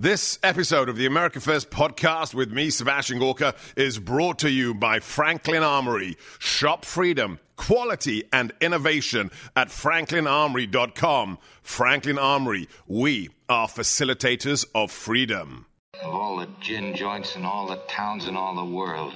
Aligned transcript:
This 0.00 0.38
episode 0.42 0.88
of 0.88 0.96
the 0.96 1.04
America 1.04 1.40
First 1.40 1.68
podcast 1.68 2.32
with 2.32 2.50
me, 2.50 2.70
Sebastian 2.70 3.18
Gorka, 3.18 3.54
is 3.76 3.98
brought 3.98 4.38
to 4.38 4.50
you 4.50 4.72
by 4.72 4.98
Franklin 4.98 5.62
Armory. 5.62 6.16
Shop 6.38 6.86
freedom, 6.86 7.38
quality, 7.56 8.24
and 8.32 8.50
innovation 8.62 9.30
at 9.54 9.68
franklinarmory.com. 9.68 11.36
Franklin 11.62 12.18
Armory, 12.18 12.66
we 12.86 13.28
are 13.50 13.68
facilitators 13.68 14.64
of 14.74 14.90
freedom. 14.90 15.66
Of 16.02 16.14
all 16.14 16.38
the 16.38 16.48
gin 16.62 16.96
joints 16.96 17.36
in 17.36 17.44
all 17.44 17.68
the 17.68 17.82
towns 17.86 18.26
in 18.26 18.38
all 18.38 18.56
the 18.56 18.64
world, 18.64 19.12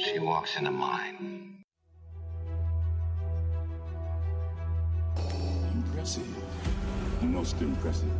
she 0.00 0.20
walks 0.20 0.56
into 0.56 0.70
mine. 0.70 1.62
Impressive. 5.74 6.34
Most 7.20 7.60
impressive. 7.60 8.10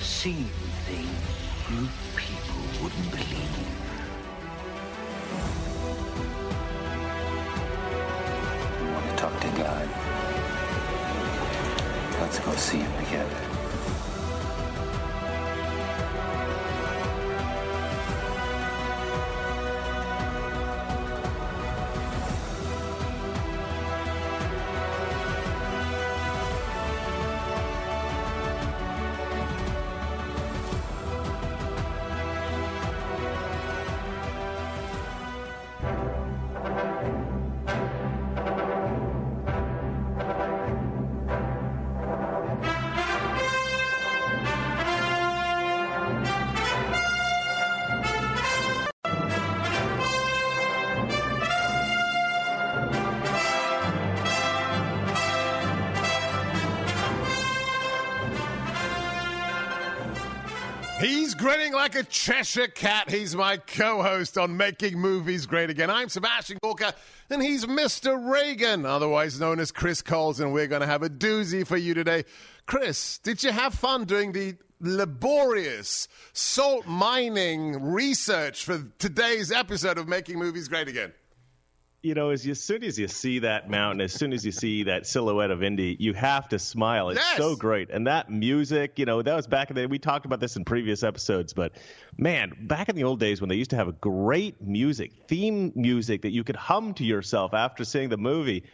Seeing 0.00 0.50
things 0.86 1.08
you 1.70 1.88
people 2.16 2.82
wouldn't 2.82 3.10
believe. 3.10 3.56
You 8.80 8.92
want 8.92 9.10
to 9.10 9.16
talk 9.16 9.40
to 9.40 9.48
God? 9.56 9.88
Let's 12.20 12.38
go 12.40 12.54
see 12.54 12.78
him 12.78 13.04
together. 13.04 13.45
Grinning 61.46 61.72
like 61.72 61.94
a 61.94 62.02
Cheshire 62.02 62.66
cat. 62.66 63.08
He's 63.08 63.36
my 63.36 63.56
co 63.56 64.02
host 64.02 64.36
on 64.36 64.56
Making 64.56 64.98
Movies 64.98 65.46
Great 65.46 65.70
Again. 65.70 65.90
I'm 65.90 66.08
Sebastian 66.08 66.58
Gorka, 66.60 66.92
and 67.30 67.40
he's 67.40 67.66
Mr. 67.66 68.18
Reagan, 68.28 68.84
otherwise 68.84 69.38
known 69.38 69.60
as 69.60 69.70
Chris 69.70 70.02
Coles, 70.02 70.40
and 70.40 70.52
we're 70.52 70.66
going 70.66 70.80
to 70.80 70.88
have 70.88 71.04
a 71.04 71.08
doozy 71.08 71.64
for 71.64 71.76
you 71.76 71.94
today. 71.94 72.24
Chris, 72.66 73.18
did 73.18 73.44
you 73.44 73.52
have 73.52 73.74
fun 73.74 74.06
doing 74.06 74.32
the 74.32 74.56
laborious 74.80 76.08
salt 76.32 76.84
mining 76.84 77.80
research 77.92 78.64
for 78.64 78.82
today's 78.98 79.52
episode 79.52 79.98
of 79.98 80.08
Making 80.08 80.40
Movies 80.40 80.66
Great 80.66 80.88
Again? 80.88 81.12
You 82.02 82.14
know, 82.14 82.30
as, 82.30 82.46
you, 82.46 82.52
as 82.52 82.62
soon 82.62 82.84
as 82.84 82.98
you 82.98 83.08
see 83.08 83.40
that 83.40 83.68
mountain, 83.68 84.00
as 84.00 84.12
soon 84.12 84.32
as 84.32 84.44
you 84.44 84.52
see 84.52 84.84
that 84.84 85.06
silhouette 85.06 85.50
of 85.50 85.62
Indy, 85.62 85.96
you 85.98 86.12
have 86.14 86.48
to 86.50 86.58
smile. 86.58 87.10
It's 87.10 87.20
Yes! 87.20 87.36
so 87.36 87.56
great. 87.56 87.90
And 87.90 88.06
that 88.06 88.30
music, 88.30 88.98
you 88.98 89.06
know, 89.06 89.22
that 89.22 89.34
was 89.34 89.46
back 89.46 89.70
in 89.70 89.74
the 89.74 89.82
day. 89.82 89.86
we 89.86 89.98
talked 89.98 90.26
about 90.26 90.40
this 90.40 90.56
in 90.56 90.64
previous 90.64 91.02
episodes, 91.02 91.52
but 91.52 91.72
man, 92.16 92.52
back 92.62 92.88
in 92.88 92.96
the 92.96 93.04
old 93.04 93.18
days 93.20 93.40
when 93.40 93.48
they 93.48 93.56
used 93.56 93.70
to 93.70 93.76
have 93.76 93.88
a 93.88 93.92
great 93.92 94.60
music, 94.62 95.12
theme 95.26 95.72
music 95.74 96.22
that 96.22 96.30
you 96.30 96.44
could 96.44 96.56
hum 96.56 96.94
to 96.94 97.04
yourself 97.04 97.54
after 97.54 97.84
seeing 97.84 98.08
the 98.08 98.16
movie, 98.16 98.64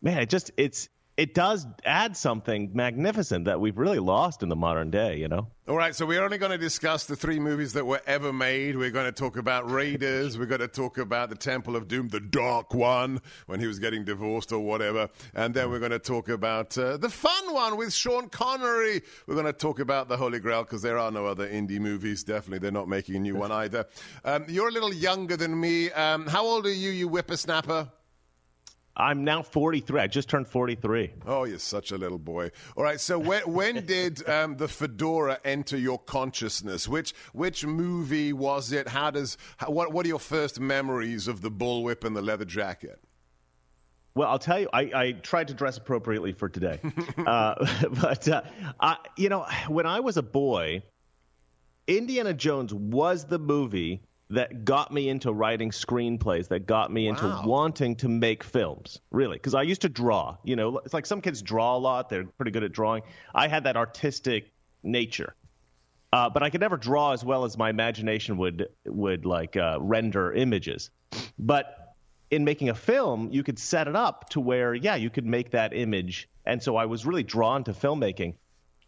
man, 0.00 0.18
it 0.18 0.30
just 0.30 0.50
it's 0.56 0.88
it 1.18 1.34
does 1.34 1.66
add 1.84 2.16
something 2.16 2.70
magnificent 2.74 3.46
that 3.46 3.60
we've 3.60 3.76
really 3.76 3.98
lost 3.98 4.44
in 4.44 4.48
the 4.48 4.54
modern 4.54 4.88
day, 4.88 5.16
you 5.16 5.26
know. 5.26 5.48
All 5.66 5.76
right, 5.76 5.92
so 5.92 6.06
we're 6.06 6.22
only 6.22 6.38
going 6.38 6.52
to 6.52 6.58
discuss 6.58 7.06
the 7.06 7.16
three 7.16 7.40
movies 7.40 7.72
that 7.72 7.84
were 7.84 8.00
ever 8.06 8.32
made. 8.32 8.76
We're 8.76 8.92
going 8.92 9.06
to 9.06 9.12
talk 9.12 9.36
about 9.36 9.68
Raiders. 9.68 10.38
We're 10.38 10.46
going 10.46 10.60
to 10.60 10.68
talk 10.68 10.96
about 10.96 11.28
the 11.28 11.34
Temple 11.34 11.74
of 11.74 11.88
Doom, 11.88 12.08
the 12.08 12.20
dark 12.20 12.72
one, 12.72 13.20
when 13.46 13.58
he 13.58 13.66
was 13.66 13.80
getting 13.80 14.04
divorced 14.04 14.52
or 14.52 14.60
whatever. 14.60 15.10
And 15.34 15.52
then 15.52 15.70
we're 15.70 15.80
going 15.80 15.90
to 15.90 15.98
talk 15.98 16.28
about 16.28 16.78
uh, 16.78 16.96
the 16.98 17.10
fun 17.10 17.52
one 17.52 17.76
with 17.76 17.92
Sean 17.92 18.28
Connery. 18.28 19.02
We're 19.26 19.34
going 19.34 19.46
to 19.46 19.52
talk 19.52 19.80
about 19.80 20.08
the 20.08 20.16
Holy 20.16 20.38
Grail 20.38 20.62
because 20.62 20.82
there 20.82 20.98
are 20.98 21.10
no 21.10 21.26
other 21.26 21.48
Indy 21.48 21.80
movies. 21.80 22.22
Definitely, 22.22 22.60
they're 22.60 22.70
not 22.70 22.86
making 22.86 23.16
a 23.16 23.20
new 23.20 23.34
one 23.34 23.50
either. 23.50 23.86
Um, 24.24 24.44
you're 24.46 24.68
a 24.68 24.72
little 24.72 24.94
younger 24.94 25.36
than 25.36 25.58
me. 25.58 25.90
Um, 25.90 26.28
how 26.28 26.46
old 26.46 26.64
are 26.64 26.72
you, 26.72 26.90
you 26.90 27.08
whippersnapper? 27.08 27.88
I'm 28.98 29.24
now 29.24 29.42
43. 29.42 30.00
I 30.00 30.06
just 30.08 30.28
turned 30.28 30.48
43. 30.48 31.12
Oh, 31.26 31.44
you're 31.44 31.58
such 31.58 31.92
a 31.92 31.98
little 31.98 32.18
boy. 32.18 32.50
All 32.76 32.82
right. 32.82 33.00
So 33.00 33.18
when 33.18 33.42
when 33.42 33.86
did 33.86 34.28
um, 34.28 34.56
the 34.56 34.68
fedora 34.68 35.38
enter 35.44 35.78
your 35.78 35.98
consciousness? 35.98 36.88
Which 36.88 37.14
which 37.32 37.64
movie 37.64 38.32
was 38.32 38.72
it? 38.72 38.88
How 38.88 39.10
does 39.10 39.38
how, 39.56 39.70
what 39.70 39.92
what 39.92 40.04
are 40.04 40.08
your 40.08 40.18
first 40.18 40.58
memories 40.58 41.28
of 41.28 41.40
the 41.40 41.50
bullwhip 41.50 42.04
and 42.04 42.16
the 42.16 42.22
leather 42.22 42.44
jacket? 42.44 42.98
Well, 44.18 44.28
I'll 44.28 44.38
tell 44.40 44.58
you, 44.58 44.68
I, 44.72 44.80
I 44.92 45.12
tried 45.12 45.46
to 45.46 45.54
dress 45.54 45.76
appropriately 45.76 46.32
for 46.32 46.48
today. 46.48 46.80
uh, 47.24 47.54
but, 48.00 48.26
uh, 48.28 48.42
I, 48.80 48.96
you 49.16 49.28
know, 49.28 49.46
when 49.68 49.86
I 49.86 50.00
was 50.00 50.16
a 50.16 50.24
boy, 50.24 50.82
Indiana 51.86 52.34
Jones 52.34 52.74
was 52.74 53.26
the 53.26 53.38
movie 53.38 54.02
that 54.30 54.64
got 54.64 54.92
me 54.92 55.08
into 55.08 55.32
writing 55.32 55.70
screenplays, 55.70 56.48
that 56.48 56.66
got 56.66 56.92
me 56.92 57.08
into 57.08 57.26
Wow. 57.26 57.42
wanting 57.46 57.96
to 57.96 58.08
make 58.08 58.44
films, 58.44 59.00
really. 59.10 59.36
Because 59.36 59.54
I 59.54 59.62
used 59.62 59.82
to 59.82 59.88
draw. 59.88 60.36
You 60.44 60.56
know, 60.56 60.78
it's 60.78 60.92
like 60.92 61.06
some 61.06 61.20
kids 61.22 61.40
draw 61.40 61.76
a 61.76 61.78
lot, 61.78 62.08
they're 62.10 62.24
pretty 62.24 62.50
good 62.50 62.62
at 62.64 62.72
drawing. 62.72 63.02
I 63.34 63.48
had 63.48 63.64
that 63.64 63.76
artistic 63.76 64.52
nature. 64.82 65.34
Uh, 66.12 66.30
but 66.30 66.42
I 66.42 66.50
could 66.50 66.60
never 66.60 66.76
draw 66.76 67.12
as 67.12 67.24
well 67.24 67.44
as 67.44 67.58
my 67.58 67.68
imagination 67.70 68.38
would 68.38 68.68
would 68.86 69.26
like 69.26 69.56
uh, 69.56 69.78
render 69.80 70.32
images. 70.32 70.90
But 71.38 71.94
in 72.30 72.44
making 72.44 72.68
a 72.70 72.74
film, 72.74 73.30
you 73.30 73.42
could 73.42 73.58
set 73.58 73.88
it 73.88 73.96
up 73.96 74.28
to 74.30 74.40
where, 74.40 74.74
yeah, 74.74 74.96
you 74.96 75.10
could 75.10 75.26
make 75.26 75.50
that 75.50 75.74
image. 75.74 76.28
And 76.44 76.62
so 76.62 76.76
I 76.76 76.86
was 76.86 77.04
really 77.06 77.22
drawn 77.22 77.64
to 77.64 77.72
filmmaking. 77.72 78.34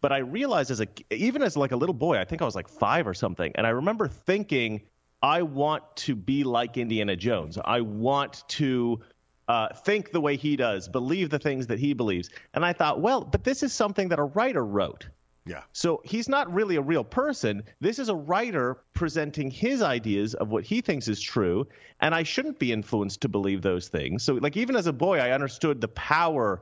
But 0.01 0.11
I 0.11 0.17
realized 0.19 0.71
as 0.71 0.81
a 0.81 0.87
even 1.11 1.43
as 1.43 1.55
like 1.55 1.71
a 1.71 1.75
little 1.75 1.93
boy, 1.93 2.17
I 2.17 2.25
think 2.25 2.41
I 2.41 2.45
was 2.45 2.55
like 2.55 2.67
five 2.67 3.05
or 3.07 3.13
something, 3.13 3.51
and 3.55 3.67
I 3.67 3.71
remember 3.71 4.07
thinking, 4.07 4.81
I 5.21 5.43
want 5.43 5.83
to 5.97 6.15
be 6.15 6.43
like 6.43 6.77
Indiana 6.77 7.15
Jones. 7.15 7.57
I 7.63 7.81
want 7.81 8.43
to 8.49 9.01
uh, 9.47 9.73
think 9.73 10.11
the 10.11 10.21
way 10.21 10.37
he 10.37 10.55
does, 10.55 10.87
believe 10.87 11.29
the 11.29 11.39
things 11.39 11.67
that 11.67 11.79
he 11.79 11.93
believes. 11.93 12.29
And 12.53 12.65
I 12.65 12.73
thought, 12.73 13.01
well, 13.01 13.21
but 13.23 13.43
this 13.43 13.63
is 13.63 13.73
something 13.73 14.09
that 14.09 14.19
a 14.19 14.23
writer 14.23 14.65
wrote. 14.65 15.07
Yeah. 15.45 15.63
So 15.73 16.01
he's 16.05 16.29
not 16.29 16.53
really 16.53 16.75
a 16.75 16.81
real 16.81 17.03
person. 17.03 17.63
This 17.79 17.97
is 17.99 18.09
a 18.09 18.15
writer 18.15 18.77
presenting 18.93 19.49
his 19.49 19.81
ideas 19.81 20.35
of 20.35 20.49
what 20.49 20.63
he 20.63 20.81
thinks 20.81 21.07
is 21.07 21.19
true, 21.19 21.67
and 21.99 22.13
I 22.13 22.23
shouldn't 22.23 22.59
be 22.59 22.71
influenced 22.71 23.21
to 23.21 23.29
believe 23.29 23.61
those 23.61 23.87
things. 23.87 24.23
So, 24.23 24.35
like, 24.35 24.55
even 24.55 24.75
as 24.75 24.85
a 24.85 24.93
boy, 24.93 25.17
I 25.17 25.31
understood 25.31 25.81
the 25.81 25.87
power 25.87 26.61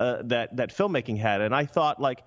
uh, 0.00 0.22
that 0.24 0.56
that 0.56 0.74
filmmaking 0.74 1.18
had, 1.18 1.42
and 1.42 1.54
I 1.54 1.66
thought, 1.66 2.00
like, 2.00 2.24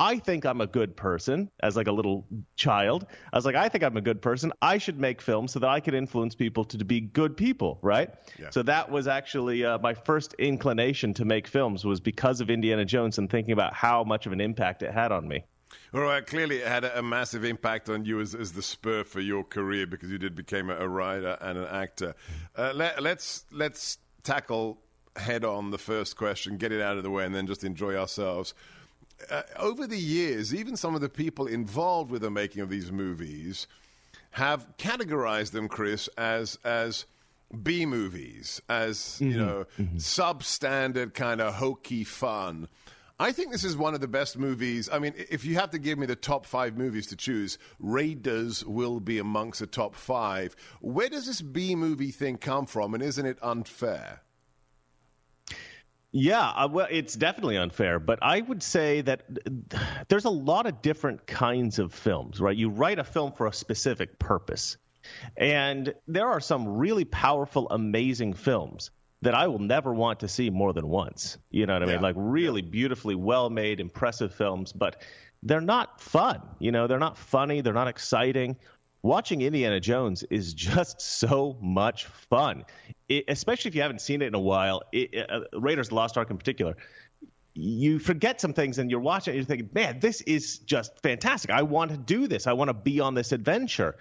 I 0.00 0.18
think 0.18 0.46
I'm 0.46 0.62
a 0.62 0.66
good 0.66 0.96
person 0.96 1.50
as 1.62 1.76
like 1.76 1.86
a 1.86 1.92
little 1.92 2.26
child. 2.56 3.04
I 3.32 3.36
was 3.36 3.44
like, 3.44 3.54
I 3.54 3.68
think 3.68 3.84
I'm 3.84 3.98
a 3.98 4.00
good 4.00 4.22
person. 4.22 4.50
I 4.62 4.78
should 4.78 4.98
make 4.98 5.20
films 5.20 5.52
so 5.52 5.58
that 5.58 5.68
I 5.68 5.78
could 5.78 5.92
influence 5.92 6.34
people 6.34 6.64
to, 6.64 6.78
to 6.78 6.84
be 6.86 7.02
good 7.02 7.36
people, 7.36 7.78
right? 7.82 8.08
Yeah. 8.38 8.48
So 8.48 8.62
that 8.62 8.90
was 8.90 9.06
actually 9.06 9.62
uh, 9.66 9.78
my 9.78 9.92
first 9.92 10.32
inclination 10.38 11.12
to 11.14 11.26
make 11.26 11.46
films 11.46 11.84
was 11.84 12.00
because 12.00 12.40
of 12.40 12.48
Indiana 12.48 12.86
Jones 12.86 13.18
and 13.18 13.28
thinking 13.28 13.52
about 13.52 13.74
how 13.74 14.02
much 14.02 14.24
of 14.24 14.32
an 14.32 14.40
impact 14.40 14.82
it 14.82 14.90
had 14.90 15.12
on 15.12 15.28
me. 15.28 15.44
All 15.92 16.00
right. 16.00 16.26
Clearly, 16.26 16.56
it 16.58 16.66
had 16.66 16.84
a, 16.84 17.02
massive 17.02 17.44
impact 17.44 17.90
on 17.90 18.06
you 18.06 18.20
as, 18.20 18.34
as 18.34 18.52
the 18.52 18.62
spur 18.62 19.04
for 19.04 19.20
your 19.20 19.44
career 19.44 19.86
because 19.86 20.10
you 20.10 20.18
did 20.18 20.34
become 20.34 20.70
a, 20.70 20.76
a 20.76 20.88
writer 20.88 21.36
and 21.42 21.58
an 21.58 21.66
actor. 21.66 22.14
Uh, 22.56 22.72
let, 22.74 23.02
let's 23.02 23.44
let's 23.52 23.98
tackle 24.22 24.80
head 25.16 25.44
on 25.44 25.70
the 25.70 25.78
first 25.78 26.16
question, 26.16 26.56
get 26.56 26.72
it 26.72 26.80
out 26.80 26.96
of 26.96 27.02
the 27.02 27.10
way, 27.10 27.24
and 27.24 27.34
then 27.34 27.46
just 27.46 27.64
enjoy 27.64 27.96
ourselves. 27.96 28.54
Uh, 29.30 29.42
over 29.56 29.86
the 29.86 29.98
years, 29.98 30.54
even 30.54 30.76
some 30.76 30.94
of 30.94 31.00
the 31.00 31.08
people 31.08 31.46
involved 31.46 32.10
with 32.10 32.22
the 32.22 32.30
making 32.30 32.62
of 32.62 32.70
these 32.70 32.90
movies 32.90 33.66
have 34.30 34.66
categorized 34.78 35.50
them, 35.50 35.68
Chris, 35.68 36.08
as 36.16 36.58
as 36.64 37.06
B 37.62 37.84
movies, 37.86 38.60
as 38.68 38.98
mm-hmm. 38.98 39.30
you 39.30 39.36
know, 39.36 39.66
mm-hmm. 39.78 39.96
substandard 39.96 41.14
kind 41.14 41.40
of 41.40 41.54
hokey 41.54 42.04
fun. 42.04 42.68
I 43.18 43.32
think 43.32 43.52
this 43.52 43.64
is 43.64 43.76
one 43.76 43.92
of 43.92 44.00
the 44.00 44.08
best 44.08 44.38
movies. 44.38 44.88
I 44.90 44.98
mean, 44.98 45.12
if 45.16 45.44
you 45.44 45.56
have 45.56 45.70
to 45.72 45.78
give 45.78 45.98
me 45.98 46.06
the 46.06 46.16
top 46.16 46.46
five 46.46 46.78
movies 46.78 47.06
to 47.08 47.16
choose, 47.16 47.58
Raiders 47.78 48.64
will 48.64 48.98
be 48.98 49.18
amongst 49.18 49.60
the 49.60 49.66
top 49.66 49.94
five. 49.94 50.56
Where 50.80 51.10
does 51.10 51.26
this 51.26 51.42
B 51.42 51.74
movie 51.74 52.12
thing 52.12 52.38
come 52.38 52.64
from, 52.64 52.94
and 52.94 53.02
isn't 53.02 53.26
it 53.26 53.38
unfair? 53.42 54.22
Yeah, 56.12 56.48
uh, 56.48 56.68
well, 56.68 56.88
it's 56.90 57.14
definitely 57.14 57.56
unfair, 57.56 58.00
but 58.00 58.18
I 58.20 58.40
would 58.40 58.62
say 58.62 59.00
that 59.02 59.22
there's 60.08 60.24
a 60.24 60.30
lot 60.30 60.66
of 60.66 60.82
different 60.82 61.26
kinds 61.26 61.78
of 61.78 61.94
films, 61.94 62.40
right? 62.40 62.56
You 62.56 62.68
write 62.70 62.98
a 62.98 63.04
film 63.04 63.32
for 63.32 63.46
a 63.46 63.52
specific 63.52 64.18
purpose. 64.18 64.76
And 65.36 65.94
there 66.08 66.28
are 66.28 66.40
some 66.40 66.66
really 66.66 67.04
powerful, 67.04 67.68
amazing 67.70 68.34
films 68.34 68.90
that 69.22 69.34
I 69.34 69.46
will 69.48 69.58
never 69.58 69.92
want 69.92 70.20
to 70.20 70.28
see 70.28 70.50
more 70.50 70.72
than 70.72 70.88
once. 70.88 71.38
You 71.50 71.66
know 71.66 71.74
what 71.74 71.82
I 71.82 71.86
yeah. 71.86 71.92
mean? 71.94 72.02
Like 72.02 72.16
really 72.18 72.62
beautifully 72.62 73.14
well 73.14 73.50
made, 73.50 73.80
impressive 73.80 74.34
films, 74.34 74.72
but 74.72 75.02
they're 75.42 75.60
not 75.60 76.00
fun. 76.00 76.40
You 76.58 76.72
know, 76.72 76.86
they're 76.86 76.98
not 76.98 77.18
funny, 77.18 77.60
they're 77.60 77.72
not 77.72 77.88
exciting. 77.88 78.56
Watching 79.02 79.40
Indiana 79.40 79.80
Jones 79.80 80.22
is 80.24 80.54
just 80.70 81.00
so 81.00 81.56
much 81.60 82.04
fun, 82.04 82.64
it, 83.08 83.24
especially 83.28 83.70
if 83.70 83.74
you 83.74 83.82
haven't 83.82 84.00
seen 84.00 84.22
it 84.22 84.26
in 84.26 84.34
a 84.34 84.40
while. 84.40 84.82
It, 84.92 85.30
uh, 85.30 85.40
Raiders 85.58 85.86
of 85.86 85.90
the 85.90 85.94
Lost 85.96 86.18
Ark 86.18 86.30
in 86.30 86.36
particular, 86.36 86.76
you 87.54 87.98
forget 87.98 88.40
some 88.40 88.52
things 88.52 88.78
and 88.78 88.90
you're 88.90 89.00
watching 89.00 89.32
and 89.32 89.38
you're 89.38 89.46
thinking, 89.46 89.70
man, 89.72 90.00
this 90.00 90.20
is 90.22 90.58
just 90.58 91.00
fantastic. 91.02 91.50
I 91.50 91.62
want 91.62 91.90
to 91.90 91.96
do 91.96 92.26
this. 92.26 92.46
I 92.46 92.52
want 92.52 92.68
to 92.68 92.74
be 92.74 93.00
on 93.00 93.14
this 93.14 93.32
adventure. 93.32 93.96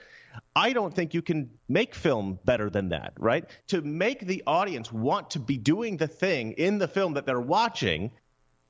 I 0.55 0.73
don't 0.73 0.93
think 0.93 1.13
you 1.13 1.21
can 1.21 1.49
make 1.67 1.95
film 1.95 2.39
better 2.45 2.69
than 2.69 2.89
that, 2.89 3.13
right? 3.17 3.45
To 3.69 3.81
make 3.81 4.25
the 4.25 4.43
audience 4.45 4.91
want 4.91 5.31
to 5.31 5.39
be 5.39 5.57
doing 5.57 5.97
the 5.97 6.07
thing 6.07 6.53
in 6.53 6.77
the 6.77 6.87
film 6.87 7.15
that 7.15 7.25
they're 7.25 7.41
watching. 7.41 8.11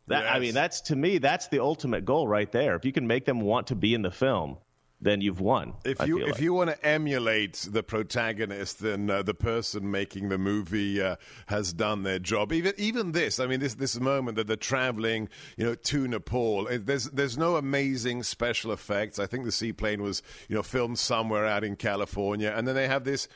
That, 0.08 0.24
yes. 0.24 0.34
I 0.34 0.40
mean, 0.40 0.54
that's 0.54 0.82
to 0.82 0.96
me, 0.96 1.18
that's 1.18 1.48
the 1.50 1.60
ultimate 1.60 2.06
goal 2.06 2.28
right 2.28 2.52
there. 2.52 2.76
If 2.76 2.86
you 2.86 2.92
can 2.92 3.06
make 3.06 3.26
them 3.26 3.42
want 3.42 3.68
to 3.68 3.76
be 3.76 3.94
in 3.94 4.02
the 4.02 4.12
film, 4.12 4.58
then 5.02 5.22
you've 5.22 5.40
won. 5.40 5.76
If 5.86 6.06
you 6.06 6.20
if 6.20 6.32
like. 6.34 6.42
you 6.42 6.54
want 6.54 6.72
to 6.72 6.86
emulate 6.86 7.68
the 7.72 7.84
protagonist, 7.84 8.80
then 8.80 9.10
uh, 9.10 9.24
the 9.24 9.34
person 9.34 9.90
making 9.90 10.30
the 10.30 10.38
movie 10.38 11.02
uh, 11.02 11.16
has 11.48 11.72
done 11.72 12.04
their 12.04 12.20
job. 12.20 12.52
Even 12.52 12.74
even 12.78 13.14
this, 13.14 13.40
I 13.40 13.48
mean, 13.48 13.62
this 13.62 13.76
this 13.76 13.98
moment 14.00 14.36
that 14.36 14.48
they're 14.48 14.58
traveling, 14.58 15.30
you 15.56 15.66
know, 15.66 15.76
to 15.76 16.08
Nepal. 16.08 16.68
It, 16.68 16.86
there's 16.86 17.06
there's 17.06 17.38
no 17.38 17.56
amazing 17.56 18.24
special 18.24 18.74
effects. 18.74 19.20
I 19.20 19.26
think 19.26 19.46
the 19.46 19.52
seaplane 19.54 20.02
was 20.02 20.22
you 20.50 20.56
know 20.56 20.64
filmed 20.64 21.00
somewhere 21.00 21.46
out 21.46 21.64
in 21.64 21.78
California, 21.78 22.54
and 22.56 22.68
then 22.68 22.76
they 22.76 22.88
have 22.88 23.06
this. 23.06 23.30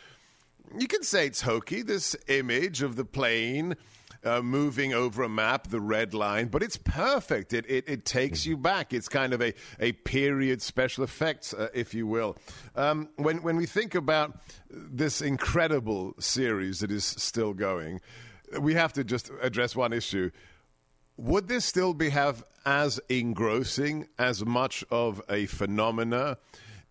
You 0.78 0.88
can 0.88 1.04
say 1.04 1.28
it's 1.28 1.42
hokey. 1.42 1.82
This 1.82 2.16
image 2.28 2.82
of 2.82 2.98
the 2.98 3.06
plane 3.06 3.76
uh, 4.24 4.42
moving 4.42 4.94
over 4.94 5.24
a 5.24 5.30
map, 5.30 5.68
the 5.68 5.82
red 5.82 6.14
line, 6.14 6.48
but 6.48 6.64
it's 6.64 6.78
perfect. 6.78 7.54
It, 7.54 7.66
it, 7.70 7.88
it 7.88 8.06
takes 8.06 8.46
you 8.46 8.58
back. 8.58 8.94
It's 8.94 9.10
kind 9.10 9.34
of 9.34 9.42
a, 9.42 9.54
a 9.80 9.92
period 9.92 10.62
special 10.62 11.04
effects, 11.04 11.54
uh, 11.54 11.70
if 11.74 11.94
you 11.94 12.08
will. 12.08 12.38
Um, 12.76 13.10
when, 13.16 13.44
when 13.44 13.58
we 13.58 13.66
think 13.66 13.96
about 13.96 14.40
this 14.70 15.22
incredible 15.22 16.16
series 16.20 16.80
that 16.80 16.92
is 16.92 17.06
still 17.06 17.54
going, 17.54 18.02
we 18.60 18.74
have 18.74 18.94
to 18.94 19.04
just 19.04 19.32
address 19.42 19.76
one 19.76 19.94
issue. 19.94 20.32
Would 21.18 21.48
this 21.48 21.66
still 21.66 21.94
be 21.94 22.10
have 22.10 22.44
as 22.66 23.00
engrossing 23.10 24.08
as 24.18 24.46
much 24.46 24.84
of 24.90 25.22
a 25.30 25.46
phenomena 25.48 26.38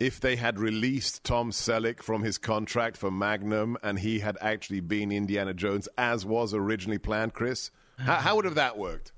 if 0.02 0.18
they 0.18 0.34
had 0.34 0.58
released 0.58 1.22
Tom 1.22 1.52
Selleck 1.52 2.02
from 2.02 2.24
his 2.24 2.36
contract 2.36 2.96
for 2.96 3.08
Magnum 3.08 3.78
and 3.84 4.00
he 4.00 4.18
had 4.18 4.36
actually 4.40 4.80
been 4.80 5.12
Indiana 5.12 5.54
Jones 5.54 5.88
as 5.96 6.26
was 6.26 6.52
originally 6.52 6.98
planned, 6.98 7.34
Chris? 7.34 7.70
How, 7.98 8.16
how 8.16 8.34
would 8.34 8.44
have 8.44 8.56
that 8.56 8.76
worked? 8.76 9.12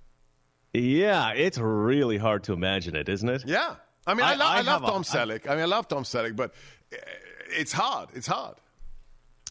Yeah, 0.74 1.32
it's 1.32 1.56
really 1.56 2.18
hard 2.18 2.44
to 2.44 2.52
imagine 2.52 2.96
it, 2.96 3.08
isn't 3.08 3.28
it? 3.28 3.44
Yeah. 3.46 3.76
I 4.06 4.12
mean, 4.12 4.26
I, 4.26 4.32
I, 4.32 4.34
lo- 4.34 4.46
I, 4.46 4.58
I 4.58 4.60
love 4.60 4.82
Tom 4.82 5.00
a, 5.00 5.04
Selleck. 5.04 5.48
I, 5.48 5.54
mean, 5.54 5.62
I 5.62 5.66
love 5.66 5.88
Tom 5.88 6.02
Selleck, 6.02 6.36
but 6.36 6.52
eh, 6.92 6.96
it's 7.48 7.72
hard. 7.72 8.10
It's 8.12 8.26
hard. 8.26 8.56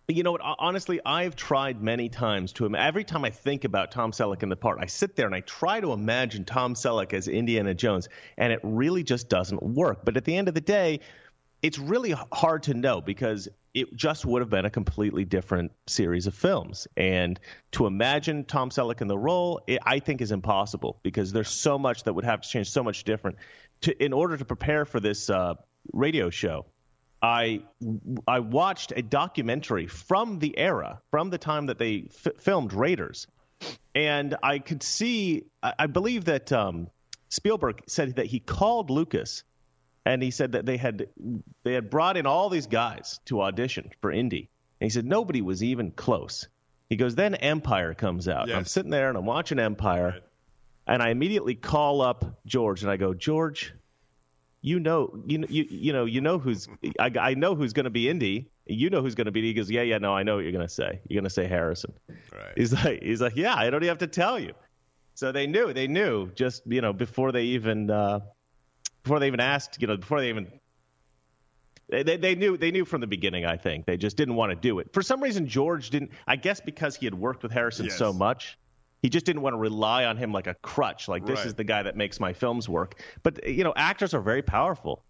You 0.08 0.22
know 0.22 0.34
what? 0.34 0.42
Honestly, 0.44 1.00
I've 1.04 1.36
tried 1.36 1.82
many 1.82 2.10
times 2.10 2.52
to. 2.54 2.76
Every 2.76 3.06
time 3.06 3.24
I 3.24 3.30
think 3.30 3.64
about 3.64 3.92
Tom 3.92 4.12
Selleck 4.12 4.44
in 4.44 4.50
the 4.50 4.58
part, 4.58 4.78
I 4.82 4.86
sit 4.86 5.16
there 5.16 5.26
and 5.26 5.34
I 5.34 5.40
try 5.40 5.80
to 5.80 5.94
imagine 5.94 6.44
Tom 6.44 6.76
Selleck 6.76 7.14
as 7.14 7.30
Indiana 7.30 7.74
Jones, 7.74 8.10
and 8.38 8.52
it 8.52 8.60
really 8.62 9.04
just 9.04 9.30
doesn't 9.30 9.64
work. 9.64 10.04
But 10.04 10.18
at 10.18 10.26
the 10.26 10.36
end 10.36 10.50
of 10.50 10.54
the 10.54 10.62
day, 10.62 11.00
it's 11.64 11.80
really 11.80 12.14
hard 12.34 12.64
to 12.64 12.74
know 12.74 13.00
because 13.00 13.48
it 13.74 13.96
just 13.96 14.26
would 14.26 14.42
have 14.42 14.50
been 14.50 14.66
a 14.66 14.70
completely 14.70 15.26
different 15.26 15.72
series 15.88 16.28
of 16.28 16.36
films. 16.36 16.88
And 16.98 17.40
to 17.72 17.88
imagine 17.88 18.44
Tom 18.44 18.70
Selleck 18.70 19.02
in 19.02 19.08
the 19.08 19.18
role, 19.18 19.62
it, 19.66 19.80
I 19.84 20.00
think 20.00 20.22
is 20.22 20.32
impossible 20.32 21.00
because 21.02 21.32
there's 21.32 21.50
so 21.50 21.80
much 21.80 22.04
that 22.04 22.14
would 22.14 22.26
have 22.26 22.42
to 22.42 22.50
change, 22.50 22.70
so 22.70 22.84
much 22.84 23.06
different. 23.06 23.38
To, 23.82 24.04
in 24.04 24.14
order 24.14 24.38
to 24.38 24.46
prepare 24.46 24.86
for 24.86 25.00
this 25.00 25.30
uh, 25.30 25.56
radio 25.94 26.30
show, 26.30 26.66
I 27.22 27.64
I 28.28 28.40
watched 28.40 28.92
a 28.96 29.02
documentary 29.02 29.88
from 29.88 30.40
the 30.40 30.58
era, 30.60 31.02
from 31.10 31.30
the 31.30 31.38
time 31.38 31.68
that 31.68 31.78
they 31.78 32.10
f- 32.10 32.34
filmed 32.38 32.74
Raiders, 32.74 33.28
and 33.96 34.36
I 34.44 34.60
could 34.60 34.84
see. 34.84 35.46
I, 35.64 35.74
I 35.80 35.88
believe 35.88 36.26
that 36.26 36.52
um, 36.52 36.90
Spielberg 37.30 37.82
said 37.88 38.18
that 38.18 38.26
he 38.26 38.40
called 38.40 38.90
Lucas 38.90 39.44
and 40.06 40.22
he 40.22 40.32
said 40.32 40.54
that 40.54 40.66
they 40.66 40.78
had 40.78 41.08
they 41.64 41.74
had 41.74 41.90
brought 41.90 42.18
in 42.18 42.26
all 42.26 42.50
these 42.50 42.68
guys 42.68 43.20
to 43.26 43.42
audition 43.42 43.92
for 44.02 44.12
Indy, 44.12 44.50
and 44.80 44.86
he 44.86 44.90
said 44.90 45.06
nobody 45.06 45.42
was 45.42 45.64
even 45.64 45.92
close. 45.92 46.48
He 46.90 46.98
goes, 46.98 47.16
then 47.16 47.36
Empire 47.36 47.94
comes 47.94 48.28
out. 48.28 48.50
Yes. 48.50 48.58
I'm 48.58 48.66
sitting 48.66 48.92
there 48.92 49.10
and 49.10 49.18
I'm 49.18 49.26
watching 49.26 49.58
Empire, 49.58 50.12
right. 50.12 50.24
and 50.88 51.02
I 51.02 51.10
immediately 51.10 51.56
call 51.56 52.02
up 52.02 52.40
George 52.46 52.84
and 52.84 52.92
I 52.92 52.98
go, 52.98 53.14
George, 53.14 53.74
you 54.62 54.80
know, 54.80 55.24
you 55.26 55.46
you 55.50 55.66
you 55.70 55.94
know, 55.94 56.06
you 56.06 56.22
know 56.22 56.38
who's 56.38 56.68
I, 57.00 57.12
I 57.20 57.34
know 57.34 57.56
who's 57.56 57.74
going 57.74 57.86
to 57.86 57.90
be 57.90 58.10
Indy. 58.10 58.50
You 58.66 58.90
know 58.90 59.02
who's 59.02 59.16
going 59.16 59.26
to 59.26 59.32
be. 59.32 59.42
He 59.42 59.54
goes, 59.54 59.70
yeah, 59.70 59.82
yeah, 59.82 59.98
no, 59.98 60.16
I 60.16 60.24
know 60.24 60.36
what 60.36 60.44
you're 60.44 60.54
going 60.54 60.66
to 60.66 60.74
say. 60.74 61.02
You're 61.08 61.20
going 61.20 61.28
to 61.28 61.34
say 61.34 61.48
Harrison. 61.48 61.94
Right. 62.08 62.54
He's 62.56 62.72
like, 62.72 63.04
he's 63.04 63.20
like, 63.20 63.36
yeah, 63.36 63.56
I 63.56 63.70
don't 63.70 63.84
even 63.84 63.90
have 63.90 63.98
to 63.98 64.08
tell 64.08 64.40
you. 64.40 64.54
So 65.16 65.34
they 65.34 65.48
knew, 65.48 65.74
they 65.74 65.88
knew 65.88 66.32
just 66.32 66.64
you 66.66 66.82
know 66.82 66.94
before 66.94 67.32
they 67.32 67.44
even 67.44 67.90
uh, 67.90 68.22
before 69.04 69.20
they 69.20 69.28
even 69.28 69.40
asked, 69.40 69.82
you 69.82 69.88
know, 69.88 69.98
before 69.98 70.22
they 70.22 70.30
even 70.30 70.48
they, 71.90 72.18
they 72.18 72.36
knew 72.36 72.58
they 72.58 72.72
knew 72.72 72.86
from 72.86 73.02
the 73.02 73.08
beginning. 73.08 73.46
I 73.46 73.58
think 73.58 73.86
they 73.86 73.98
just 73.98 74.18
didn't 74.18 74.36
want 74.36 74.52
to 74.52 74.56
do 74.56 74.80
it. 74.80 74.92
For 74.94 75.02
some 75.02 75.22
reason, 75.22 75.48
George 75.48 75.90
didn't. 75.90 76.12
I 76.26 76.36
guess 76.38 76.60
because 76.60 76.96
he 76.96 77.06
had 77.06 77.14
worked 77.14 77.44
with 77.44 77.52
Harrison 77.52 77.86
yes. 77.86 77.98
so 77.98 78.14
much, 78.14 78.58
he 79.02 79.10
just 79.10 79.26
didn't 79.26 79.42
want 79.42 79.54
to 79.54 79.58
rely 79.58 80.06
on 80.06 80.18
him 80.18 80.32
like 80.32 80.48
a 80.48 80.56
crutch. 80.56 81.08
Like 81.08 81.26
this 81.26 81.40
right. 81.40 81.48
is 81.48 81.54
the 81.54 81.64
guy 81.64 81.84
that 81.84 81.98
makes 81.98 82.20
my 82.20 82.34
films 82.34 82.70
work. 82.70 83.02
But 83.22 83.48
you 83.48 83.64
know, 83.64 83.74
actors 83.76 84.14
are 84.14 84.22
very 84.22 84.42
powerful. 84.42 85.04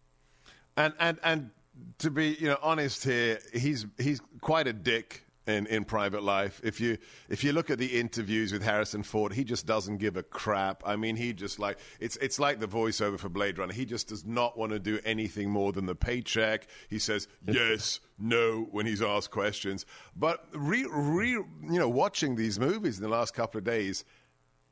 And 0.75 0.93
and 0.99 1.19
and 1.23 1.51
to 1.99 2.09
be 2.09 2.35
you 2.39 2.47
know 2.47 2.57
honest 2.61 3.03
here, 3.03 3.39
he's 3.53 3.85
he's 3.97 4.19
quite 4.41 4.67
a 4.67 4.73
dick 4.73 5.22
in, 5.47 5.67
in 5.67 5.83
private 5.83 6.23
life. 6.23 6.61
If 6.63 6.79
you 6.79 6.97
if 7.29 7.43
you 7.43 7.53
look 7.53 7.69
at 7.69 7.77
the 7.77 7.99
interviews 7.99 8.53
with 8.53 8.63
Harrison 8.63 9.03
Ford, 9.03 9.33
he 9.33 9.43
just 9.43 9.65
doesn't 9.65 9.97
give 9.97 10.17
a 10.17 10.23
crap. 10.23 10.83
I 10.85 10.95
mean, 10.95 11.15
he 11.15 11.33
just 11.33 11.59
like 11.59 11.77
it's 11.99 12.15
it's 12.17 12.39
like 12.39 12.59
the 12.59 12.67
voiceover 12.67 13.19
for 13.19 13.29
Blade 13.29 13.57
Runner. 13.57 13.73
He 13.73 13.85
just 13.85 14.07
does 14.07 14.25
not 14.25 14.57
want 14.57 14.71
to 14.71 14.79
do 14.79 14.99
anything 15.03 15.49
more 15.49 15.71
than 15.71 15.85
the 15.85 15.95
paycheck. 15.95 16.67
He 16.89 16.99
says 16.99 17.27
yes, 17.45 17.99
no 18.17 18.67
when 18.71 18.85
he's 18.85 19.01
asked 19.01 19.31
questions. 19.31 19.85
But 20.15 20.45
re, 20.53 20.85
re 20.89 21.31
you 21.31 21.45
know, 21.61 21.89
watching 21.89 22.35
these 22.35 22.59
movies 22.59 22.97
in 22.97 23.03
the 23.03 23.09
last 23.09 23.33
couple 23.33 23.57
of 23.57 23.63
days, 23.63 24.05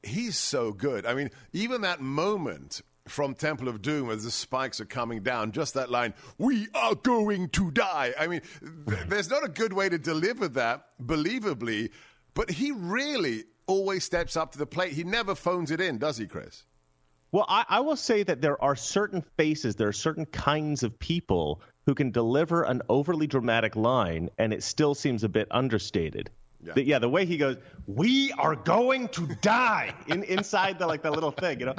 he's 0.03 0.37
so 0.37 0.71
good. 0.71 1.05
I 1.05 1.13
mean, 1.13 1.31
even 1.53 1.81
that 1.81 2.01
moment 2.01 2.81
from 3.07 3.35
Temple 3.35 3.67
of 3.67 3.81
Doom 3.81 4.09
as 4.09 4.23
the 4.23 4.31
spikes 4.31 4.79
are 4.79 4.85
coming 4.85 5.23
down. 5.23 5.51
Just 5.51 5.73
that 5.73 5.89
line, 5.89 6.13
"We 6.37 6.67
are 6.73 6.95
going 6.95 7.49
to 7.49 7.71
die." 7.71 8.13
I 8.19 8.27
mean, 8.27 8.41
th- 8.87 9.07
there's 9.07 9.29
not 9.29 9.43
a 9.43 9.49
good 9.49 9.73
way 9.73 9.89
to 9.89 9.97
deliver 9.97 10.47
that 10.49 10.85
believably, 11.03 11.91
but 12.33 12.51
he 12.51 12.71
really 12.71 13.45
always 13.67 14.03
steps 14.03 14.35
up 14.35 14.51
to 14.51 14.57
the 14.57 14.65
plate. 14.65 14.93
He 14.93 15.03
never 15.03 15.35
phones 15.35 15.71
it 15.71 15.81
in, 15.81 15.97
does 15.97 16.17
he, 16.17 16.27
Chris? 16.27 16.63
Well, 17.31 17.45
I, 17.47 17.65
I 17.69 17.79
will 17.79 17.95
say 17.95 18.23
that 18.23 18.41
there 18.41 18.61
are 18.61 18.75
certain 18.75 19.23
faces, 19.37 19.77
there 19.77 19.87
are 19.87 19.93
certain 19.93 20.25
kinds 20.25 20.83
of 20.83 20.99
people 20.99 21.61
who 21.85 21.95
can 21.95 22.11
deliver 22.11 22.63
an 22.63 22.81
overly 22.89 23.25
dramatic 23.25 23.75
line, 23.75 24.29
and 24.37 24.53
it 24.53 24.63
still 24.63 24.93
seems 24.93 25.23
a 25.23 25.29
bit 25.29 25.47
understated. 25.49 26.29
Yeah. 26.63 26.73
The, 26.73 26.83
yeah, 26.83 26.99
the 26.99 27.09
way 27.09 27.25
he 27.25 27.37
goes, 27.37 27.57
"We 27.87 28.33
are 28.33 28.55
going 28.55 29.07
to 29.09 29.27
die," 29.41 29.95
in, 30.07 30.23
inside 30.23 30.77
the 30.77 30.85
like 30.85 31.01
the 31.01 31.11
little 31.11 31.31
thing, 31.31 31.59
you 31.59 31.67
know. 31.67 31.75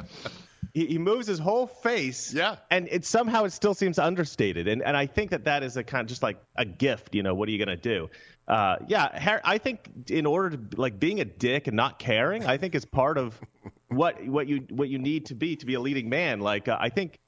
He, 0.73 0.87
he 0.87 0.97
moves 0.97 1.27
his 1.27 1.39
whole 1.39 1.67
face. 1.67 2.33
Yeah. 2.33 2.55
And 2.69 2.87
it 2.89 3.05
somehow 3.05 3.43
it 3.43 3.51
still 3.51 3.73
seems 3.73 3.99
understated. 3.99 4.67
And 4.67 4.81
and 4.81 4.97
I 4.97 5.05
think 5.05 5.31
that 5.31 5.45
that 5.45 5.63
is 5.63 5.77
a 5.77 5.83
kind 5.83 6.01
of 6.01 6.07
just 6.07 6.23
like 6.23 6.37
a 6.55 6.65
gift. 6.65 7.15
You 7.15 7.23
know, 7.23 7.35
what 7.35 7.47
are 7.47 7.51
you 7.51 7.59
gonna 7.59 7.77
do? 7.77 8.09
Uh, 8.47 8.77
yeah, 8.87 9.39
I 9.45 9.57
think 9.57 9.89
in 10.09 10.25
order 10.25 10.57
to 10.57 10.81
like 10.81 10.99
being 10.99 11.21
a 11.21 11.25
dick 11.25 11.67
and 11.67 11.77
not 11.77 11.99
caring, 11.99 12.45
I 12.45 12.57
think 12.57 12.75
is 12.75 12.85
part 12.85 13.17
of 13.17 13.39
what 13.87 14.25
what 14.25 14.47
you 14.47 14.65
what 14.69 14.89
you 14.89 14.99
need 14.99 15.27
to 15.27 15.35
be 15.35 15.55
to 15.57 15.65
be 15.65 15.75
a 15.75 15.79
leading 15.79 16.09
man. 16.09 16.39
Like 16.39 16.67
uh, 16.67 16.77
I 16.79 16.89
think 16.89 17.19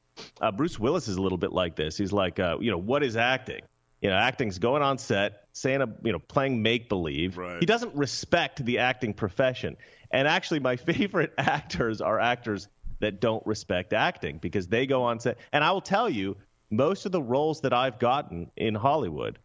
uh, 0.42 0.52
Bruce 0.52 0.80
Willis 0.80 1.08
is 1.08 1.16
a 1.16 1.22
little 1.22 1.38
bit 1.38 1.52
like 1.52 1.76
this. 1.76 1.98
He's 1.98 2.12
like, 2.12 2.40
uh, 2.40 2.58
you 2.60 2.72
know, 2.72 2.78
what 2.78 3.04
is 3.04 3.16
acting? 3.16 3.62
You 4.02 4.10
know, 4.10 4.18
acting's 4.18 4.60
going 4.60 4.84
on 4.84 4.98
set, 4.98 5.48
saying 5.54 5.82
a, 5.82 5.88
you 6.04 6.12
know, 6.12 6.20
playing 6.20 6.62
make 6.62 6.90
believe. 6.90 7.38
Right. 7.38 7.60
He 7.60 7.66
doesn't 7.66 7.96
respect 7.96 8.64
the 8.64 8.80
acting 8.80 9.14
profession. 9.14 9.78
And 10.12 10.28
actually, 10.28 10.60
my 10.60 10.76
favorite 10.76 11.34
actors 11.38 12.02
are 12.02 12.20
actors 12.20 12.68
that 13.06 13.22
don't 13.22 13.46
respect 13.46 13.94
acting 13.94 14.40
because 14.40 14.68
they 14.68 14.86
go 14.86 15.04
on 15.04 15.20
set. 15.20 15.38
And 15.54 15.64
I 15.64 15.72
will 15.72 15.82
tell 15.82 16.10
you, 16.10 16.36
most 16.72 17.06
of 17.06 17.12
the 17.12 17.22
roles 17.22 17.62
that 17.62 17.72
I've 17.72 18.00
gotten 18.00 18.52
in 18.58 18.76
Hollywood 18.76 19.38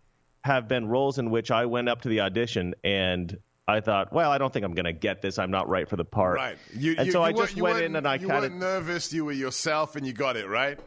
have 0.42 0.66
been 0.66 0.88
roles 0.88 1.18
in 1.18 1.30
which 1.30 1.50
I 1.50 1.66
went 1.66 1.88
up 1.88 2.02
to 2.02 2.08
the 2.08 2.20
audition 2.20 2.74
and 2.82 3.36
I 3.68 3.80
thought, 3.80 4.12
well, 4.12 4.32
I 4.32 4.38
don't 4.38 4.52
think 4.52 4.64
I'm 4.64 4.74
going 4.74 4.86
to 4.86 4.92
get 4.92 5.20
this. 5.22 5.38
I'm 5.38 5.50
not 5.50 5.68
right 5.68 5.88
for 5.88 5.96
the 5.96 6.04
part. 6.04 6.36
Right. 6.36 6.56
You, 6.74 6.94
and 6.96 7.06
you, 7.06 7.12
so 7.12 7.20
you 7.20 7.24
I 7.26 7.32
just 7.32 7.60
went 7.60 7.82
in 7.82 7.94
and 7.94 8.08
I 8.08 8.14
you 8.14 8.26
kind 8.26 8.42
weren't 8.42 8.54
of 8.54 8.60
nervous. 8.60 9.12
You 9.12 9.26
were 9.26 9.32
yourself, 9.32 9.94
and 9.94 10.06
you 10.06 10.12
got 10.12 10.36
it 10.36 10.48
right. 10.48 10.80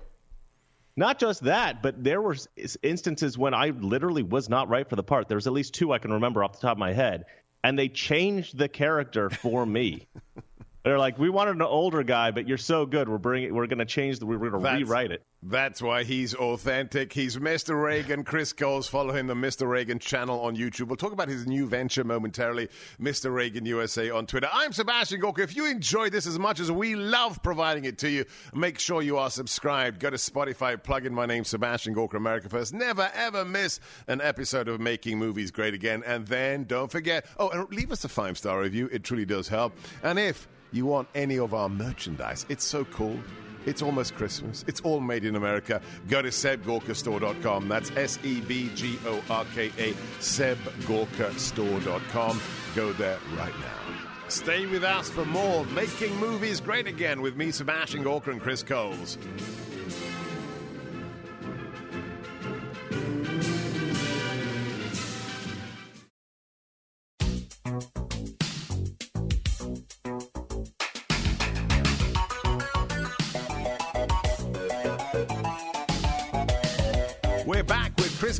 not 0.96 1.20
just 1.20 1.44
that, 1.44 1.82
but 1.82 2.04
there 2.04 2.22
were 2.22 2.36
instances 2.82 3.38
when 3.38 3.54
I 3.54 3.70
literally 3.70 4.24
was 4.24 4.50
not 4.50 4.68
right 4.68 4.90
for 4.90 4.96
the 4.96 5.04
part. 5.04 5.28
There 5.28 5.38
was 5.38 5.48
at 5.48 5.54
least 5.54 5.76
two 5.76 5.94
I 5.94 6.00
can 6.00 6.12
remember 6.12 6.44
off 6.44 6.54
the 6.54 6.60
top 6.60 6.74
of 6.74 6.80
my 6.80 6.92
head, 6.94 7.26
and 7.64 7.80
they 7.80 7.88
changed 7.88 8.58
the 8.58 8.68
character 8.68 9.30
for 9.30 9.66
me. 9.66 10.08
They're 10.84 11.00
like, 11.00 11.18
we 11.18 11.30
wanted 11.30 11.56
an 11.56 11.62
older 11.62 12.04
guy, 12.04 12.32
but 12.32 12.46
you're 12.46 12.58
so 12.58 12.86
good. 12.86 13.08
We're 13.08 13.18
bringing. 13.18 13.56
We're 13.56 13.68
going 13.68 13.80
to 13.80 13.86
change 13.86 14.20
the. 14.20 14.26
We're 14.26 14.38
going 14.38 14.52
to 14.52 14.58
rewrite 14.58 15.12
it. 15.12 15.24
That's 15.42 15.82
why 15.82 16.04
he's 16.04 16.36
authentic. 16.36 17.14
He's 17.14 17.38
Mr. 17.38 17.82
Reagan. 17.82 18.26
Chris 18.26 18.52
Coles. 18.52 18.88
Follow 18.88 19.14
him, 19.14 19.28
the 19.28 19.34
Mr. 19.34 19.68
Reagan 19.68 20.00
channel 20.00 20.42
on 20.42 20.58
YouTube. 20.58 20.88
We'll 20.88 20.98
talk 20.98 21.14
about 21.14 21.30
his 21.30 21.48
new 21.48 21.68
venture 21.68 22.04
momentarily, 22.04 22.68
Mr. 23.00 23.34
Reagan 23.34 23.66
USA 23.66 24.10
on 24.10 24.26
Twitter. 24.26 24.50
I'm 24.52 24.74
Sebastian 24.74 25.22
Gorka. 25.22 25.42
If 25.42 25.56
you 25.56 25.70
enjoy 25.70 26.10
this 26.10 26.28
as 26.28 26.38
much 26.38 26.60
as 26.60 26.70
we 26.70 26.96
love 26.96 27.42
providing 27.44 27.86
it 27.86 27.98
to 28.00 28.10
you, 28.10 28.26
make 28.54 28.78
sure 28.78 29.02
you 29.02 29.18
are 29.18 29.30
subscribed. 29.30 30.02
Go 30.02 30.10
to 30.10 30.18
Spotify, 30.18 30.82
plug 30.82 31.06
in 31.06 31.14
my 31.14 31.26
name, 31.26 31.46
Sebastian 31.46 31.94
Gorka, 31.94 32.18
America 32.18 32.50
First. 32.50 32.74
Never, 32.74 33.10
ever 33.14 33.46
miss 33.46 33.80
an 34.08 34.20
episode 34.20 34.68
of 34.68 34.82
Making 34.82 35.18
Movies 35.18 35.52
Great 35.52 35.74
Again. 35.74 36.04
And 36.06 36.28
then 36.28 36.66
don't 36.66 36.92
forget, 36.92 37.26
oh, 37.38 37.50
and 37.50 37.70
leave 37.70 37.92
us 37.92 38.04
a 38.04 38.10
five 38.10 38.38
star 38.38 38.60
review. 38.60 38.90
It 38.92 39.06
truly 39.06 39.26
does 39.26 39.48
help. 39.48 39.78
And 40.04 40.20
if 40.20 40.48
you 40.74 40.86
want 40.86 41.08
any 41.16 41.40
of 41.40 41.54
our 41.54 41.70
merchandise, 41.70 42.46
it's 42.50 42.64
so 42.64 42.86
cool. 42.86 43.20
It's 43.66 43.82
almost 43.82 44.16
Christmas. 44.16 44.66
It's 44.68 44.82
all 44.82 45.00
made 45.00 45.24
in 45.24 45.38
America. 45.38 45.82
Go 46.10 46.22
to 46.22 46.28
sebgorkastore.com. 46.30 47.70
That's 47.70 47.92
S 47.92 48.20
E 48.24 48.42
B 48.42 48.70
G 48.76 49.00
O 49.06 49.24
R 49.30 49.46
K 49.56 49.72
A, 49.78 49.94
sebgorkastore.com. 50.20 52.42
Go 52.76 52.92
there 52.94 53.20
right 53.38 53.54
now. 53.60 53.80
Stay 54.28 54.66
with 54.66 54.84
us 54.84 55.10
for 55.10 55.24
more 55.26 55.64
Making 55.68 56.18
Movies 56.18 56.60
Great 56.60 56.88
Again 56.88 57.22
with 57.22 57.38
me, 57.38 57.52
Sebastian 57.52 58.04
Gorka, 58.04 58.32
and 58.32 58.42
Chris 58.42 58.64
Coles. 58.64 59.18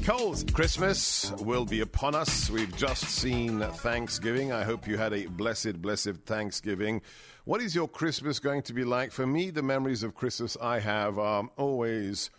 Coles. 0.04 0.44
Christmas 0.52 1.32
will 1.40 1.64
be 1.64 1.80
upon 1.80 2.14
us. 2.14 2.50
We've 2.50 2.76
just 2.76 3.06
seen 3.06 3.62
Thanksgiving. 3.62 4.52
I 4.52 4.66
hope 4.66 4.86
you 4.86 4.98
had 4.98 5.14
a 5.14 5.28
blessed, 5.28 5.82
blessed 5.82 6.26
Thanksgiving. 6.26 7.02
What 7.46 7.62
is 7.62 7.74
your 7.74 7.88
Christmas 7.88 8.40
going 8.40 8.64
to 8.64 8.74
be 8.74 8.84
like? 8.84 9.14
For 9.14 9.26
me, 9.26 9.50
the 9.50 9.64
memories 9.64 10.04
of 10.04 10.14
Christmas 10.14 10.58
I 10.62 10.80
have 10.80 11.18
are 11.18 11.50
always. 11.56 12.30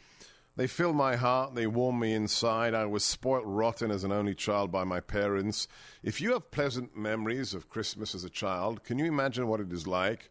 They 0.56 0.66
fill 0.66 0.92
my 0.92 1.16
heart, 1.16 1.54
they 1.54 1.66
warm 1.66 2.00
me 2.00 2.12
inside. 2.12 2.75
I 2.75 2.85
was 2.85 3.02
spoilt 3.02 3.44
rotten 3.47 3.90
as 3.90 4.04
an 4.04 4.12
only 4.12 4.35
child 4.35 4.71
by 4.71 4.85
my 4.85 5.00
parents. 5.00 5.66
If 6.02 6.21
you 6.21 6.35
have 6.35 6.50
pleasant 6.50 6.94
memories 6.94 7.54
of 7.54 7.71
Christmas 7.71 8.14
as 8.14 8.25
a 8.25 8.30
child, 8.30 8.85
can 8.85 8.99
you 8.99 9.06
imagine 9.06 9.49
what 9.49 9.61
it 9.61 9.73
is 9.73 9.87
like 9.87 10.30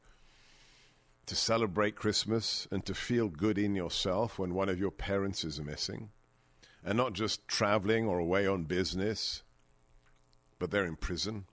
to 1.26 1.36
celebrate 1.36 1.96
Christmas 1.96 2.68
and 2.70 2.86
to 2.86 2.94
feel 2.94 3.28
good 3.28 3.58
in 3.58 3.74
yourself 3.74 4.38
when 4.38 4.54
one 4.54 4.70
of 4.70 4.80
your 4.80 4.92
parents 4.92 5.44
is 5.44 5.60
missing? 5.60 6.12
And 6.84 6.98
not 6.98 7.14
just 7.14 7.48
traveling 7.48 8.06
or 8.08 8.20
away 8.20 8.46
on 8.46 8.64
business, 8.64 9.44
but 10.60 10.72
they're 10.72 10.86
in 10.86 10.96
prison. 10.96 11.46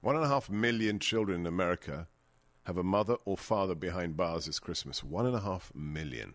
One 0.00 0.16
and 0.16 0.24
a 0.24 0.28
half 0.28 0.48
million 0.48 0.98
children 0.98 1.40
in 1.40 1.46
America 1.46 2.08
have 2.64 2.76
a 2.76 2.84
mother 2.84 3.16
or 3.24 3.36
father 3.36 3.74
behind 3.74 4.16
bars 4.16 4.46
this 4.46 4.58
Christmas. 4.58 5.02
One 5.02 5.26
and 5.26 5.34
a 5.34 5.40
half 5.40 5.72
million. 5.74 6.34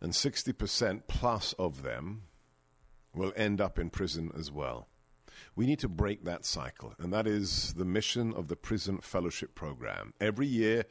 And 0.00 0.12
60% 0.12 1.02
plus 1.06 1.52
of 1.54 1.82
them 1.82 2.22
will 3.14 3.32
end 3.36 3.60
up 3.60 3.78
in 3.78 3.90
prison 3.90 4.30
as 4.36 4.50
well. 4.50 4.88
We 5.54 5.66
need 5.66 5.78
to 5.80 5.88
break 5.88 6.24
that 6.24 6.44
cycle, 6.44 6.94
and 6.98 7.12
that 7.12 7.26
is 7.26 7.74
the 7.74 7.84
mission 7.84 8.32
of 8.34 8.48
the 8.48 8.56
Prison 8.56 8.98
Fellowship 8.98 9.54
Program. 9.54 10.14
Every 10.20 10.46
year, 10.46 10.84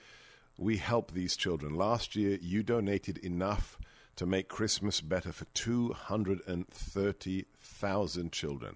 we 0.57 0.77
help 0.77 1.11
these 1.11 1.35
children. 1.35 1.75
Last 1.75 2.15
year, 2.15 2.37
you 2.41 2.63
donated 2.63 3.17
enough 3.19 3.77
to 4.17 4.25
make 4.25 4.49
Christmas 4.49 4.99
better 4.99 5.31
for 5.31 5.45
230,000 5.53 8.31
children. 8.31 8.75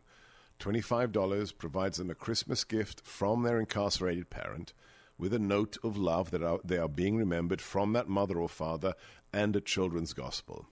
$25 0.59 1.57
provides 1.57 1.97
them 1.97 2.09
a 2.09 2.15
Christmas 2.15 2.63
gift 2.63 3.01
from 3.03 3.43
their 3.43 3.59
incarcerated 3.59 4.29
parent 4.29 4.71
with 5.17 5.33
a 5.33 5.39
note 5.39 5.77
of 5.83 5.97
love 5.97 6.31
that 6.31 6.41
are, 6.43 6.59
they 6.63 6.77
are 6.77 6.87
being 6.87 7.17
remembered 7.17 7.59
from 7.61 7.91
that 7.93 8.07
mother 8.07 8.39
or 8.39 8.47
father 8.47 8.93
and 9.33 9.55
a 9.55 9.61
children's 9.61 10.13
gospel. 10.13 10.67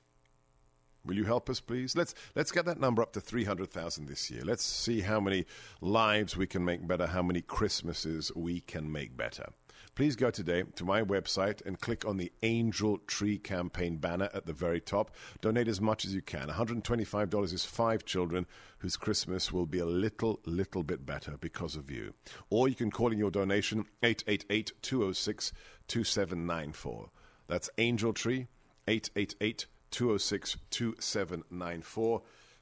Will 1.06 1.16
you 1.16 1.26
help 1.26 1.50
us, 1.50 1.60
please? 1.60 1.96
Let's 1.96 2.14
let's 2.36 2.52
get 2.52 2.66
that 2.66 2.80
number 2.80 3.02
up 3.02 3.14
to 3.14 3.22
three 3.22 3.46
hundred 3.46 3.72
thousand 3.72 4.08
this 4.08 4.30
year. 4.30 4.44
Let's 4.44 4.66
see 4.66 5.02
how 5.02 5.20
many 5.20 5.46
lives 5.82 6.36
we 6.36 6.46
can 6.46 6.64
make 6.66 6.88
better, 6.88 7.08
how 7.08 7.24
many 7.24 7.42
Christmases 7.42 8.32
we 8.36 8.60
can 8.60 8.92
make 8.92 9.16
better. 9.16 9.54
Please 10.00 10.16
go 10.16 10.32
today 10.32 10.64
to 10.76 10.86
my 10.86 11.04
website 11.04 11.66
and 11.66 11.78
click 11.78 12.06
on 12.06 12.16
the 12.16 12.32
Angel 12.42 13.00
Tree 13.00 13.38
Campaign 13.38 13.98
banner 13.98 14.30
at 14.34 14.46
the 14.46 14.54
very 14.54 14.80
top. 14.80 15.12
Donate 15.42 15.68
as 15.68 15.82
much 15.82 16.06
as 16.06 16.16
you 16.16 16.22
can. 16.22 16.48
$125 16.48 17.54
is 17.54 17.66
five 17.66 18.06
children 18.06 18.46
whose 18.78 18.96
Christmas 18.96 19.52
will 19.52 19.66
be 19.66 19.80
a 19.80 19.86
little, 19.86 20.40
little 20.46 20.84
bit 20.84 21.06
better 21.06 21.36
because 21.42 21.76
of 21.76 21.92
you. 21.92 22.14
Or 22.50 22.70
you 22.70 22.76
can 22.76 22.92
call 22.92 23.12
in 23.12 23.20
your 23.20 23.30
donation 23.30 23.88
888 24.02 24.72
206 24.82 25.52
2794. 25.90 27.10
That's 27.48 27.70
Angel 27.78 28.14
Tree 28.14 28.48
888 28.88 29.66
206 29.92 30.56
2794. 30.70 32.22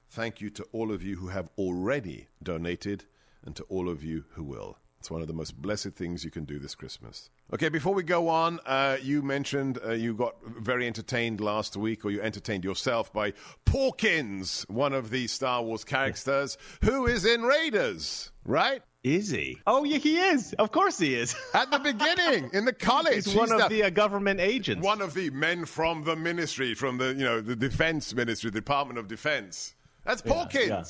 Thank 0.10 0.41
you 0.41 0.50
to 0.50 0.63
all 0.72 0.91
of 0.91 1.03
you 1.03 1.17
who 1.17 1.27
have 1.27 1.51
already 1.56 2.29
donated 2.41 3.06
and 3.46 3.56
to 3.56 3.63
all 3.65 3.89
of 3.89 4.03
you 4.03 4.25
who 4.29 4.44
will. 4.44 4.79
It's 5.00 5.12
one 5.12 5.22
of 5.22 5.27
the 5.27 5.34
most 5.34 5.62
blessed 5.62 5.92
things 5.92 6.25
you 6.25 6.32
can 6.32 6.44
do 6.44 6.60
this 6.60 6.75
Christmas. 6.75 7.30
Okay, 7.54 7.70
before 7.70 7.94
we 7.94 8.04
go 8.04 8.27
on, 8.30 8.60
uh, 8.66 8.98
you 9.01 9.22
mentioned 9.22 9.80
uh, 9.86 9.92
you 9.92 10.13
got 10.13 10.36
very 10.44 10.88
entertained 10.88 11.39
last 11.39 11.77
week, 11.77 12.04
or 12.04 12.12
you 12.12 12.22
entertained 12.22 12.63
yourself 12.63 13.13
by 13.13 13.34
Porkins, 13.66 14.68
one 14.70 14.94
of 14.94 15.10
the 15.12 15.27
Star 15.27 15.62
Wars 15.63 15.84
characters, 15.84 16.58
who 16.84 17.06
is 17.06 17.25
in 17.25 17.44
Raiders, 17.44 18.32
right? 18.44 18.82
Is 19.04 19.30
he? 19.30 19.60
Oh, 19.66 19.84
yeah, 19.86 20.00
he 20.00 20.18
is. 20.18 20.54
Of 20.54 20.72
course 20.72 20.98
he 20.98 21.16
is. 21.16 21.36
At 21.54 21.72
the 21.72 21.80
beginning, 21.80 22.50
in 22.51 22.66
the 22.66 22.74
college. 22.74 23.25
He's 23.25 23.36
one 23.36 23.51
of 23.51 23.70
the 23.70 23.84
uh, 23.84 23.89
government 23.89 24.39
agents. 24.42 24.84
one 24.84 25.01
of 25.01 25.13
the 25.13 25.30
men 25.30 25.66
from 25.66 26.04
the 26.04 26.16
ministry, 26.16 26.74
from 26.74 26.98
the 26.98 27.13
you 27.13 27.24
know 27.24 27.39
the 27.39 27.56
defense 27.56 28.13
ministry, 28.13 28.50
the 28.50 28.60
Department 28.60 29.00
of 29.00 29.08
Defense. 29.08 29.75
That's 30.04 30.22
Porkins. 30.22 30.68
yeah. 30.68 30.84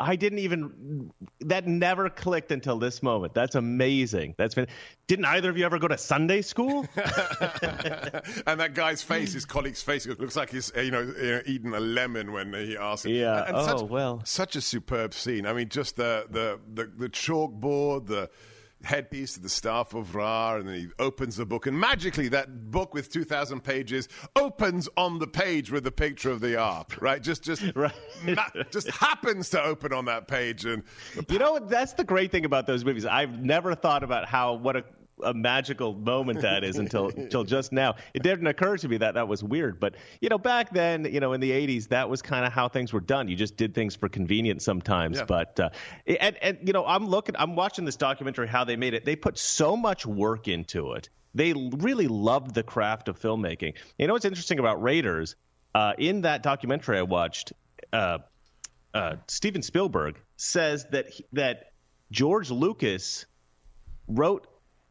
I 0.00 0.14
didn't 0.16 0.38
even 0.40 1.10
that 1.40 1.66
never 1.66 2.08
clicked 2.08 2.52
until 2.52 2.78
this 2.78 3.02
moment. 3.02 3.34
That's 3.34 3.54
amazing. 3.56 4.34
That's 4.38 4.54
been 4.54 4.68
didn't 5.08 5.24
either 5.24 5.50
of 5.50 5.58
you 5.58 5.64
ever 5.64 5.78
go 5.78 5.88
to 5.88 5.98
Sunday 5.98 6.42
school? 6.42 6.86
and 8.46 8.60
that 8.60 8.74
guy's 8.74 9.02
face, 9.02 9.32
his 9.32 9.44
colleague's 9.44 9.82
face, 9.82 10.06
looks 10.06 10.36
like 10.36 10.50
he's 10.50 10.72
you 10.76 10.90
know 10.90 11.02
uh, 11.02 11.40
eating 11.46 11.74
a 11.74 11.80
lemon 11.80 12.32
when 12.32 12.52
he 12.54 12.76
asks. 12.76 13.06
him. 13.06 13.12
Yeah. 13.12 13.38
And, 13.40 13.48
and 13.48 13.56
Oh, 13.56 13.78
such, 13.78 13.90
well. 13.90 14.22
such 14.24 14.56
a 14.56 14.60
superb 14.60 15.14
scene. 15.14 15.46
I 15.46 15.52
mean, 15.52 15.68
just 15.68 15.96
the 15.96 16.26
the 16.30 16.60
the, 16.72 16.90
the 16.96 17.08
chalkboard, 17.08 18.06
the 18.06 18.30
headpiece 18.84 19.34
to 19.34 19.40
the 19.40 19.48
staff 19.48 19.92
of 19.94 20.14
Ra, 20.14 20.56
and 20.56 20.68
then 20.68 20.74
he 20.76 20.86
opens 20.98 21.36
the 21.36 21.44
book, 21.44 21.66
and 21.66 21.78
magically 21.78 22.28
that 22.28 22.70
book 22.70 22.94
with 22.94 23.10
two 23.12 23.24
thousand 23.24 23.62
pages 23.64 24.08
opens 24.36 24.88
on 24.96 25.18
the 25.18 25.26
page 25.26 25.70
with 25.70 25.84
the 25.84 25.90
picture 25.92 26.30
of 26.30 26.40
the 26.40 26.56
ark. 26.58 26.96
Right? 27.00 27.22
Just 27.22 27.42
just 27.42 27.62
Right. 27.74 27.92
ma- 28.24 28.62
just 28.70 28.90
happens 28.90 29.50
to 29.50 29.62
open 29.62 29.92
on 29.92 30.04
that 30.06 30.28
page, 30.28 30.64
and 30.64 30.82
You 31.28 31.38
know, 31.38 31.58
that's 31.58 31.92
the 31.94 32.04
great 32.04 32.30
thing 32.30 32.44
about 32.44 32.66
those 32.66 32.84
movies. 32.84 33.04
I've 33.04 33.40
never 33.42 33.74
thought 33.74 34.02
about 34.04 34.26
how 34.28 34.54
what 34.54 34.76
a 34.76 34.84
a 35.24 35.34
magical 35.34 35.94
moment 35.94 36.40
that 36.40 36.64
is 36.64 36.76
until 36.76 37.08
until 37.16 37.44
just 37.44 37.72
now. 37.72 37.94
It 38.14 38.22
didn't 38.22 38.46
occur 38.46 38.76
to 38.76 38.88
me 38.88 38.98
that 38.98 39.14
that 39.14 39.28
was 39.28 39.42
weird, 39.42 39.80
but 39.80 39.96
you 40.20 40.28
know, 40.28 40.38
back 40.38 40.72
then, 40.72 41.04
you 41.04 41.20
know, 41.20 41.32
in 41.32 41.40
the 41.40 41.50
'80s, 41.50 41.88
that 41.88 42.08
was 42.08 42.22
kind 42.22 42.44
of 42.44 42.52
how 42.52 42.68
things 42.68 42.92
were 42.92 43.00
done. 43.00 43.28
You 43.28 43.36
just 43.36 43.56
did 43.56 43.74
things 43.74 43.96
for 43.96 44.08
convenience 44.08 44.64
sometimes. 44.64 45.18
Yeah. 45.18 45.24
But 45.24 45.60
uh, 45.60 45.70
and 46.06 46.36
and 46.42 46.58
you 46.64 46.72
know, 46.72 46.84
I'm 46.86 47.06
looking, 47.06 47.34
I'm 47.38 47.56
watching 47.56 47.84
this 47.84 47.96
documentary 47.96 48.48
how 48.48 48.64
they 48.64 48.76
made 48.76 48.94
it. 48.94 49.04
They 49.04 49.16
put 49.16 49.38
so 49.38 49.76
much 49.76 50.06
work 50.06 50.48
into 50.48 50.92
it. 50.92 51.08
They 51.34 51.52
really 51.52 52.08
loved 52.08 52.54
the 52.54 52.62
craft 52.62 53.08
of 53.08 53.20
filmmaking. 53.20 53.74
You 53.98 54.06
know 54.06 54.14
what's 54.14 54.24
interesting 54.24 54.58
about 54.58 54.82
Raiders? 54.82 55.36
Uh, 55.74 55.92
in 55.98 56.22
that 56.22 56.42
documentary 56.42 56.98
I 56.98 57.02
watched, 57.02 57.52
uh, 57.92 58.18
uh, 58.94 59.16
Steven 59.28 59.62
Spielberg 59.62 60.18
says 60.36 60.86
that 60.90 61.10
he, 61.10 61.24
that 61.34 61.72
George 62.10 62.50
Lucas 62.50 63.26
wrote 64.08 64.46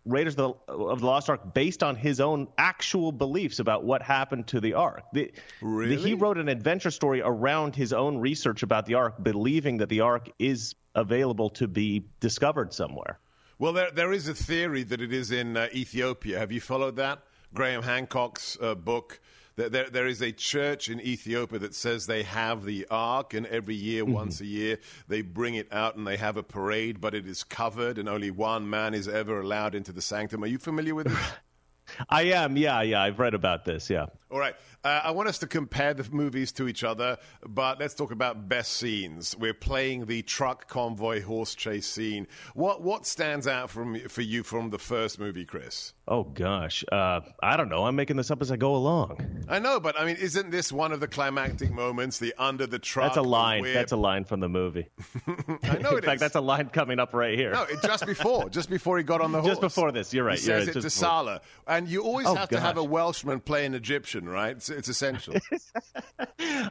Raiders 0.07 0.35
of 0.37 0.55
the, 0.67 0.73
of 0.73 0.99
the 1.01 1.05
Lost 1.05 1.29
Ark 1.29 1.53
based 1.53 1.83
on 1.83 1.95
his 1.95 2.19
own 2.19 2.47
actual 2.57 3.11
beliefs 3.11 3.59
about 3.59 3.83
what 3.83 4.01
happened 4.01 4.47
to 4.47 4.59
the 4.59 4.73
Ark. 4.73 5.03
The, 5.13 5.31
Really? 5.61 5.95
the- 5.95 6.01
he 6.01 6.13
wrote 6.13 6.37
an 6.37 6.47
adventure 6.49 6.91
story 6.91 7.21
around 7.23 7.75
his 7.75 7.93
own 7.93 8.17
research 8.17 8.63
about 8.63 8.85
the 8.85 8.95
Ark, 8.95 9.21
believing 9.21 9.77
that 9.77 9.89
the 9.89 10.01
Ark 10.01 10.29
is 10.39 10.75
available 10.95 11.49
to 11.51 11.67
be 11.67 12.05
discovered 12.19 12.73
somewhere. 12.73 13.19
Well, 13.59 13.73
there 13.73 13.89
there 13.91 14.13
is 14.13 14.27
a 14.27 14.33
theory 14.35 14.83
that 14.83 15.01
it 15.01 15.11
is 15.11 15.31
in 15.31 15.57
uh, 15.57 15.67
Ethiopia. 15.73 16.37
Have 16.39 16.51
you 16.51 16.61
followed 16.61 16.95
that? 16.97 17.19
Graham 17.53 17.81
Hancock's 17.81 18.57
uh, 18.61 18.75
book. 18.75 19.19
There, 19.57 19.89
there, 19.89 20.05
is 20.05 20.21
a 20.21 20.31
church 20.31 20.87
in 20.87 21.01
Ethiopia 21.01 21.57
that 21.59 21.73
says 21.73 22.05
they 22.05 22.21
have 22.23 22.63
the 22.63 22.85
ark, 22.91 23.33
and 23.33 23.47
every 23.47 23.73
year, 23.75 24.03
Mm-hmm. 24.03 24.13
once 24.13 24.39
a 24.39 24.45
year, 24.45 24.77
they 25.07 25.23
bring 25.23 25.55
it 25.55 25.67
out 25.73 25.95
and 25.95 26.05
they 26.05 26.17
have 26.17 26.37
a 26.37 26.43
parade, 26.43 27.01
but 27.01 27.15
it 27.15 27.25
is 27.25 27.43
covered, 27.43 27.97
and 27.97 28.07
only 28.07 28.29
one 28.29 28.69
man 28.69 28.93
is 28.93 29.07
ever 29.07 29.41
allowed 29.41 29.73
into 29.73 29.91
the 29.91 30.01
sanctum. 30.01 30.43
Are 30.43 30.47
you 30.47 30.59
familiar 30.59 30.93
with 30.93 31.07
this? 31.07 31.17
I 32.09 32.23
am, 32.23 32.55
yeah, 32.55 32.81
yeah. 32.83 33.01
I've 33.01 33.17
read 33.17 33.33
about 33.33 33.65
this, 33.65 33.89
yeah. 33.89 34.05
All 34.29 34.39
right. 34.39 34.55
Uh, 34.83 35.01
I 35.05 35.11
want 35.11 35.29
us 35.29 35.37
to 35.39 35.47
compare 35.47 35.93
the 35.93 36.05
movies 36.11 36.51
to 36.53 36.67
each 36.67 36.83
other, 36.83 37.17
but 37.45 37.79
let's 37.79 37.93
talk 37.93 38.11
about 38.11 38.49
best 38.49 38.73
scenes. 38.73 39.35
We're 39.37 39.53
playing 39.53 40.05
the 40.05 40.21
truck 40.21 40.67
convoy 40.67 41.21
horse 41.21 41.55
chase 41.55 41.87
scene. 41.87 42.27
What 42.53 42.81
what 42.81 43.05
stands 43.05 43.47
out 43.47 43.69
from 43.69 43.97
for 44.09 44.21
you 44.21 44.43
from 44.43 44.69
the 44.69 44.77
first 44.79 45.17
movie, 45.19 45.45
Chris? 45.45 45.93
Oh 46.09 46.23
gosh, 46.23 46.83
uh, 46.91 47.21
I 47.41 47.55
don't 47.57 47.69
know. 47.69 47.85
I'm 47.85 47.95
making 47.95 48.17
this 48.17 48.29
up 48.31 48.41
as 48.41 48.51
I 48.51 48.57
go 48.57 48.75
along. 48.75 49.45
I 49.47 49.59
know, 49.59 49.79
but 49.79 49.99
I 49.99 50.05
mean, 50.05 50.17
isn't 50.17 50.51
this 50.51 50.71
one 50.71 50.91
of 50.91 50.99
the 50.99 51.07
climactic 51.07 51.71
moments? 51.71 52.19
The 52.19 52.33
under 52.37 52.67
the 52.67 52.79
truck. 52.79 53.07
That's 53.13 53.17
a 53.17 53.21
line. 53.21 53.63
That's 53.63 53.91
a 53.93 53.97
line 53.97 54.25
from 54.25 54.39
the 54.41 54.49
movie. 54.49 54.87
I 55.63 55.77
know 55.77 55.91
In 55.97 56.01
fact, 56.03 56.15
is. 56.15 56.19
that's 56.21 56.35
a 56.35 56.41
line 56.41 56.67
coming 56.69 56.99
up 56.99 57.13
right 57.13 57.37
here. 57.37 57.51
No, 57.51 57.63
it, 57.63 57.81
just 57.81 58.05
before, 58.05 58.49
just 58.49 58.69
before 58.69 58.97
he 58.97 59.03
got 59.03 59.21
on 59.21 59.31
the 59.31 59.39
horse. 59.41 59.51
Just 59.51 59.61
before 59.61 59.91
this, 59.91 60.13
you're 60.13 60.23
right, 60.25 60.37
He 60.39 60.47
you're 60.47 60.59
says 60.59 60.67
right, 60.67 60.75
it 60.75 60.79
to 60.79 60.85
before. 60.87 60.89
Sallah, 60.89 61.41
and 61.67 61.87
you 61.87 62.03
always 62.03 62.27
Oh, 62.27 62.35
have 62.35 62.49
to 62.49 62.59
have 62.59 62.77
a. 62.77 62.87
Welshman 62.87 63.41
play 63.41 63.65
an 63.65 63.73
Egyptian, 63.75 64.16
right? 64.25 64.55
It's, 64.55 64.69
it's 64.69 64.87
essential. 64.89 65.35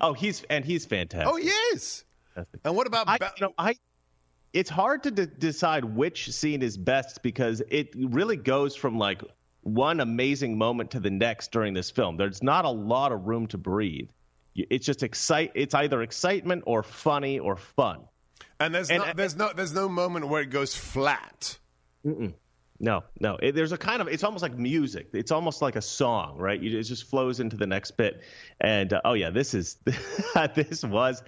Oh, 0.01 0.13
he's 0.13 0.43
and 0.51 0.65
he's 0.65 0.85
fantastic. 0.87 1.29
oh, 1.33 1.37
yes. 1.37 2.05
And 2.65 2.77
what 2.77 2.87
about? 2.87 3.09
I, 3.09 3.19
Ba- 3.19 3.33
you 3.39 3.47
know, 3.47 3.55
I. 3.59 3.75
It's 4.53 4.71
hard 4.71 5.03
to 5.05 5.11
de- 5.11 5.27
decide 5.27 5.85
which 5.85 6.33
scene 6.33 6.63
is 6.63 6.77
best 6.77 7.23
because 7.23 7.63
it 7.71 7.91
really 7.95 8.37
goes 8.37 8.75
from 8.77 8.99
like 8.99 9.23
one 9.63 10.01
amazing 10.01 10.57
moment 10.59 10.93
to 10.93 11.01
the 11.01 11.11
next 11.11 11.51
during 11.53 11.75
this 11.75 11.91
film. 11.91 12.17
There's 12.17 12.43
not 12.43 12.65
a 12.65 12.71
lot 12.71 13.13
of 13.13 13.27
room 13.27 13.47
to 13.49 13.59
breathe. 13.59 14.09
It's 14.55 14.87
just 14.87 15.03
excite. 15.03 15.53
It's 15.55 15.75
either 15.75 16.03
excitement 16.03 16.65
or 16.67 16.83
funny 16.83 17.39
or 17.39 17.57
fun. 17.57 18.01
and 18.61 18.75
there's 18.75 18.91
and- 18.91 19.03
no, 19.03 19.13
there's 19.15 19.37
no 19.37 19.51
there's 19.55 19.75
no 19.75 19.89
moment 19.89 20.29
where 20.29 20.43
it 20.43 20.51
goes 20.51 20.75
flat. 20.75 21.59
No, 22.79 23.05
no. 23.21 23.37
It, 23.43 23.55
there's 23.55 23.73
a 23.73 23.79
kind 23.79 24.03
of. 24.03 24.09
It's 24.09 24.25
almost 24.25 24.43
like 24.43 24.57
music. 24.57 25.09
It's 25.13 25.31
almost 25.31 25.63
like 25.63 25.77
a 25.77 25.83
song, 25.83 26.37
right? 26.39 26.61
You, 26.61 26.79
it 26.79 26.83
just 26.83 27.05
flows 27.05 27.41
into 27.41 27.57
the 27.57 27.67
next 27.67 27.93
bit. 27.93 28.23
And 28.61 28.93
uh, 28.93 29.01
oh 29.05 29.15
yeah, 29.15 29.31
this 29.31 29.55
is 29.55 29.79
this 30.55 30.85
was 30.85 31.23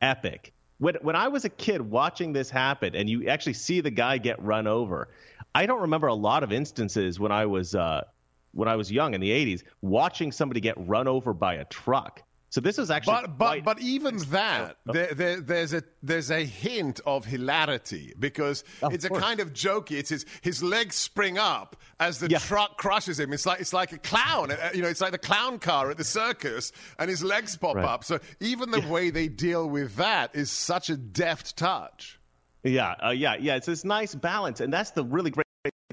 epic. 0.00 0.52
When 0.78 0.94
when 1.02 1.16
I 1.16 1.28
was 1.28 1.44
a 1.44 1.48
kid 1.48 1.80
watching 1.80 2.32
this 2.32 2.50
happen, 2.50 2.94
and 2.94 3.08
you 3.08 3.28
actually 3.28 3.54
see 3.54 3.80
the 3.80 3.90
guy 3.90 4.18
get 4.18 4.42
run 4.42 4.66
over, 4.66 5.08
I 5.54 5.66
don't 5.66 5.82
remember 5.82 6.06
a 6.06 6.14
lot 6.14 6.42
of 6.42 6.52
instances 6.52 7.20
when 7.20 7.32
I 7.32 7.46
was 7.46 7.74
uh, 7.74 8.04
when 8.52 8.68
I 8.68 8.76
was 8.76 8.90
young 8.90 9.14
in 9.14 9.20
the 9.20 9.30
'80s 9.30 9.64
watching 9.82 10.32
somebody 10.32 10.60
get 10.60 10.76
run 10.78 11.08
over 11.08 11.32
by 11.34 11.54
a 11.54 11.64
truck. 11.66 12.22
So 12.48 12.60
this 12.60 12.78
is 12.78 12.90
actually 12.90 13.22
But 13.22 13.38
but 13.38 13.64
but 13.64 13.80
even 13.80 14.18
that, 14.30 14.76
there, 14.86 15.12
there, 15.14 15.40
there's 15.40 15.74
a 15.74 15.82
there's 16.02 16.30
a 16.30 16.44
hint 16.44 17.00
of 17.04 17.24
hilarity 17.24 18.14
because 18.18 18.62
Of 18.82 18.94
it's 18.94 19.04
a 19.04 19.10
kind 19.10 19.40
of 19.40 19.52
jokey. 19.52 19.92
It's 19.98 20.10
his 20.10 20.24
his 20.42 20.62
legs 20.62 20.94
spring 20.94 21.38
up 21.38 21.76
as 21.98 22.18
the 22.20 22.28
Yeah. 22.30 22.38
truck 22.38 22.78
crushes 22.78 23.18
him. 23.18 23.32
It's 23.32 23.46
like 23.46 23.60
it's 23.60 23.72
like 23.72 23.92
a 23.92 23.98
clown. 23.98 24.52
uh, 24.52 24.70
You 24.74 24.82
know, 24.82 24.88
it's 24.88 25.00
like 25.00 25.12
the 25.12 25.18
clown 25.18 25.58
car 25.58 25.90
at 25.90 25.96
the 25.98 26.04
circus, 26.04 26.72
and 26.98 27.10
his 27.10 27.22
legs 27.22 27.56
pop 27.56 27.76
Right. 27.76 27.84
up. 27.84 28.04
So 28.04 28.20
even 28.40 28.70
the 28.70 28.80
way 28.80 29.10
they 29.10 29.26
deal 29.28 29.68
with 29.68 29.96
that 29.96 30.34
is 30.34 30.50
such 30.50 30.88
a 30.88 30.96
deft 30.96 31.56
touch. 31.56 32.18
Yeah, 32.62 32.94
uh, 33.04 33.10
yeah, 33.10 33.36
yeah. 33.38 33.56
It's 33.56 33.66
this 33.66 33.84
nice 33.84 34.14
balance, 34.14 34.60
and 34.60 34.72
that's 34.72 34.92
the 34.92 35.04
really 35.04 35.30
great. 35.30 35.44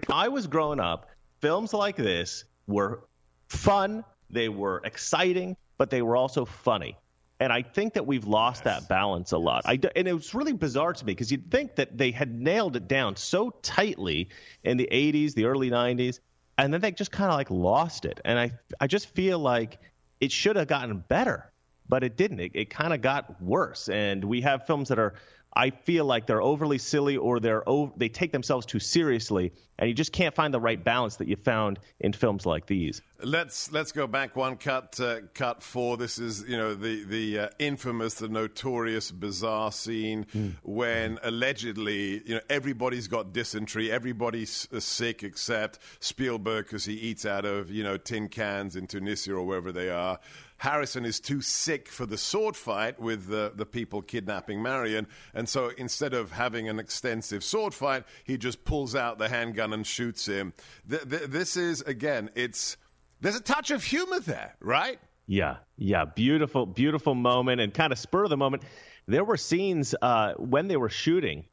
I 0.10 0.28
was 0.30 0.48
growing 0.48 0.80
up, 0.80 1.08
films 1.42 1.74
like 1.74 1.96
this 1.96 2.46
were 2.68 3.04
fun, 3.50 4.04
they 4.30 4.50
were 4.50 4.82
exciting, 4.84 5.56
but 5.84 5.90
they 5.90 6.02
were 6.02 6.16
also 6.16 6.46
funny. 6.46 6.96
And 7.42 7.52
I 7.52 7.62
think 7.62 7.96
that 7.96 8.08
we've 8.08 8.24
lost 8.24 8.64
that 8.64 8.88
balance 8.88 9.34
a 9.34 9.38
lot. 9.38 9.64
I 9.66 9.78
and 9.98 10.08
it 10.08 10.14
was 10.14 10.34
really 10.34 10.54
bizarre 10.54 10.94
to 10.94 11.06
me 11.06 11.12
because 11.12 11.30
you'd 11.30 11.52
think 11.52 11.76
that 11.76 11.98
they 11.98 12.12
had 12.12 12.34
nailed 12.34 12.78
it 12.78 12.88
down 12.88 13.18
so 13.18 13.50
tightly 13.50 14.30
in 14.64 14.78
the 14.78 14.88
80s, 14.90 15.34
the 15.34 15.44
early 15.44 15.70
90s, 15.70 16.22
and 16.58 16.74
then 16.74 16.80
they 16.80 16.94
just 16.94 17.12
kind 17.12 17.30
of 17.30 17.36
like 17.36 17.52
lost 17.52 18.06
it. 18.06 18.22
And 18.24 18.40
I, 18.40 18.54
I 18.80 18.88
just 18.88 19.14
feel 19.14 19.40
like 19.40 19.78
it 20.22 20.32
should 20.32 20.56
have 20.56 20.70
gotten 20.70 21.04
better, 21.06 21.52
but 21.90 22.06
it 22.06 22.16
didn't. 22.16 22.40
It, 22.40 22.52
it 22.54 22.70
kind 22.70 22.94
of 22.94 23.02
got 23.02 23.42
worse. 23.42 23.90
And 23.90 24.24
we 24.24 24.40
have 24.40 24.66
films 24.66 24.88
that 24.88 25.00
are, 25.00 25.16
I 25.56 25.70
feel 25.70 26.06
like 26.06 26.26
they're 26.26 26.42
overly 26.42 26.78
silly 26.78 27.18
or 27.18 27.40
they're 27.40 27.68
o- 27.70 27.94
they 27.96 28.10
take 28.10 28.32
themselves 28.32 28.66
too 28.66 28.80
seriously, 28.80 29.54
and 29.78 29.88
you 29.88 29.94
just 29.94 30.12
can't 30.12 30.34
find 30.34 30.54
the 30.54 30.60
right 30.60 30.84
balance 30.84 31.18
that 31.18 31.28
you 31.28 31.36
found 31.36 31.80
in 32.00 32.14
films 32.14 32.46
like 32.46 32.66
these. 32.66 33.02
Let's 33.22 33.72
let's 33.72 33.92
go 33.92 34.08
back 34.08 34.36
one 34.36 34.58
cut. 34.58 35.00
Uh, 35.00 35.22
cut 35.34 35.62
four. 35.62 35.98
This 35.98 36.18
is 36.18 36.44
you 36.48 36.58
know 36.58 36.74
the 36.74 37.04
the 37.04 37.40
uh, 37.40 37.50
infamous, 37.60 38.16
the 38.16 38.28
notorious, 38.28 39.12
bizarre 39.12 39.72
scene 39.72 40.26
when 40.64 41.20
allegedly 41.24 42.22
you 42.26 42.36
know 42.36 42.42
everybody's 42.50 43.08
got 43.08 43.32
dysentery, 43.32 43.92
everybody's 43.92 44.68
uh, 44.74 44.80
sick 44.80 45.24
except 45.24 45.80
Spielberg 46.00 46.66
because 46.66 46.86
he 46.86 46.96
eats 46.96 47.26
out 47.26 47.46
of 47.46 47.70
you 47.70 47.84
know 47.84 47.98
tin 47.98 48.28
cans 48.28 48.76
in 48.76 48.88
Tunisia 48.88 49.34
or 49.34 49.44
wherever 49.46 49.72
they 49.72 49.90
are. 49.90 50.20
Harrison 50.64 51.04
is 51.04 51.20
too 51.20 51.42
sick 51.42 51.90
for 51.90 52.06
the 52.06 52.18
sword 52.18 52.56
fight 52.56 52.98
with 52.98 53.28
the, 53.28 53.52
the 53.54 53.66
people 53.66 54.02
kidnapping 54.02 54.64
Marion, 54.64 55.08
and 55.34 55.50
so 55.50 55.72
instead 55.78 56.14
of 56.14 56.32
having 56.32 56.70
an 56.70 56.80
extensive 56.80 57.44
sword 57.44 57.74
fight, 57.74 58.06
he 58.24 58.38
just 58.38 58.64
pulls 58.64 58.96
out 58.96 59.18
the 59.18 59.28
handgun 59.28 59.74
and 59.74 59.86
shoots 59.86 60.26
him. 60.26 60.54
Th- 60.90 61.02
th- 61.02 61.24
this 61.24 61.58
is 61.58 61.82
again, 61.82 62.30
it's 62.34 62.78
there's 63.20 63.36
a 63.36 63.42
touch 63.42 63.72
of 63.72 63.84
humor 63.84 64.22
there, 64.22 64.56
right? 64.62 65.00
Yeah, 65.28 65.58
yeah, 65.76 66.06
beautiful, 66.06 66.66
beautiful 66.66 67.14
moment, 67.14 67.60
and 67.60 67.74
kind 67.74 67.92
of 67.92 68.00
spur 68.00 68.24
of 68.24 68.30
the 68.30 68.38
moment. 68.38 68.64
There 69.06 69.26
were 69.26 69.36
scenes 69.36 69.94
uh, 70.02 70.36
when 70.36 70.70
they 70.70 70.78
were 70.78 70.88
shooting 70.88 71.44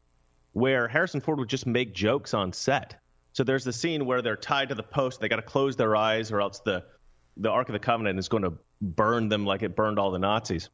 where 0.52 0.86
Harrison 0.86 1.20
Ford 1.20 1.40
would 1.40 1.48
just 1.48 1.66
make 1.66 1.94
jokes 1.94 2.32
on 2.32 2.52
set. 2.52 2.94
So 3.32 3.42
there's 3.42 3.64
the 3.64 3.72
scene 3.72 4.06
where 4.06 4.22
they're 4.22 4.36
tied 4.36 4.68
to 4.68 4.76
the 4.76 4.84
post, 4.84 5.20
they 5.20 5.28
got 5.28 5.36
to 5.36 5.42
close 5.42 5.74
their 5.74 5.96
eyes, 5.96 6.30
or 6.30 6.40
else 6.40 6.60
the 6.60 6.84
the 7.36 7.50
Ark 7.50 7.68
of 7.68 7.72
the 7.72 7.80
Covenant 7.80 8.16
is 8.16 8.28
going 8.28 8.44
to 8.44 8.52
burn 8.80 9.28
them 9.28 9.44
like 9.44 9.62
it 9.62 9.76
burned 9.76 9.98
all 9.98 10.10
the 10.10 10.18
Nazis. 10.18 10.68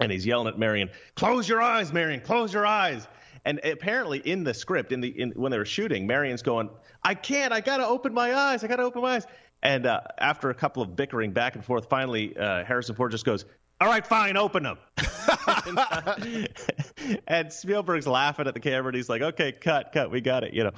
And 0.00 0.12
he's 0.12 0.24
yelling 0.24 0.48
at 0.48 0.58
Marion, 0.58 0.90
"Close 1.14 1.48
your 1.48 1.60
eyes, 1.60 1.92
Marion! 1.92 2.20
Close 2.20 2.52
your 2.52 2.66
eyes!" 2.66 3.06
And 3.44 3.60
apparently, 3.64 4.18
in 4.18 4.44
the 4.44 4.54
script, 4.54 4.92
in 4.92 5.00
the 5.00 5.08
in, 5.08 5.30
when 5.30 5.52
they 5.52 5.58
were 5.58 5.64
shooting, 5.64 6.06
Marion's 6.06 6.42
going, 6.42 6.68
"I 7.02 7.14
can't! 7.14 7.52
I 7.52 7.60
got 7.60 7.78
to 7.78 7.86
open 7.86 8.14
my 8.14 8.34
eyes! 8.34 8.62
I 8.62 8.68
got 8.68 8.76
to 8.76 8.82
open 8.82 9.02
my 9.02 9.16
eyes!" 9.16 9.26
And 9.62 9.86
uh, 9.86 10.00
after 10.18 10.50
a 10.50 10.54
couple 10.54 10.82
of 10.82 10.94
bickering 10.94 11.32
back 11.32 11.54
and 11.54 11.64
forth, 11.64 11.88
finally 11.88 12.36
uh, 12.36 12.64
Harrison 12.64 12.94
Ford 12.94 13.10
just 13.10 13.24
goes, 13.24 13.44
"All 13.80 13.88
right, 13.88 14.06
fine, 14.06 14.36
open 14.36 14.62
them." 14.62 14.78
and, 15.66 15.78
uh, 15.78 16.16
and 17.26 17.52
Spielberg's 17.52 18.06
laughing 18.06 18.46
at 18.46 18.54
the 18.54 18.60
camera, 18.60 18.88
and 18.88 18.96
he's 18.96 19.08
like, 19.08 19.22
"Okay, 19.22 19.52
cut, 19.52 19.92
cut, 19.92 20.10
we 20.10 20.20
got 20.20 20.44
it," 20.44 20.54
you 20.54 20.64
know. 20.64 20.72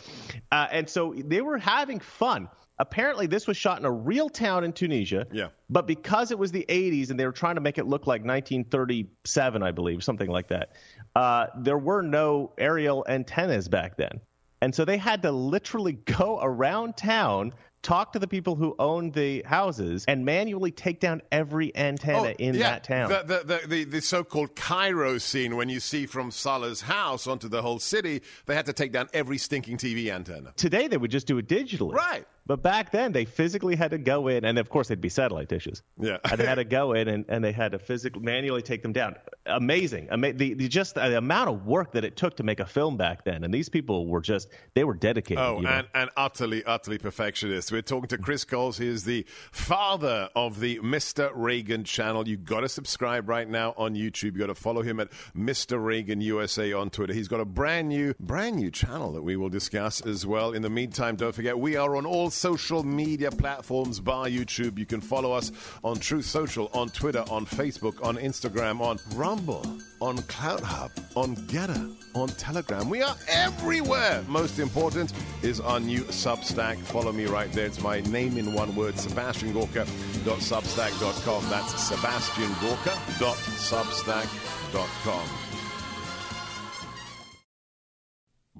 Uh, 0.51 0.66
and 0.71 0.88
so 0.88 1.14
they 1.16 1.40
were 1.40 1.59
having 1.59 2.01
fun. 2.01 2.49
Apparently, 2.78 3.26
this 3.26 3.46
was 3.46 3.56
shot 3.56 3.78
in 3.78 3.84
a 3.84 3.90
real 3.90 4.28
town 4.28 4.64
in 4.64 4.72
Tunisia. 4.72 5.26
Yeah. 5.32 5.48
But 5.68 5.86
because 5.86 6.30
it 6.30 6.38
was 6.38 6.52
the 6.52 6.64
80s 6.68 7.10
and 7.10 7.18
they 7.18 7.26
were 7.26 7.32
trying 7.32 7.56
to 7.56 7.60
make 7.60 7.78
it 7.78 7.86
look 7.86 8.06
like 8.06 8.22
1937, 8.22 9.62
I 9.62 9.70
believe, 9.72 10.04
something 10.04 10.30
like 10.30 10.48
that, 10.48 10.72
uh, 11.16 11.46
there 11.58 11.78
were 11.78 12.02
no 12.02 12.52
aerial 12.58 13.04
antennas 13.08 13.68
back 13.68 13.96
then. 13.96 14.20
And 14.60 14.74
so 14.74 14.84
they 14.84 14.96
had 14.96 15.22
to 15.22 15.32
literally 15.32 15.92
go 16.04 16.38
around 16.40 16.96
town 16.96 17.52
talk 17.82 18.12
to 18.12 18.18
the 18.18 18.26
people 18.26 18.56
who 18.56 18.74
own 18.78 19.10
the 19.12 19.42
houses 19.46 20.04
and 20.08 20.24
manually 20.24 20.70
take 20.70 21.00
down 21.00 21.22
every 21.30 21.74
antenna 21.76 22.34
in 22.38 22.56
Oh, 22.56 22.58
yeah, 22.58 22.70
that 22.70 22.84
town. 22.84 23.08
The, 23.08 23.22
the, 23.22 23.44
the, 23.44 23.66
the, 23.68 23.84
the 23.84 24.00
so-called 24.00 24.56
Cairo 24.56 25.18
scene 25.18 25.56
when 25.56 25.68
you 25.68 25.80
see 25.80 26.06
from 26.06 26.30
Sallah's 26.30 26.80
house 26.80 27.26
onto 27.26 27.48
the 27.48 27.62
whole 27.62 27.78
city, 27.78 28.22
they 28.46 28.54
had 28.54 28.66
to 28.66 28.72
take 28.72 28.92
down 28.92 29.08
every 29.12 29.38
stinking 29.38 29.78
TV 29.78 30.12
antenna. 30.12 30.52
Today 30.56 30.88
they 30.88 30.96
would 30.96 31.10
just 31.10 31.26
do 31.26 31.38
it 31.38 31.46
digitally. 31.46 31.94
Right. 31.94 32.26
But 32.48 32.62
back 32.62 32.90
then 32.92 33.12
they 33.12 33.26
physically 33.26 33.76
had 33.76 33.90
to 33.90 33.98
go 33.98 34.26
in, 34.26 34.46
and 34.46 34.58
of 34.58 34.70
course 34.70 34.88
they'd 34.88 35.00
be 35.00 35.11
satellite 35.11 35.48
dishes. 35.48 35.82
Yeah. 36.00 36.16
and 36.30 36.40
they 36.40 36.46
had 36.46 36.54
to 36.54 36.64
go 36.64 36.94
in 36.94 37.06
and, 37.06 37.26
and 37.28 37.44
they 37.44 37.52
had 37.52 37.72
to 37.72 37.78
physically 37.78 38.22
manually 38.22 38.62
take 38.62 38.82
them 38.82 38.94
down. 38.94 39.16
Amazing. 39.44 40.08
Ama- 40.11 40.32
the, 40.32 40.54
the 40.54 40.66
just 40.66 40.94
the 40.94 41.18
amount 41.18 41.50
of 41.50 41.66
work 41.66 41.92
that 41.92 42.04
it 42.04 42.16
took 42.16 42.38
to 42.38 42.42
make 42.42 42.58
a 42.58 42.66
film 42.66 42.96
back 42.96 43.24
then, 43.24 43.44
and 43.44 43.52
these 43.52 43.68
people 43.68 44.06
were 44.06 44.22
just 44.22 44.48
they 44.74 44.82
were 44.82 44.94
dedicated. 44.94 45.44
Oh, 45.44 45.58
you 45.58 45.64
know? 45.64 45.70
and, 45.70 45.88
and 45.94 46.11
utterly, 46.16 46.64
utterly 46.64 46.96
perfectionist. 46.96 47.70
We're 47.70 47.82
talking 47.82 48.08
to 48.08 48.18
Chris 48.18 48.44
Coles. 48.44 48.78
He 48.78 48.88
is 48.88 49.04
the 49.04 49.26
father 49.52 50.30
of 50.34 50.58
the 50.61 50.78
Mr. 50.78 51.30
Reagan 51.34 51.84
channel. 51.84 52.26
you 52.26 52.38
got 52.38 52.61
to 52.61 52.68
subscribe 52.68 53.28
right 53.28 53.48
now 53.48 53.74
on 53.76 53.94
YouTube. 53.94 54.22
you 54.22 54.38
got 54.38 54.46
to 54.46 54.54
follow 54.54 54.80
him 54.80 55.00
at 55.00 55.11
Mr. 55.37 55.82
Reagan 55.82 56.22
USA 56.22 56.72
on 56.72 56.88
Twitter. 56.88 57.12
He's 57.12 57.28
got 57.28 57.40
a 57.40 57.44
brand 57.44 57.88
new, 57.90 58.14
brand 58.18 58.56
new 58.56 58.70
channel 58.70 59.12
that 59.12 59.22
we 59.22 59.37
will 59.37 59.50
discuss 59.50 60.00
as 60.00 60.24
well. 60.24 60.52
In 60.52 60.62
the 60.62 60.70
meantime, 60.70 61.16
don't 61.16 61.34
forget, 61.34 61.58
we 61.58 61.76
are 61.76 61.94
on 61.94 62.06
all 62.06 62.30
social 62.38 62.83
media 62.83 63.31
platforms 63.31 64.01
bar 64.01 64.27
YouTube. 64.27 64.79
You 64.79 64.87
can 64.87 65.01
follow 65.01 65.33
us 65.33 65.53
on 65.83 65.98
Truth 65.98 66.27
Social, 66.27 66.70
on 66.72 66.88
Twitter, 66.90 67.24
on 67.31 67.46
Facebook, 67.46 68.05
on 68.05 68.16
Instagram, 68.16 68.81
on 68.81 68.98
Rumble, 69.14 69.64
on 70.01 70.18
CloutHub, 70.18 70.90
on 71.16 71.37
Gettr, 71.48 71.94
on 72.14 72.29
Telegram. 72.29 72.88
We 72.88 73.03
are 73.03 73.16
everywhere. 73.29 74.24
Most 74.29 74.59
important 74.59 75.12
is 75.42 75.61
our 75.61 75.81
new 75.81 76.03
Substack. 76.05 76.79
Follow 76.79 77.12
me 77.12 77.27
right 77.27 77.53
there. 77.53 77.66
It's 77.66 77.81
my 77.81 78.01
name 78.03 78.38
in 78.38 78.53
one 78.53 78.77
word, 78.77 78.98
Sebastian 78.98 79.53
sebastiangorka.substack.com. 79.53 81.51
That's 81.51 81.83
Sebastian 81.83 82.29
sebastiangorka.substack.com. 82.29 85.29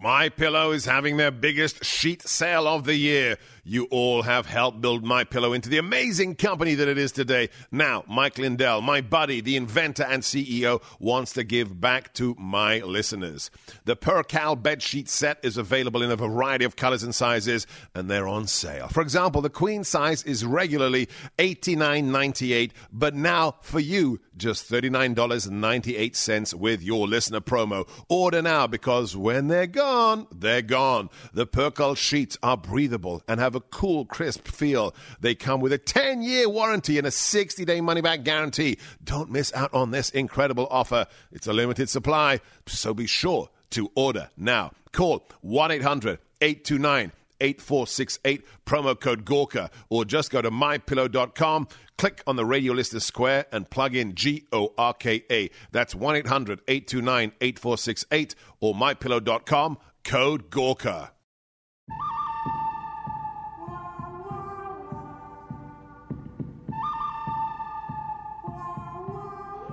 My 0.01 0.29
Pillow 0.29 0.71
is 0.71 0.85
having 0.85 1.17
their 1.17 1.33
biggest 1.33 1.85
sheet 1.85 2.23
sale 2.23 2.69
of 2.69 2.85
the 2.85 2.95
year. 2.95 3.37
You 3.69 3.85
all 3.91 4.23
have 4.23 4.47
helped 4.47 4.81
build 4.81 5.05
My 5.05 5.25
Pillow 5.25 5.53
into 5.53 5.69
the 5.69 5.77
amazing 5.77 6.37
company 6.37 6.75
that 6.77 6.89
it 6.89 6.97
is 6.97 7.13
today. 7.13 7.51
Now, 7.71 8.03
Mike 8.09 8.39
Lindell, 8.39 8.81
my 8.81 9.03
buddy, 9.03 9.43
the 9.43 9.57
inventor 9.57 10.05
and 10.05 10.23
CEO, 10.23 10.81
wants 10.99 11.35
to 11.35 11.45
give 11.45 11.79
back 11.79 12.15
to 12.15 12.35
my 12.39 12.79
listeners. 12.79 13.51
The 13.85 13.95
Percale 13.95 14.57
bed 14.57 14.81
sheet 14.81 15.07
set 15.11 15.39
is 15.43 15.59
available 15.59 16.03
in 16.03 16.11
a 16.11 16.17
variety 16.17 16.65
of 16.65 16.77
colors 16.77 17.03
and 17.03 17.15
sizes, 17.15 17.67
and 17.95 18.11
they're 18.11 18.27
on 18.27 18.47
sale. 18.47 18.89
For 18.89 19.03
example, 19.03 19.43
the 19.43 19.51
queen 19.51 19.85
size 19.85 20.23
is 20.23 20.47
regularly 20.47 21.11
$89.98, 21.39 22.71
but 22.91 23.15
now 23.15 23.57
for 23.61 23.81
you, 23.81 24.19
just 24.39 24.71
$39.98 24.71 26.55
with 26.55 26.83
your 26.83 27.07
listener 27.07 27.41
promo. 27.43 27.87
Order 28.09 28.41
now 28.41 28.67
because 28.67 29.15
when 29.15 29.49
they're 29.49 29.67
gone, 29.67 30.27
they're 30.35 30.63
gone. 30.63 31.11
The 31.35 31.47
Percale 31.47 31.97
sheets 31.97 32.39
are 32.43 32.57
breathable 32.57 33.23
and 33.29 33.41
have 33.41 33.58
a 33.59 33.61
cool, 33.61 34.05
crisp 34.05 34.49
feel. 34.49 34.95
They 35.21 35.35
come 35.35 35.61
with 35.61 35.73
a 35.73 35.79
10 35.79 36.23
year 36.23 36.49
warranty 36.49 36.97
and 36.99 37.07
a 37.07 37.11
60 37.11 37.65
day 37.65 37.81
money 37.81 38.01
back 38.01 38.23
guarantee. 38.23 38.79
Don't 39.03 39.31
miss 39.31 39.53
out 39.53 39.75
on 39.75 39.91
this 39.91 40.11
incredible 40.11 40.67
offer. 40.71 41.07
It's 41.31 41.47
a 41.47 41.53
limited 41.53 41.89
supply, 41.91 42.41
so 42.67 42.95
be 42.95 43.07
sure 43.07 43.51
to 43.71 43.91
order 43.95 44.31
now. 44.37 44.73
Call 44.93 45.27
1 45.43 45.71
800 45.71 46.19
829 46.41 47.13
8468, 47.41 48.45
promo 48.67 48.99
code 48.99 49.25
Gorka, 49.25 49.71
or 49.89 50.05
just 50.05 50.31
go 50.31 50.43
to 50.43 50.51
mypillow.com, 50.51 51.69
click 51.97 52.23
on 52.27 52.37
the 52.37 52.45
radio 52.45 52.73
listener 52.73 53.01
square, 53.01 53.47
and 53.53 53.71
plug 53.71 53.95
in 53.95 54.15
G 54.15 54.47
O 54.53 54.73
R 54.77 54.95
K 54.95 55.25
A. 55.31 55.51
That's 55.71 55.95
1 55.95 56.17
800 56.17 56.61
829 56.67 57.33
8468 57.41 58.35
or 58.61 58.75
mypillow.com, 58.75 59.79
code 60.05 60.51
Gorka. 60.51 61.13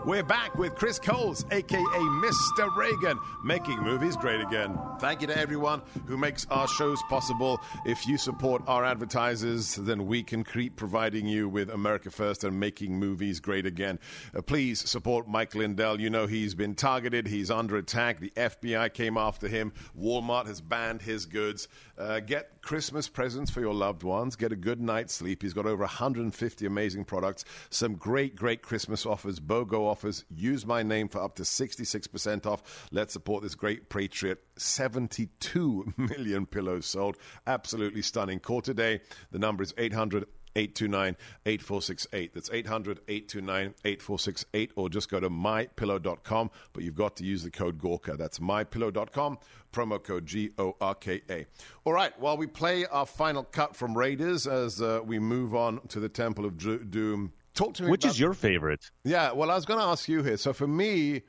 We're 0.05 0.21
back 0.21 0.55
with 0.55 0.75
Chris 0.75 0.99
Coles, 0.99 1.47
aka 1.49 1.79
Mr. 1.79 2.75
Reagan, 2.75 3.19
making 3.43 3.81
movies 3.81 4.15
great 4.15 4.39
again. 4.39 4.77
Thank 4.99 5.21
you 5.21 5.27
to 5.27 5.35
everyone 5.35 5.81
who 6.05 6.15
makes 6.15 6.45
our 6.51 6.67
shows 6.67 7.01
possible. 7.09 7.59
If 7.87 8.05
you 8.05 8.19
support 8.19 8.61
our 8.67 8.85
advertisers, 8.85 9.73
then 9.73 10.05
we 10.05 10.21
can 10.21 10.43
keep 10.43 10.75
providing 10.75 11.25
you 11.25 11.49
with 11.49 11.71
America 11.71 12.11
First 12.11 12.43
and 12.43 12.59
making 12.59 12.99
movies 12.99 13.39
great 13.39 13.65
again. 13.65 13.97
Uh, 14.35 14.43
please 14.43 14.87
support 14.87 15.27
Mike 15.27 15.55
Lindell. 15.55 15.99
You 15.99 16.11
know 16.11 16.27
he's 16.27 16.53
been 16.53 16.75
targeted, 16.75 17.25
he's 17.25 17.49
under 17.49 17.75
attack. 17.75 18.19
The 18.19 18.31
FBI 18.37 18.93
came 18.93 19.17
after 19.17 19.47
him, 19.47 19.73
Walmart 19.99 20.45
has 20.45 20.61
banned 20.61 21.01
his 21.01 21.25
goods. 21.25 21.67
Uh, 21.97 22.19
get 22.19 22.61
Christmas 22.61 23.07
presents 23.07 23.49
for 23.49 23.61
your 23.61 23.73
loved 23.73 24.03
ones, 24.03 24.35
get 24.35 24.51
a 24.51 24.55
good 24.55 24.81
night's 24.81 25.13
sleep. 25.13 25.41
He's 25.41 25.53
got 25.53 25.65
over 25.65 25.81
150 25.81 26.65
amazing 26.65 27.05
products, 27.05 27.43
some 27.71 27.95
great, 27.95 28.35
great 28.35 28.61
Christmas 28.61 29.03
offers, 29.03 29.39
BOGO 29.39 29.79
offers. 29.79 29.94
Use 30.29 30.65
my 30.65 30.83
name 30.83 31.07
for 31.07 31.21
up 31.21 31.35
to 31.35 31.43
66% 31.43 32.45
off. 32.45 32.87
Let's 32.91 33.13
support 33.13 33.43
this 33.43 33.55
great 33.55 33.89
patriot. 33.89 34.43
72 34.57 35.93
million 35.97 36.45
pillows 36.45 36.85
sold. 36.85 37.17
Absolutely 37.47 38.01
stunning. 38.01 38.39
Call 38.39 38.61
today. 38.61 39.01
The 39.31 39.39
number 39.39 39.63
is 39.63 39.73
800 39.77 40.25
829 40.55 41.17
8468. 41.45 42.33
That's 42.33 42.49
800 42.51 42.99
829 43.07 43.73
8468, 43.83 44.71
or 44.75 44.89
just 44.89 45.09
go 45.09 45.19
to 45.19 45.29
mypillow.com. 45.29 46.49
But 46.73 46.83
you've 46.83 46.95
got 46.95 47.15
to 47.17 47.25
use 47.25 47.43
the 47.43 47.51
code 47.51 47.77
Gorka. 47.77 48.15
That's 48.17 48.39
mypillow.com, 48.39 49.37
promo 49.73 50.01
code 50.01 50.25
G 50.25 50.51
O 50.57 50.75
R 50.79 50.95
K 50.95 51.21
A. 51.29 51.45
All 51.83 51.93
right, 51.93 52.17
while 52.19 52.37
we 52.37 52.47
play 52.47 52.85
our 52.85 53.05
final 53.05 53.43
cut 53.43 53.75
from 53.75 53.97
Raiders 53.97 54.47
as 54.47 54.81
uh, 54.81 55.01
we 55.03 55.19
move 55.19 55.53
on 55.53 55.85
to 55.89 55.99
the 55.99 56.09
Temple 56.09 56.45
of 56.45 56.57
Doom, 56.57 57.33
talk 57.55 57.73
to 57.75 57.83
me 57.83 57.89
Which 57.89 58.03
about- 58.03 58.11
is 58.13 58.19
your 58.19 58.33
favorite? 58.33 58.91
yeah, 59.03 59.31
well, 59.31 59.49
I 59.49 59.55
was 59.55 59.65
going 59.65 59.79
to 59.79 59.85
ask 59.85 60.07
you 60.07 60.21
here. 60.23 60.37
So 60.37 60.53
for 60.53 60.67
me, 60.67 61.23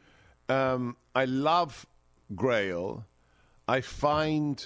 um, 0.48 0.96
I 1.14 1.24
love 1.24 1.86
Grail. 2.34 3.06
I 3.68 3.80
find 3.80 4.64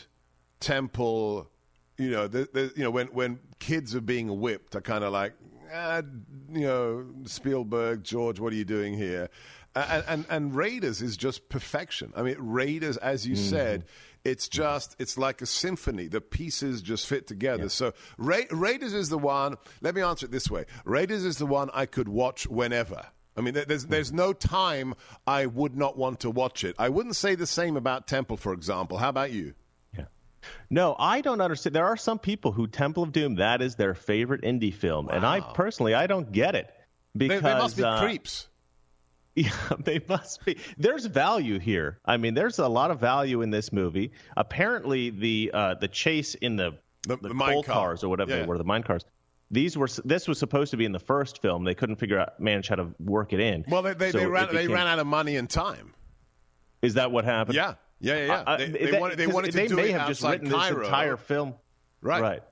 Temple, 0.59 1.49
you 1.97 2.11
know, 2.11 2.27
the, 2.29 2.49
the, 2.53 2.73
you 2.77 2.83
know, 2.83 2.91
when 2.91 3.07
when 3.09 3.39
kids 3.61 3.95
are 3.95 4.01
being 4.03 4.41
whipped, 4.41 4.77
I 4.77 4.81
kind 4.81 5.05
of 5.05 5.13
like, 5.13 5.33
ah, 5.73 6.03
you 6.53 6.61
know, 6.67 7.07
Spielberg, 7.25 8.05
George, 8.05 8.41
what 8.41 8.53
are 8.53 8.57
you 8.57 8.65
doing 8.65 8.95
here? 8.95 9.29
And, 9.75 10.05
and 10.09 10.27
and 10.29 10.55
Raiders 10.55 11.01
is 11.01 11.17
just 11.17 11.49
perfection. 11.49 12.13
I 12.17 12.23
mean, 12.23 12.37
Raiders, 12.39 12.97
as 12.99 13.27
you 13.27 13.37
said, 13.37 13.85
it's 14.25 14.49
just 14.49 14.97
it's 14.99 15.17
like 15.17 15.43
a 15.43 15.47
symphony. 15.47 16.09
The 16.09 16.21
pieces 16.21 16.83
just 16.83 17.07
fit 17.07 17.27
together. 17.27 17.69
So 17.69 17.93
Ra- 18.19 18.49
Raiders 18.51 18.93
is 18.93 19.09
the 19.09 19.19
one. 19.19 19.57
Let 19.81 19.95
me 19.95 20.03
answer 20.03 20.27
it 20.27 20.33
this 20.33 20.51
way: 20.51 20.67
Raiders 20.85 21.25
is 21.25 21.39
the 21.39 21.47
one 21.47 21.71
I 21.73 21.87
could 21.87 22.09
watch 22.09 22.47
whenever. 22.47 23.03
I 23.37 23.43
mean, 23.43 23.55
there's 23.55 23.87
there's 23.87 24.13
no 24.13 24.33
time 24.33 24.95
I 25.27 25.47
would 25.47 25.77
not 25.77 25.97
want 25.97 26.21
to 26.21 26.31
watch 26.31 26.65
it. 26.65 26.77
I 26.79 26.89
wouldn't 26.89 27.17
say 27.17 27.35
the 27.35 27.47
same 27.47 27.77
about 27.77 28.07
Temple, 28.07 28.37
for 28.37 28.53
example. 28.53 28.99
How 28.99 29.09
about 29.09 29.33
you? 29.33 29.55
Yeah. 29.97 30.05
No, 30.69 30.95
I 30.99 31.23
don't 31.23 31.41
understand. 31.41 31.75
There 31.75 31.87
are 31.87 31.97
some 31.97 32.19
people 32.19 32.53
who 32.53 32.67
Temple 32.67 33.05
of 33.05 33.13
Doom 33.13 33.37
that 33.37 33.63
is 33.63 33.77
their 33.77 33.95
favorite 33.95 34.45
Indy 34.45 34.71
film, 34.73 35.09
and 35.09 35.25
I 35.25 35.41
personally 35.41 35.95
I 35.95 36.07
don't 36.07 36.31
get 36.33 36.55
it 36.55 36.71
They, 37.15 37.29
because 37.29 37.43
they 37.43 37.55
must 37.55 37.77
be 37.77 37.85
uh, 37.85 38.01
creeps. 38.03 38.49
Yeah, 39.71 39.77
they 39.85 40.01
must 40.09 40.45
be. 40.45 40.57
There's 40.79 41.07
value 41.07 41.59
here. 41.59 41.99
I 42.05 42.17
mean, 42.17 42.35
there's 42.35 42.59
a 42.59 42.69
lot 42.69 42.91
of 42.91 43.01
value 43.01 43.43
in 43.43 43.51
this 43.51 43.73
movie. 43.73 44.13
Apparently, 44.37 45.11
the 45.11 45.51
uh, 45.55 45.75
the 45.75 45.89
chase 45.89 46.35
in 46.37 46.57
the 46.57 46.73
The- 47.07 47.17
the, 47.17 47.29
the 47.29 47.35
mine 47.35 47.53
coal 47.53 47.63
car. 47.63 47.75
cars 47.75 48.05
or 48.05 48.09
whatever 48.09 48.31
Yeah. 48.31 48.41
they 48.41 48.47
were, 48.47 48.59
the 48.59 48.65
mine 48.65 48.83
cars. 48.83 49.05
These 49.51 49.77
were 49.77 49.89
this 50.05 50.29
was 50.29 50.39
supposed 50.39 50.71
to 50.73 50.77
be 50.77 50.85
in 50.85 50.93
the 50.93 50.99
first 51.01 51.41
film. 51.43 51.65
They 51.65 51.75
couldn't 51.75 51.97
figure 51.97 52.19
out 52.19 52.39
manage 52.39 52.69
how 52.69 52.77
to 52.77 52.89
work 53.01 53.33
it 53.33 53.41
in. 53.41 53.65
Well, 53.69 53.83
they 53.83 53.95
they, 53.95 54.13
So 54.13 54.19
they 54.19 54.27
ran 54.27 54.55
they 54.55 54.69
ran 54.69 54.87
out 54.87 54.99
of 54.99 55.07
money 55.07 55.37
and 55.37 55.49
time. 55.51 55.93
Is 56.83 56.95
that 56.95 57.11
what 57.11 57.25
happened? 57.25 57.57
Yeah, 57.57 57.75
yeah, 58.01 58.17
yeah. 58.19 58.27
yeah. 58.27 58.43
Uh, 58.47 58.57
they, 58.59 58.69
they 58.69 58.99
wanted 59.01 59.19
they 59.19 59.27
wanted 59.27 59.51
to 59.53 59.57
they 59.57 59.67
do 59.69 59.77
may 59.77 59.89
it 59.89 59.93
have 59.99 60.07
just 60.09 60.23
written 60.23 60.51
Cairo. 60.51 60.77
this 60.79 60.87
entire 60.87 61.17
film. 61.17 61.55
Right. 62.03 62.23
Right. 62.23 62.43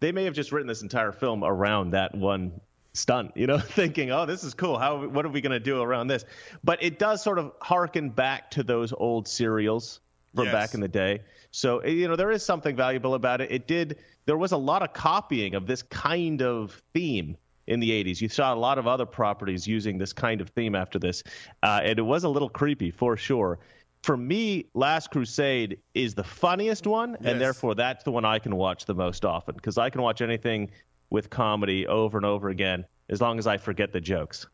They 0.00 0.12
may 0.12 0.24
have 0.24 0.34
just 0.34 0.50
written 0.52 0.66
this 0.68 0.82
entire 0.82 1.12
film 1.12 1.42
around 1.44 1.90
that 1.92 2.14
one 2.14 2.60
stunt, 2.92 3.32
you 3.36 3.46
know, 3.46 3.58
thinking, 3.78 4.10
"Oh, 4.10 4.26
this 4.26 4.44
is 4.44 4.54
cool. 4.54 4.78
How 4.78 5.06
what 5.06 5.24
are 5.24 5.28
we 5.30 5.40
going 5.40 5.52
to 5.52 5.60
do 5.60 5.80
around 5.82 6.08
this?" 6.08 6.24
But 6.64 6.82
it 6.82 6.98
does 6.98 7.22
sort 7.22 7.38
of 7.38 7.52
harken 7.60 8.10
back 8.10 8.50
to 8.52 8.62
those 8.62 8.92
old 8.92 9.28
serials 9.28 10.00
from 10.34 10.44
Yes. 10.46 10.52
back 10.52 10.74
in 10.74 10.80
the 10.80 10.88
day. 10.88 11.20
So, 11.50 11.84
you 11.84 12.06
know, 12.06 12.14
there 12.16 12.30
is 12.30 12.44
something 12.44 12.76
valuable 12.76 13.14
about 13.14 13.40
it. 13.40 13.50
It 13.50 13.66
did 13.66 13.98
there 14.26 14.36
was 14.38 14.52
a 14.52 14.56
lot 14.56 14.82
of 14.82 14.92
copying 14.92 15.54
of 15.54 15.66
this 15.66 15.82
kind 15.82 16.40
of 16.40 16.80
theme 16.94 17.36
in 17.66 17.80
the 17.80 17.90
80s. 17.90 18.20
You 18.20 18.28
saw 18.28 18.54
a 18.54 18.56
lot 18.56 18.78
of 18.78 18.86
other 18.86 19.06
properties 19.06 19.66
using 19.66 19.98
this 19.98 20.12
kind 20.12 20.40
of 20.40 20.48
theme 20.50 20.74
after 20.76 20.98
this. 21.00 21.22
Uh, 21.62 21.80
and 21.82 21.98
it 21.98 22.02
was 22.02 22.22
a 22.24 22.28
little 22.28 22.48
creepy 22.48 22.90
for 22.90 23.16
sure. 23.16 23.58
for 24.02 24.16
me, 24.16 24.64
Last 24.72 25.10
Crusade 25.10 25.78
is 25.94 26.14
the 26.14 26.24
funniest 26.24 26.86
one, 26.86 27.18
Yes. 27.20 27.32
and 27.32 27.40
therefore 27.40 27.74
that's 27.74 28.02
the 28.02 28.10
one 28.10 28.24
I 28.24 28.38
can 28.38 28.56
watch 28.56 28.86
the 28.86 28.94
most 28.94 29.24
often 29.26 29.54
because 29.56 29.76
I 29.76 29.90
can 29.90 30.00
watch 30.00 30.22
anything 30.22 30.70
with 31.10 31.30
comedy 31.30 31.86
over 31.86 32.16
and 32.16 32.24
over 32.26 32.48
again 32.48 32.86
as 33.08 33.20
long 33.20 33.38
as 33.38 33.46
I 33.46 33.56
forget 33.56 33.92
the 33.92 34.00
jokes. 34.00 34.46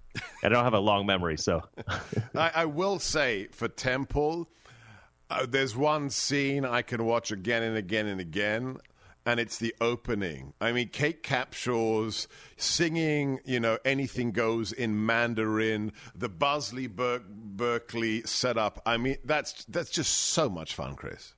I 0.42 0.48
don't 0.48 0.64
have 0.64 0.72
a 0.74 0.80
long 0.80 1.04
memory, 1.06 1.36
so 1.36 1.62
I, 2.34 2.50
I 2.54 2.64
will 2.64 2.98
say 2.98 3.48
for 3.52 3.68
Temple, 3.68 4.48
uh, 5.28 5.44
there's 5.46 5.76
one 5.76 6.08
scene 6.08 6.64
I 6.64 6.80
can 6.82 7.04
watch 7.04 7.30
again 7.30 7.62
and 7.62 7.76
again 7.76 8.06
and 8.06 8.18
again, 8.20 8.78
and 9.26 9.38
it's 9.38 9.58
the 9.58 9.74
opening. 9.80 10.54
I 10.58 10.72
mean, 10.72 10.88
Kate 10.88 11.22
Capshaw's 11.22 12.28
singing, 12.56 13.40
you 13.44 13.60
know, 13.60 13.76
anything 13.84 14.30
goes 14.32 14.72
in 14.72 15.04
Mandarin, 15.04 15.92
the 16.14 16.30
Busby 16.30 16.86
Ber- 16.86 17.24
Berkeley 17.28 18.22
setup. 18.22 18.80
I 18.86 18.96
mean, 18.96 19.16
that's 19.24 19.64
that's 19.66 19.90
just 19.90 20.12
so 20.16 20.48
much 20.48 20.74
fun, 20.74 20.94
Chris. 20.94 21.34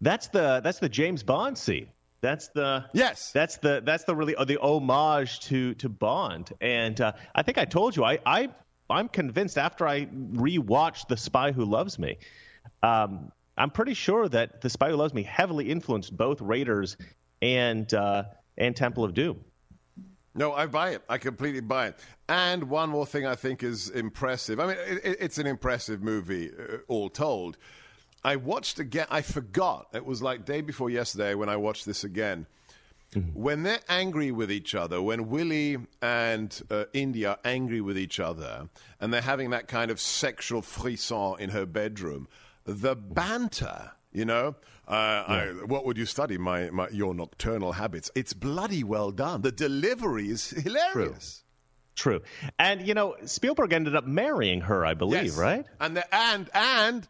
that's 0.00 0.28
the 0.28 0.60
that's 0.64 0.80
the 0.80 0.88
James 0.88 1.22
Bond 1.22 1.56
scene. 1.56 1.88
That's 2.20 2.48
the 2.48 2.84
Yes. 2.92 3.30
That's 3.32 3.58
the 3.58 3.82
that's 3.84 4.04
the 4.04 4.14
really 4.16 4.34
uh, 4.34 4.44
the 4.44 4.58
homage 4.60 5.40
to 5.40 5.74
to 5.74 5.88
Bond, 5.88 6.52
and 6.60 7.00
uh, 7.00 7.12
I 7.34 7.42
think 7.42 7.58
I 7.58 7.64
told 7.64 7.96
you 7.96 8.04
I 8.04 8.18
I 8.26 8.48
I'm 8.90 9.08
convinced 9.08 9.58
after 9.58 9.86
I 9.86 10.06
rewatched 10.06 11.08
The 11.08 11.16
Spy 11.16 11.52
Who 11.52 11.64
Loves 11.64 11.98
Me, 11.98 12.16
um, 12.82 13.30
I'm 13.56 13.70
pretty 13.70 13.94
sure 13.94 14.28
that 14.28 14.60
The 14.62 14.70
Spy 14.70 14.90
Who 14.90 14.96
Loves 14.96 15.12
Me 15.14 15.22
heavily 15.22 15.70
influenced 15.70 16.16
both 16.16 16.40
Raiders 16.40 16.96
and 17.42 17.92
uh, 17.94 18.24
and 18.56 18.74
Temple 18.74 19.04
of 19.04 19.14
Doom. 19.14 19.44
No, 20.34 20.52
I 20.52 20.66
buy 20.66 20.90
it. 20.90 21.02
I 21.08 21.18
completely 21.18 21.60
buy 21.60 21.88
it. 21.88 21.96
And 22.28 22.64
one 22.70 22.90
more 22.90 23.06
thing 23.06 23.26
I 23.26 23.34
think 23.34 23.62
is 23.64 23.90
impressive. 23.90 24.60
I 24.60 24.66
mean, 24.68 24.76
it, 24.86 25.00
it- 25.04 25.16
it's 25.20 25.38
an 25.38 25.46
impressive 25.46 26.02
movie, 26.02 26.50
uh, 26.50 26.76
all 26.88 27.08
told. 27.10 27.58
I 28.24 28.36
watched 28.36 28.78
again. 28.78 29.06
I 29.10 29.22
forgot. 29.22 29.88
It 29.94 30.04
was 30.04 30.20
like 30.22 30.44
day 30.44 30.60
before 30.60 30.90
yesterday 30.90 31.34
when 31.34 31.48
I 31.48 31.56
watched 31.56 31.86
this 31.86 32.04
again. 32.04 32.46
When 33.32 33.62
they're 33.62 33.80
angry 33.88 34.30
with 34.32 34.52
each 34.52 34.74
other, 34.74 35.00
when 35.00 35.30
Willie 35.30 35.78
and 36.02 36.60
uh, 36.70 36.84
Indy 36.92 37.24
are 37.24 37.38
angry 37.42 37.80
with 37.80 37.96
each 37.96 38.20
other, 38.20 38.68
and 39.00 39.14
they're 39.14 39.22
having 39.22 39.48
that 39.50 39.66
kind 39.66 39.90
of 39.90 39.98
sexual 39.98 40.60
frisson 40.60 41.36
in 41.40 41.48
her 41.50 41.64
bedroom, 41.64 42.28
the 42.66 42.94
banter, 42.94 43.92
you 44.12 44.26
know, 44.26 44.56
uh, 44.86 44.90
I, 44.92 45.46
what 45.64 45.86
would 45.86 45.96
you 45.96 46.04
study? 46.04 46.36
My, 46.36 46.68
my 46.68 46.90
your 46.90 47.14
nocturnal 47.14 47.72
habits. 47.72 48.10
It's 48.14 48.34
bloody 48.34 48.84
well 48.84 49.10
done. 49.10 49.40
The 49.40 49.52
delivery 49.52 50.28
is 50.28 50.50
hilarious. 50.64 51.44
True, 51.94 52.20
and 52.58 52.86
you 52.86 52.92
know 52.92 53.16
Spielberg 53.24 53.72
ended 53.72 53.96
up 53.96 54.06
marrying 54.06 54.60
her, 54.60 54.84
I 54.84 54.92
believe, 54.92 55.24
Yes. 55.24 55.36
right? 55.38 55.64
And 55.80 55.96
the, 55.96 56.14
and 56.14 56.48
and 56.52 57.08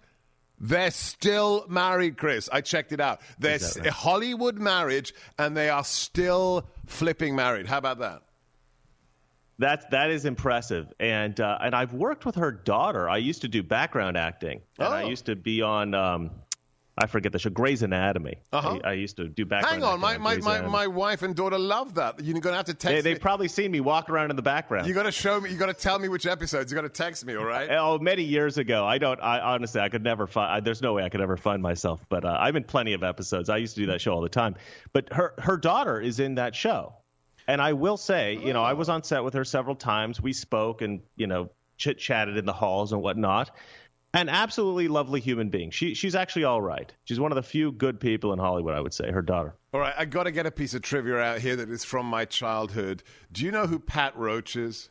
they're 0.61 0.91
still 0.91 1.65
married, 1.69 2.17
Chris. 2.19 2.49
I 2.53 2.61
checked 2.61 2.93
it 2.93 3.01
out. 3.01 3.21
They're 3.39 3.59
Hollywood 3.91 4.59
marriage, 4.59 5.15
and 5.39 5.57
they 5.57 5.69
are 5.69 5.85
still 5.85 6.67
flipping 6.87 7.37
married. 7.37 7.67
How 7.67 7.79
about 7.79 7.99
that? 8.01 8.23
That 9.61 9.91
that 9.91 10.11
is 10.11 10.25
impressive, 10.25 10.93
and 11.01 11.39
uh, 11.41 11.59
and 11.61 11.75
I've 11.75 11.93
worked 11.93 12.25
with 12.25 12.37
her 12.37 12.53
daughter. 12.53 13.09
I 13.09 13.17
used 13.17 13.43
to 13.43 13.49
do 13.49 13.63
background 13.65 14.17
acting, 14.17 14.61
and 14.79 14.89
I 14.89 15.03
Oh. 15.03 15.09
used 15.09 15.27
to 15.27 15.35
be 15.35 15.63
on 15.63 15.95
um, 15.95 16.31
I 16.99 17.07
forget 17.07 17.33
the 17.33 17.39
show, 17.39 17.51
Grey's 17.51 17.83
Anatomy. 17.83 18.35
Uh-huh. 18.53 18.79
I, 18.85 18.91
I 18.91 18.93
used 18.95 19.17
to 19.17 19.29
do 19.29 19.47
background. 19.47 19.83
Hang 19.83 19.85
on, 19.85 20.01
my, 20.01 20.19
my, 20.19 20.37
my, 20.39 20.61
my 20.63 20.87
wife 20.87 21.23
and 21.23 21.35
daughter 21.35 21.59
love 21.59 21.95
that. 21.95 22.23
You're 22.25 22.41
going 22.41 22.53
to 22.53 22.57
have 22.57 22.67
to 22.67 22.73
They, 22.73 22.79
text 22.79 23.05
they've 23.05 23.17
me. 23.17 23.21
probably 23.21 23.49
seen 23.49 23.71
me 23.71 23.81
walk 23.81 24.11
around 24.11 24.31
in 24.31 24.37
the 24.37 24.43
background. 24.43 24.87
you 24.87 24.95
got 24.95 25.05
to 25.05 25.13
show 25.13 25.41
me. 25.41 25.51
You 25.51 25.57
got 25.57 25.67
to 25.67 25.75
tell 25.75 25.99
me 25.99 26.09
which 26.09 26.27
episodes. 26.27 26.71
You 26.73 26.77
got 26.77 26.83
to 26.83 26.89
text 26.89 27.25
me. 27.25 27.37
All 27.37 27.45
right. 27.45 27.69
Oh, 27.79 27.99
many 27.99 28.25
years 28.25 28.59
ago. 28.59 28.85
I 28.85 28.99
don't. 28.99 29.21
I 29.23 29.39
honestly, 29.41 29.81
I 29.81 29.89
could 29.89 30.03
never 30.03 30.27
find. 30.27 30.51
I, 30.51 30.61
there's 30.61 30.83
no 30.83 30.95
way 30.95 31.05
I 31.05 31.09
could 31.09 31.21
ever 31.21 31.37
find 31.37 31.63
myself. 31.63 32.05
But 32.09 32.25
uh, 32.25 32.37
I'm 32.41 32.57
in 32.57 32.65
plenty 32.65 32.93
of 32.93 33.03
episodes. 33.05 33.49
I 33.49 33.59
used 33.59 33.77
to 33.77 33.83
do 33.83 33.87
that 33.89 34.01
show 34.01 34.13
all 34.13 34.21
the 34.21 34.29
time. 34.29 34.57
But 34.93 35.13
her 35.13 35.35
her 35.39 35.57
daughter 35.57 36.01
is 36.01 36.19
in 36.19 36.35
that 36.35 36.57
show, 36.57 36.95
and 37.47 37.63
I 37.63 37.73
will 37.75 37.97
say, 37.97 38.35
you 38.37 38.53
know, 38.53 38.63
I 38.65 38.73
was 38.73 38.89
on 38.89 39.03
set 39.05 39.23
with 39.23 39.35
her 39.35 39.45
several 39.45 39.77
times. 39.77 40.21
We 40.21 40.33
spoke 40.33 40.83
and 40.83 41.01
you 41.17 41.27
know 41.29 41.51
chit 41.77 41.99
chatted 41.99 42.37
in 42.37 42.45
the 42.47 42.53
halls 42.53 42.93
and 42.93 43.01
whatnot. 43.01 43.51
An 44.19 44.29
absolutely 44.29 44.89
lovely 44.89 45.21
human 45.21 45.49
being. 45.49 45.71
She 45.71 45.95
she's 45.95 46.15
actually 46.15 46.45
all 46.45 46.61
right. 46.61 46.93
She's 47.05 47.21
one 47.21 47.31
of 47.31 47.37
the 47.37 47.43
few 47.43 47.71
good 47.71 48.01
people 48.01 48.33
in 48.33 48.39
Hollywood. 48.39 48.75
I 48.75 48.81
would 48.81 48.93
say 48.93 49.11
her 49.11 49.23
daughter. 49.23 49.55
All 49.73 49.81
right. 49.81 49.95
I 49.97 50.07
got 50.07 50.25
to 50.25 50.33
get 50.33 50.45
a 50.45 50.51
piece 50.51 50.75
of 50.75 50.83
trivia 50.83 51.19
out 51.19 51.41
here 51.41 51.57
that 51.57 51.71
is 51.71 51.85
from 51.85 52.07
my 52.07 52.25
childhood. 52.25 53.03
Do 53.31 53.45
you 53.45 53.53
know 53.53 53.67
who 53.67 53.79
Pat 53.79 54.17
Roach 54.17 54.57
is? 54.57 54.91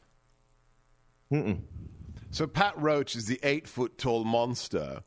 So 2.32 2.48
Pat 2.48 2.78
Roach 2.78 3.16
is 3.16 3.26
the 3.26 3.40
eight 3.44 3.68
foot 3.68 3.98
tall 3.98 4.24
monster 4.24 5.04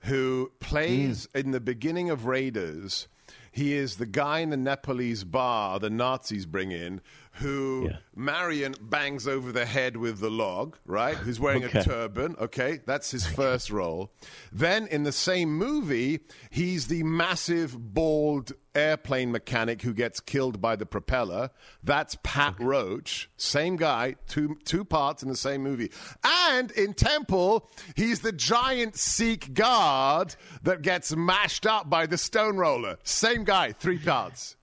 who 0.00 0.50
plays 0.60 1.26
mm. 1.28 1.40
in 1.40 1.50
the 1.52 1.60
beginning 1.60 2.10
of 2.10 2.26
Raiders. 2.26 3.08
He 3.52 3.74
is 3.74 3.96
the 3.96 4.06
guy 4.06 4.40
in 4.40 4.50
the 4.50 4.56
Nepalese 4.56 5.24
bar 5.24 5.78
the 5.78 5.90
Nazis 5.90 6.46
bring 6.46 6.72
in 6.72 7.00
who 7.40 7.88
Yeah. 7.90 7.96
Marion 8.14 8.74
bangs 8.80 9.26
over 9.26 9.50
the 9.52 9.66
head 9.66 9.96
with 9.96 10.20
the 10.20 10.30
log, 10.30 10.76
right? 10.86 11.16
Who's 11.16 11.40
wearing 11.40 11.64
Okay. 11.64 11.80
a 11.80 11.84
turban, 11.84 12.36
okay? 12.38 12.80
That's 12.86 13.10
his 13.10 13.26
first 13.26 13.70
role. 13.70 14.12
Then 14.52 14.86
in 14.86 15.02
the 15.04 15.12
same 15.12 15.56
movie, 15.56 16.20
he's 16.50 16.86
the 16.88 17.02
massive, 17.02 17.76
bald 17.94 18.52
airplane 18.74 19.32
mechanic 19.32 19.82
who 19.82 19.92
gets 19.92 20.20
killed 20.20 20.60
by 20.60 20.76
the 20.76 20.86
propeller. 20.86 21.50
That's 21.82 22.16
Pat 22.22 22.54
Roach. 22.60 23.28
Same 23.36 23.76
guy, 23.76 24.14
two, 24.28 24.56
two 24.64 24.84
parts 24.84 25.22
in 25.22 25.28
the 25.28 25.36
same 25.36 25.62
movie. 25.62 25.90
And 26.24 26.70
in 26.72 26.94
Temple, 26.94 27.68
he's 27.96 28.20
the 28.20 28.32
giant 28.32 28.96
Sikh 28.96 29.54
guard 29.54 30.36
that 30.62 30.82
gets 30.82 31.14
mashed 31.16 31.66
up 31.66 31.90
by 31.90 32.06
the 32.06 32.18
stone 32.18 32.56
roller. 32.58 32.98
Same 33.02 33.44
guy, 33.44 33.72
three 33.72 33.98
parts. 33.98 34.56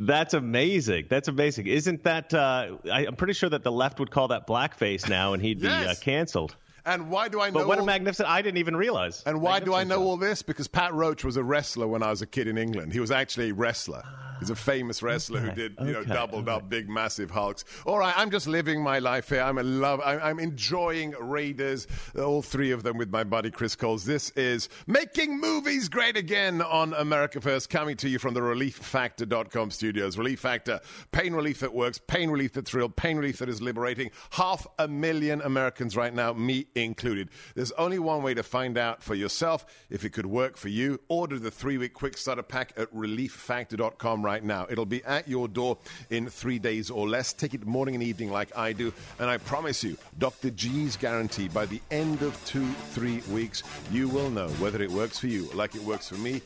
That's 0.00 0.32
amazing. 0.32 1.06
That's 1.10 1.28
amazing. 1.28 1.66
Isn't 1.66 2.04
that? 2.04 2.32
Uh, 2.32 2.78
I, 2.90 3.06
I'm 3.06 3.16
pretty 3.16 3.34
sure 3.34 3.50
that 3.50 3.62
the 3.62 3.70
left 3.70 4.00
would 4.00 4.10
call 4.10 4.28
that 4.28 4.46
blackface 4.46 5.08
now, 5.10 5.34
and 5.34 5.42
he'd 5.42 5.60
be 5.60 5.68
uh, 5.68 5.94
canceled. 6.00 6.56
And 6.84 7.10
why 7.10 7.28
do 7.28 7.40
I 7.40 7.50
know 7.50 7.60
But 7.60 7.68
what 7.68 7.78
a 7.78 7.80
all- 7.80 7.86
magnificent! 7.86 8.28
I 8.28 8.42
didn't 8.42 8.58
even 8.58 8.76
realize. 8.76 9.22
And 9.26 9.40
why 9.40 9.60
do 9.60 9.74
I 9.74 9.84
know 9.84 10.02
all 10.02 10.16
this? 10.16 10.42
Because 10.42 10.68
Pat 10.68 10.94
Roach 10.94 11.24
was 11.24 11.36
a 11.36 11.44
wrestler 11.44 11.86
when 11.86 12.02
I 12.02 12.10
was 12.10 12.22
a 12.22 12.26
kid 12.26 12.48
in 12.48 12.58
England. 12.58 12.92
He 12.92 13.00
was 13.00 13.10
actually 13.10 13.50
a 13.50 13.54
wrestler. 13.54 14.02
He's 14.40 14.50
a 14.50 14.56
famous 14.56 15.02
wrestler 15.02 15.40
who 15.40 15.50
did, 15.52 15.76
you 15.82 15.92
know, 15.92 16.02
doubled 16.02 16.48
okay. 16.48 16.56
up 16.56 16.68
big, 16.70 16.88
massive 16.88 17.30
hulks. 17.30 17.64
All 17.84 17.98
right, 17.98 18.14
I'm 18.16 18.30
just 18.30 18.46
living 18.46 18.82
my 18.82 18.98
life 18.98 19.28
here. 19.28 19.42
I'm 19.42 19.58
a 19.58 19.62
love. 19.62 20.00
I'm, 20.02 20.18
I'm 20.22 20.38
enjoying 20.38 21.10
Raiders, 21.20 21.86
all 22.18 22.40
three 22.40 22.70
of 22.70 22.82
them 22.82 22.96
with 22.96 23.10
my 23.10 23.22
buddy 23.22 23.50
Chris 23.50 23.76
Coles. 23.76 24.06
This 24.06 24.30
is 24.30 24.70
making 24.86 25.38
movies 25.38 25.90
great 25.90 26.16
again 26.16 26.62
on 26.62 26.94
America 26.94 27.38
First, 27.42 27.68
coming 27.68 27.98
to 27.98 28.08
you 28.08 28.18
from 28.18 28.32
the 28.32 28.40
ReliefFactor.com 28.40 29.70
studios. 29.70 30.16
Relief 30.16 30.40
Factor, 30.40 30.80
pain 31.12 31.34
relief 31.34 31.60
that 31.60 31.74
works, 31.74 32.00
pain 32.06 32.30
relief 32.30 32.54
that 32.54 32.66
thrills, 32.66 32.92
pain 32.96 33.18
relief 33.18 33.38
that 33.38 33.48
is 33.50 33.60
liberating. 33.60 34.10
Half 34.30 34.66
a 34.78 34.88
million 34.88 35.42
Americans 35.42 35.96
right 35.96 36.14
now, 36.14 36.32
me 36.32 36.66
included. 36.74 37.28
There's 37.54 37.72
only 37.72 37.98
one 37.98 38.22
way 38.22 38.34
to 38.34 38.42
find 38.42 38.78
out 38.78 39.02
for 39.02 39.14
yourself 39.14 39.64
if 39.88 40.04
it 40.04 40.10
could 40.10 40.26
work 40.26 40.56
for 40.56 40.68
you. 40.68 41.00
Order 41.08 41.38
the 41.38 41.50
three 41.50 41.78
week 41.78 41.94
quick 41.94 42.16
starter 42.16 42.42
pack 42.42 42.72
at 42.76 42.92
relieffactor.com 42.94 44.24
right 44.24 44.42
now. 44.42 44.66
It'll 44.70 44.86
be 44.86 45.04
at 45.04 45.28
your 45.28 45.48
door 45.48 45.78
in 46.10 46.28
three 46.28 46.58
days 46.58 46.90
or 46.90 47.08
less. 47.08 47.32
Take 47.32 47.54
it 47.54 47.66
morning 47.66 47.94
and 47.94 48.04
evening 48.04 48.30
like 48.30 48.56
I 48.56 48.72
do. 48.72 48.92
And 49.18 49.30
I 49.30 49.38
promise 49.38 49.84
you, 49.84 49.96
Dr. 50.18 50.50
G's 50.50 50.96
guarantee 50.96 51.48
by 51.48 51.66
the 51.66 51.80
end 51.90 52.22
of 52.22 52.42
two, 52.44 52.66
three 52.90 53.22
weeks, 53.32 53.62
you 53.90 54.08
will 54.08 54.30
know 54.30 54.48
whether 54.58 54.82
it 54.82 54.90
works 54.90 55.18
for 55.18 55.26
you 55.26 55.48
like 55.54 55.74
it 55.74 55.82
works 55.82 56.08
for 56.08 56.16
me 56.16 56.42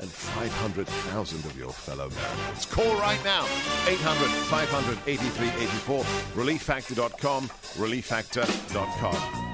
and 0.00 0.10
500,000 0.10 1.44
of 1.44 1.58
your 1.58 1.70
fellow 1.70 2.08
Americans. 2.08 2.66
Call 2.66 2.96
right 2.96 3.22
now 3.24 3.44
800 3.86 4.28
500 4.28 4.98
8384 5.06 6.04
relieffactor.com, 6.34 7.48
relieffactor.com. 7.48 9.53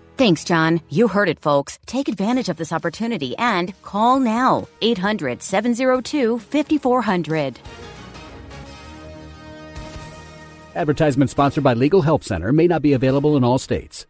Thanks, 0.21 0.43
John. 0.43 0.81
You 0.87 1.07
heard 1.07 1.29
it, 1.29 1.39
folks. 1.39 1.79
Take 1.87 2.07
advantage 2.07 2.47
of 2.47 2.57
this 2.57 2.71
opportunity 2.71 3.35
and 3.39 3.73
call 3.81 4.19
now 4.19 4.67
800 4.83 5.41
702 5.41 6.37
5400. 6.37 7.59
Advertisement 10.75 11.31
sponsored 11.31 11.63
by 11.63 11.73
Legal 11.73 12.03
Help 12.03 12.23
Center 12.23 12.53
may 12.53 12.67
not 12.67 12.83
be 12.83 12.93
available 12.93 13.35
in 13.35 13.43
all 13.43 13.57
states. 13.57 14.05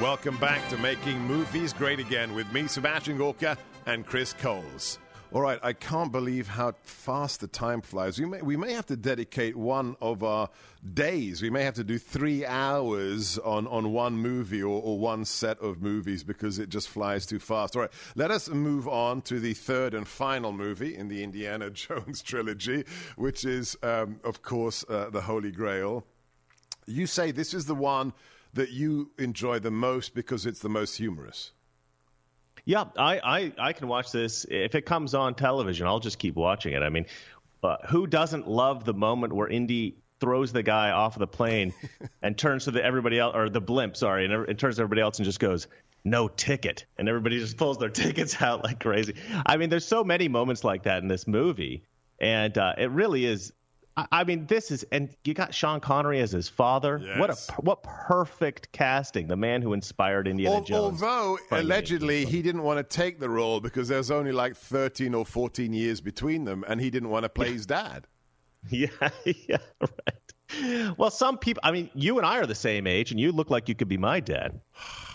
Welcome 0.00 0.36
back 0.36 0.68
to 0.68 0.78
Making 0.78 1.18
Movies 1.22 1.72
Great 1.72 1.98
Again 1.98 2.32
with 2.32 2.52
me, 2.52 2.68
Sebastian 2.68 3.18
Gorka, 3.18 3.58
and 3.86 4.06
Chris 4.06 4.32
Coles. 4.34 5.00
All 5.34 5.40
right, 5.40 5.58
I 5.62 5.72
can't 5.72 6.12
believe 6.12 6.46
how 6.46 6.74
fast 6.82 7.40
the 7.40 7.46
time 7.46 7.80
flies. 7.80 8.20
We 8.20 8.26
may, 8.26 8.42
we 8.42 8.54
may 8.54 8.74
have 8.74 8.84
to 8.86 8.96
dedicate 8.96 9.56
one 9.56 9.96
of 10.02 10.22
our 10.22 10.50
days. 10.92 11.40
We 11.40 11.48
may 11.48 11.64
have 11.64 11.72
to 11.76 11.84
do 11.84 11.98
three 11.98 12.44
hours 12.44 13.38
on, 13.38 13.66
on 13.68 13.94
one 13.94 14.12
movie 14.12 14.62
or, 14.62 14.82
or 14.82 14.98
one 14.98 15.24
set 15.24 15.58
of 15.60 15.80
movies 15.80 16.22
because 16.22 16.58
it 16.58 16.68
just 16.68 16.90
flies 16.90 17.24
too 17.24 17.38
fast. 17.38 17.76
All 17.76 17.80
right, 17.80 17.90
let 18.14 18.30
us 18.30 18.50
move 18.50 18.86
on 18.86 19.22
to 19.22 19.40
the 19.40 19.54
third 19.54 19.94
and 19.94 20.06
final 20.06 20.52
movie 20.52 20.94
in 20.94 21.08
the 21.08 21.24
Indiana 21.24 21.70
Jones 21.70 22.20
trilogy, 22.20 22.84
which 23.16 23.46
is, 23.46 23.74
um, 23.82 24.20
of 24.24 24.42
course, 24.42 24.84
uh, 24.90 25.08
The 25.08 25.22
Holy 25.22 25.50
Grail. 25.50 26.04
You 26.84 27.06
say 27.06 27.30
this 27.30 27.54
is 27.54 27.64
the 27.64 27.74
one 27.74 28.12
that 28.52 28.72
you 28.72 29.12
enjoy 29.16 29.60
the 29.60 29.70
most 29.70 30.14
because 30.14 30.44
it's 30.44 30.60
the 30.60 30.68
most 30.68 30.98
humorous. 30.98 31.52
Yeah, 32.64 32.84
I, 32.96 33.18
I, 33.18 33.52
I 33.58 33.72
can 33.72 33.88
watch 33.88 34.12
this. 34.12 34.46
If 34.48 34.74
it 34.74 34.82
comes 34.82 35.14
on 35.14 35.34
television, 35.34 35.86
I'll 35.86 36.00
just 36.00 36.18
keep 36.18 36.36
watching 36.36 36.74
it. 36.74 36.82
I 36.82 36.90
mean, 36.90 37.06
uh, 37.62 37.76
who 37.88 38.06
doesn't 38.06 38.48
love 38.48 38.84
the 38.84 38.94
moment 38.94 39.32
where 39.32 39.48
Indy 39.48 39.96
throws 40.20 40.52
the 40.52 40.62
guy 40.62 40.92
off 40.92 41.16
of 41.16 41.20
the 41.20 41.26
plane 41.26 41.74
and 42.22 42.38
turns 42.38 42.64
to 42.64 42.70
the 42.70 42.84
everybody 42.84 43.18
else, 43.18 43.34
or 43.34 43.48
the 43.48 43.60
blimp, 43.60 43.96
sorry, 43.96 44.24
and, 44.24 44.32
and 44.32 44.58
turns 44.58 44.76
to 44.76 44.82
everybody 44.82 45.00
else 45.00 45.18
and 45.18 45.24
just 45.24 45.40
goes, 45.40 45.66
no 46.04 46.28
ticket. 46.28 46.86
And 46.98 47.08
everybody 47.08 47.38
just 47.38 47.56
pulls 47.56 47.78
their 47.78 47.88
tickets 47.90 48.40
out 48.40 48.62
like 48.62 48.80
crazy. 48.80 49.14
I 49.44 49.56
mean, 49.56 49.68
there's 49.68 49.86
so 49.86 50.04
many 50.04 50.28
moments 50.28 50.62
like 50.64 50.84
that 50.84 51.02
in 51.02 51.08
this 51.08 51.26
movie. 51.26 51.82
And 52.20 52.56
uh, 52.56 52.74
it 52.78 52.90
really 52.90 53.24
is 53.24 53.52
I 53.96 54.24
mean, 54.24 54.46
this 54.46 54.70
is, 54.70 54.84
and 54.90 55.14
you 55.24 55.34
got 55.34 55.54
Sean 55.54 55.78
Connery 55.78 56.20
as 56.20 56.32
his 56.32 56.48
father. 56.48 56.98
Yes. 57.02 57.18
What 57.18 57.30
a 57.30 57.60
what 57.60 57.82
perfect 57.82 58.72
casting! 58.72 59.28
The 59.28 59.36
man 59.36 59.60
who 59.60 59.74
inspired 59.74 60.26
Indiana 60.26 60.56
Al- 60.56 60.64
Jones. 60.64 61.02
Although 61.02 61.38
allegedly 61.50 62.24
he 62.24 62.40
didn't 62.40 62.62
want 62.62 62.78
to 62.78 62.84
take 62.84 63.20
the 63.20 63.28
role 63.28 63.60
because 63.60 63.88
there's 63.88 64.10
only 64.10 64.32
like 64.32 64.56
13 64.56 65.14
or 65.14 65.26
14 65.26 65.74
years 65.74 66.00
between 66.00 66.44
them, 66.44 66.64
and 66.66 66.80
he 66.80 66.88
didn't 66.88 67.10
want 67.10 67.24
to 67.24 67.28
play 67.28 67.52
his 67.52 67.66
dad. 67.66 68.06
yeah, 68.70 68.88
yeah, 69.24 69.58
right. 69.80 70.96
Well, 70.96 71.10
some 71.10 71.36
people. 71.36 71.60
I 71.62 71.72
mean, 71.72 71.90
you 71.92 72.16
and 72.16 72.26
I 72.26 72.38
are 72.38 72.46
the 72.46 72.54
same 72.54 72.86
age, 72.86 73.10
and 73.10 73.20
you 73.20 73.30
look 73.30 73.50
like 73.50 73.68
you 73.68 73.74
could 73.74 73.88
be 73.88 73.98
my 73.98 74.20
dad. 74.20 74.58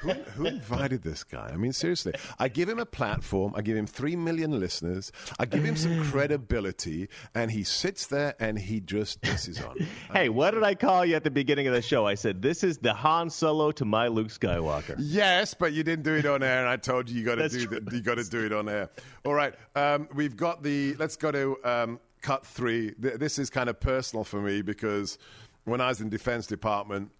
who, 0.00 0.10
who 0.10 0.46
invited 0.46 1.02
this 1.02 1.24
guy? 1.24 1.50
I 1.52 1.56
mean, 1.56 1.72
seriously. 1.72 2.14
I 2.38 2.48
give 2.48 2.68
him 2.68 2.78
a 2.78 2.86
platform. 2.86 3.52
I 3.56 3.62
give 3.62 3.76
him 3.76 3.86
three 3.86 4.16
million 4.16 4.58
listeners. 4.58 5.12
I 5.38 5.46
give 5.46 5.64
him 5.64 5.76
some 5.76 6.04
credibility, 6.04 7.08
and 7.34 7.50
he 7.50 7.64
sits 7.64 8.06
there 8.06 8.34
and 8.38 8.58
he 8.58 8.80
just 8.80 9.20
pisses 9.20 9.66
on. 9.66 9.76
me. 9.78 9.86
Hey, 10.12 10.28
what 10.28 10.52
did 10.52 10.62
I 10.62 10.74
call 10.74 11.04
you 11.06 11.16
at 11.16 11.24
the 11.24 11.30
beginning 11.30 11.66
of 11.66 11.74
the 11.74 11.82
show? 11.82 12.06
I 12.06 12.14
said 12.14 12.42
this 12.42 12.62
is 12.62 12.78
the 12.78 12.92
Han 12.92 13.30
Solo 13.30 13.72
to 13.72 13.84
my 13.84 14.08
Luke 14.08 14.28
Skywalker. 14.28 14.96
Yes, 14.98 15.54
but 15.54 15.72
you 15.72 15.82
didn't 15.82 16.04
do 16.04 16.14
it 16.14 16.26
on 16.26 16.42
air, 16.42 16.60
and 16.60 16.68
I 16.68 16.76
told 16.76 17.08
you 17.08 17.18
you 17.18 17.24
got 17.24 17.36
to 17.36 17.48
do 17.48 17.66
true. 17.66 17.80
the, 17.80 17.96
you 17.96 18.02
got 18.02 18.16
to 18.16 18.24
do 18.24 18.44
it 18.44 18.52
on 18.52 18.68
air. 18.68 18.90
All 19.24 19.34
right, 19.34 19.54
um, 19.74 20.08
we've 20.14 20.36
got 20.36 20.62
the. 20.62 20.94
Let's 20.94 21.16
go 21.16 21.30
to 21.32 21.56
um, 21.64 22.00
cut 22.20 22.46
three. 22.46 22.94
This 22.98 23.38
is 23.38 23.50
kind 23.50 23.68
of 23.68 23.80
personal 23.80 24.24
for 24.24 24.40
me 24.40 24.62
because 24.62 25.18
when 25.64 25.80
I 25.80 25.88
was 25.88 26.00
in 26.00 26.08
Defense 26.08 26.46
Department, 26.46 27.10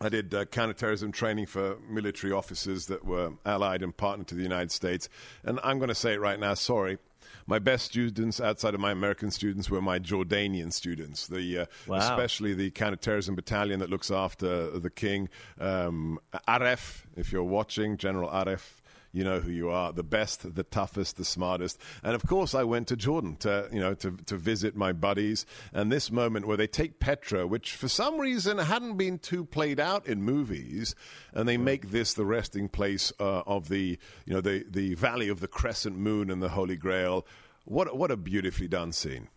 I 0.00 0.08
did 0.08 0.32
uh, 0.32 0.44
counterterrorism 0.44 1.10
training 1.12 1.46
for 1.46 1.76
military 1.88 2.32
officers 2.32 2.86
that 2.86 3.04
were 3.04 3.32
allied 3.44 3.82
and 3.82 3.96
partnered 3.96 4.28
to 4.28 4.34
the 4.36 4.42
United 4.42 4.70
States. 4.70 5.08
And 5.42 5.58
I'm 5.64 5.78
going 5.78 5.88
to 5.88 5.94
say 5.94 6.14
it 6.14 6.20
right 6.20 6.38
now. 6.38 6.54
Sorry. 6.54 6.98
My 7.46 7.58
best 7.58 7.86
students 7.86 8.40
outside 8.40 8.74
of 8.74 8.80
my 8.80 8.92
American 8.92 9.30
students 9.30 9.70
were 9.70 9.80
my 9.80 9.98
Jordanian 9.98 10.70
students, 10.72 11.26
the 11.28 11.60
uh, 11.60 11.66
Wow. 11.86 11.96
especially 11.98 12.52
the 12.54 12.70
counterterrorism 12.70 13.34
battalion 13.34 13.80
that 13.80 13.88
looks 13.90 14.10
after 14.10 14.78
the 14.78 14.90
king, 14.90 15.30
um, 15.58 16.20
Aref. 16.46 17.04
If 17.16 17.32
you're 17.32 17.42
watching, 17.42 17.96
General 17.96 18.28
Aref, 18.28 18.80
you 19.12 19.24
know 19.24 19.40
who 19.40 19.50
you 19.50 19.70
are. 19.70 19.92
The 19.92 20.02
best, 20.02 20.54
the 20.54 20.62
toughest, 20.62 21.16
the 21.16 21.24
smartest. 21.24 21.80
And 22.02 22.14
of 22.14 22.26
course, 22.26 22.54
I 22.54 22.64
went 22.64 22.88
to 22.88 22.96
Jordan 22.96 23.36
to 23.36 23.68
you 23.72 23.80
know 23.80 23.94
to 23.94 24.12
to 24.26 24.36
visit 24.36 24.76
my 24.76 24.92
buddies. 24.92 25.46
And 25.72 25.90
this 25.90 26.10
moment 26.10 26.46
where 26.46 26.56
they 26.56 26.66
take 26.66 27.00
Petra, 27.00 27.46
which 27.46 27.72
for 27.72 27.88
some 27.88 28.18
reason 28.18 28.58
hadn't 28.58 28.96
been 28.96 29.18
too 29.18 29.44
played 29.44 29.80
out 29.80 30.06
in 30.06 30.22
movies, 30.22 30.94
and 31.32 31.48
they 31.48 31.56
make 31.56 31.90
this 31.90 32.14
the 32.14 32.26
resting 32.26 32.68
place 32.68 33.12
uh, 33.18 33.42
of 33.46 33.68
the 33.68 33.98
you 34.26 34.34
know 34.34 34.40
the 34.40 34.64
the 34.68 34.94
Valley 34.94 35.28
of 35.28 35.40
the 35.40 35.48
Crescent 35.48 35.96
Moon 35.96 36.30
and 36.30 36.42
the 36.42 36.50
Holy 36.50 36.76
Grail. 36.76 37.26
What 37.64 37.96
what 37.96 38.10
a 38.10 38.16
beautifully 38.16 38.68
done 38.68 38.92
scene. 38.92 39.28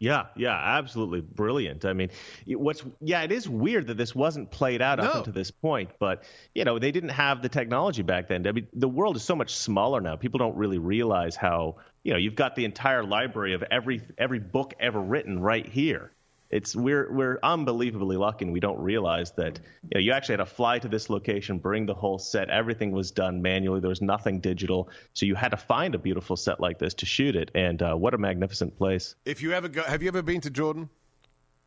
Yeah, 0.00 0.26
yeah, 0.36 0.54
absolutely 0.54 1.20
brilliant. 1.20 1.84
I 1.84 1.92
mean, 1.92 2.10
what's 2.46 2.84
yeah, 3.00 3.22
it 3.22 3.32
is 3.32 3.48
weird 3.48 3.88
that 3.88 3.96
this 3.96 4.14
wasn't 4.14 4.50
played 4.50 4.80
out 4.80 5.00
up 5.00 5.12
No. 5.12 5.18
until 5.20 5.32
this 5.32 5.50
point, 5.50 5.90
but 5.98 6.22
you 6.54 6.64
know, 6.64 6.78
they 6.78 6.92
didn't 6.92 7.08
have 7.10 7.42
the 7.42 7.48
technology 7.48 8.02
back 8.02 8.28
then. 8.28 8.46
I 8.46 8.52
mean, 8.52 8.68
the 8.72 8.88
world 8.88 9.16
is 9.16 9.24
so 9.24 9.34
much 9.34 9.54
smaller 9.54 10.00
now. 10.00 10.14
People 10.14 10.38
don't 10.38 10.56
really 10.56 10.78
realize 10.78 11.34
how, 11.34 11.76
you 12.04 12.12
know, 12.12 12.18
you've 12.18 12.36
got 12.36 12.54
the 12.54 12.64
entire 12.64 13.02
library 13.02 13.54
of 13.54 13.64
every 13.70 14.02
every 14.16 14.38
book 14.38 14.74
ever 14.78 15.00
written 15.00 15.40
right 15.40 15.66
here. 15.66 16.12
It's 16.50 16.74
we're 16.74 17.12
we're 17.12 17.38
unbelievably 17.42 18.16
lucky 18.16 18.46
and 18.46 18.52
we 18.52 18.60
don't 18.60 18.80
realize 18.80 19.32
that 19.32 19.60
you 19.82 19.90
know 19.94 20.00
you 20.00 20.12
actually 20.12 20.34
had 20.34 20.44
to 20.44 20.46
fly 20.46 20.78
to 20.78 20.88
this 20.88 21.10
location, 21.10 21.58
bring 21.58 21.84
the 21.84 21.94
whole 21.94 22.18
set. 22.18 22.48
Everything 22.48 22.90
was 22.92 23.10
done 23.10 23.42
manually. 23.42 23.80
There 23.80 23.90
was 23.90 24.00
nothing 24.00 24.40
digital, 24.40 24.88
so 25.12 25.26
you 25.26 25.34
had 25.34 25.50
to 25.50 25.58
find 25.58 25.94
a 25.94 25.98
beautiful 25.98 26.36
set 26.36 26.58
like 26.58 26.78
this 26.78 26.94
to 26.94 27.06
shoot 27.06 27.36
it. 27.36 27.50
And 27.54 27.82
uh, 27.82 27.94
what 27.94 28.14
a 28.14 28.18
magnificent 28.18 28.78
place! 28.78 29.14
If 29.26 29.42
you 29.42 29.52
ever 29.52 29.68
go, 29.68 29.82
have 29.82 30.02
you 30.02 30.08
ever 30.08 30.22
been 30.22 30.40
to 30.42 30.50
Jordan? 30.50 30.88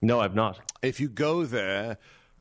No, 0.02 0.20
I've 0.20 0.34
not. 0.34 0.60
If 0.82 1.00
you 1.00 1.10
go 1.10 1.46
there, 1.46 2.00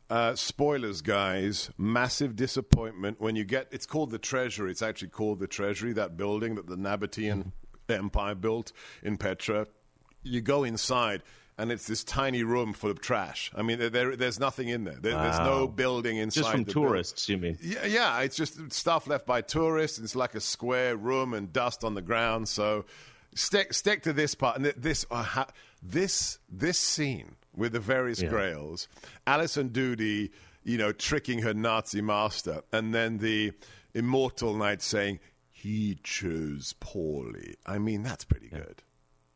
uh, 0.09 0.35
spoilers, 0.35 1.03
guys, 1.03 1.71
massive 1.77 2.37
disappointment 2.37 3.21
when 3.21 3.37
you 3.37 3.45
get. 3.45 3.69
It's 3.71 3.85
called 3.85 4.11
the 4.11 4.19
Treasury. 4.19 4.71
It's 4.71 4.83
actually 4.83 5.09
called 5.09 5.41
the 5.41 5.47
Treasury. 5.47 5.93
That 5.93 6.17
building 6.17 6.55
that 6.55 6.67
the 6.67 6.77
Nabatean 6.77 7.53
Empire 7.89 8.35
built 8.35 8.73
in 9.03 9.19
Petra. 9.19 9.67
You 10.23 10.41
go 10.41 10.65
inside. 10.65 11.23
And 11.59 11.71
it's 11.71 11.87
this 11.87 12.03
tiny 12.05 12.43
room 12.43 12.73
full 12.73 12.91
of 12.91 13.01
trash. 13.03 13.51
I 13.55 13.61
mean, 13.63 13.79
there, 13.79 13.91
there, 13.91 14.17
there's 14.17 14.41
nothing 14.41 14.69
in 14.69 14.85
there. 14.85 14.95
there 14.95 15.13
There's 15.13 15.39
no 15.41 15.69
building 15.69 16.17
inside. 16.17 16.41
Just 16.41 16.51
from 16.53 16.65
the 16.65 16.73
building. 16.73 16.89
tourists, 16.91 17.29
you 17.29 17.37
mean? 17.37 17.59
Yeah, 17.61 17.85
yeah, 17.85 18.21
it's 18.21 18.37
just 18.37 18.73
stuff 18.73 19.07
left 19.07 19.27
by 19.27 19.43
tourists. 19.43 19.99
It's 19.99 20.17
like 20.17 20.35
a 20.35 20.41
square 20.41 20.97
room 20.97 21.35
and 21.35 21.53
dust 21.53 21.85
on 21.85 21.95
the 21.95 22.01
ground. 22.03 22.49
So 22.49 22.87
stick 23.35 23.75
stick 23.75 24.03
to 24.05 24.13
this 24.15 24.35
part 24.35 24.57
and 24.57 24.65
this 24.77 25.05
uh, 25.11 25.23
ha- 25.23 25.49
this 25.83 26.39
this 26.51 26.79
scene 26.79 27.37
with 27.55 27.73
the 27.73 27.81
various 27.81 28.23
Yeah. 28.23 28.31
grails. 28.31 28.89
Alison 29.27 29.69
Doody, 29.69 30.31
you 30.65 30.79
know, 30.79 30.93
tricking 30.93 31.41
her 31.41 31.53
Nazi 31.53 32.01
master, 32.01 32.63
and 32.73 32.95
then 32.95 33.19
the 33.19 33.53
immortal 33.93 34.57
knight 34.57 34.81
saying 34.81 35.21
he 35.51 35.99
chose 36.03 36.75
poorly. 36.81 37.57
I 37.67 37.79
mean, 37.79 38.03
that's 38.03 38.25
pretty 38.25 38.49
good. 38.49 38.83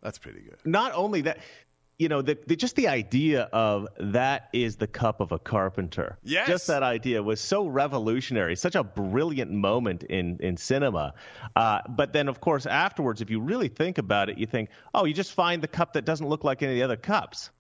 That's 0.01 0.19
pretty 0.19 0.41
good. 0.43 0.59
Not 0.67 0.93
only 0.95 1.23
that, 1.23 1.39
you 1.99 2.09
know, 2.09 2.23
the, 2.23 2.37
the, 2.47 2.57
just 2.57 2.75
the 2.77 2.89
idea 2.89 3.43
of 3.53 3.87
that 3.99 4.49
is 4.53 4.77
the 4.77 4.87
cup 4.87 5.21
of 5.21 5.31
a 5.33 5.39
carpenter. 5.39 6.19
Yes. 6.23 6.49
Just 6.49 6.67
that 6.67 6.83
idea 6.83 7.23
was 7.23 7.41
so 7.41 7.67
revolutionary, 7.67 8.57
such 8.57 8.75
a 8.75 8.83
brilliant 8.83 9.53
moment 9.53 10.03
in, 10.03 10.39
in 10.41 10.57
cinema. 10.57 11.15
Uh, 11.55 11.81
but 11.89 12.13
then, 12.13 12.29
of 12.29 12.41
course, 12.41 12.67
afterwards, 12.67 13.21
if 13.21 13.31
you 13.31 13.41
really 13.41 13.69
think 13.69 13.99
about 13.99 14.29
it, 14.29 14.39
you 14.39 14.47
think, 14.47 14.71
oh, 14.93 15.05
you 15.05 15.15
just 15.15 15.33
find 15.33 15.63
the 15.63 15.69
cup 15.69 15.93
that 15.93 16.05
doesn't 16.05 16.29
look 16.29 16.43
like 16.43 16.63
any 16.63 16.73
of 16.73 16.77
the 16.77 16.83
other 16.83 16.97
cups. 16.97 17.51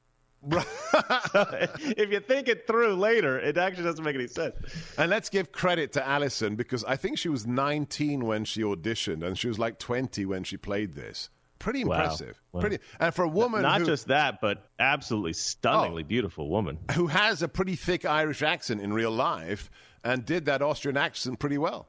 if 0.50 2.10
you 2.10 2.20
think 2.20 2.48
it 2.48 2.66
through 2.66 2.94
later, 2.96 3.38
it 3.38 3.56
actually 3.56 3.84
doesn't 3.84 4.04
make 4.04 4.14
any 4.14 4.26
sense. 4.26 4.56
And 4.98 5.10
let's 5.10 5.30
give 5.30 5.52
credit 5.52 5.92
to 5.92 6.06
Alison 6.06 6.56
because 6.56 6.84
I 6.84 6.96
think 6.96 7.18
she 7.18 7.30
was 7.30 7.46
19 7.46 8.26
when 8.26 8.44
she 8.44 8.62
auditioned, 8.62 9.24
and 9.24 9.38
she 9.38 9.48
was 9.48 9.58
like 9.58 9.78
20 9.78 10.26
when 10.26 10.44
she 10.44 10.56
played 10.56 10.94
this. 10.94 11.30
Pretty 11.58 11.80
impressive. 11.82 12.40
Wow. 12.52 12.60
Pretty, 12.60 12.78
and 13.00 13.14
for 13.14 13.24
a 13.24 13.28
woman 13.28 13.62
Not 13.62 13.80
who, 13.80 13.86
just 13.86 14.08
that, 14.08 14.40
but 14.40 14.68
absolutely 14.78 15.32
stunningly 15.32 16.02
Oh. 16.02 16.06
beautiful 16.06 16.48
woman. 16.50 16.78
who 16.92 17.06
has 17.06 17.42
a 17.42 17.48
pretty 17.48 17.74
thick 17.76 18.04
Irish 18.04 18.42
accent 18.42 18.80
in 18.80 18.92
real 18.92 19.10
life 19.10 19.70
and 20.02 20.24
did 20.26 20.46
that 20.46 20.60
Austrian 20.62 20.96
accent 20.96 21.38
pretty 21.38 21.56
well. 21.58 21.88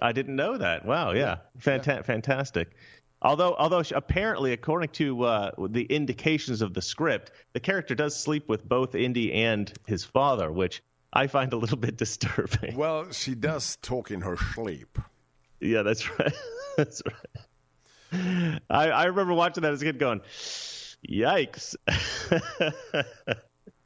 I 0.00 0.12
didn't 0.12 0.36
know 0.36 0.56
that. 0.56 0.84
Wow, 0.86 1.12
yeah, 1.12 1.38
Fanta- 1.58 2.04
fantastic. 2.04 2.70
Although, 3.20 3.54
although 3.56 3.82
she, 3.82 3.94
apparently, 3.94 4.52
according 4.52 4.88
to 4.90 5.22
uh, 5.24 5.50
the 5.68 5.84
indications 5.84 6.60
of 6.62 6.74
the 6.74 6.82
script, 6.82 7.30
the 7.52 7.60
character 7.60 7.94
does 7.94 8.16
sleep 8.18 8.48
with 8.48 8.68
both 8.68 8.94
Indy 8.94 9.32
and 9.32 9.72
his 9.86 10.04
father, 10.04 10.50
which 10.50 10.82
I 11.12 11.26
find 11.28 11.52
a 11.52 11.56
little 11.56 11.76
bit 11.76 11.96
disturbing. 11.98 12.76
Well, 12.76 13.12
she 13.12 13.34
does 13.34 13.76
talk 13.82 14.10
in 14.10 14.22
her 14.22 14.36
sleep. 14.54 14.98
Yeah, 15.60 15.82
that's 15.82 16.08
right. 16.18 16.32
that's 16.76 17.02
right. 17.06 17.44
I, 18.12 18.90
I 18.90 19.04
remember 19.04 19.34
watching 19.34 19.62
that 19.62 19.72
as 19.72 19.82
a 19.82 19.84
kid, 19.86 19.98
going, 19.98 20.20
"Yikes!" 21.08 21.74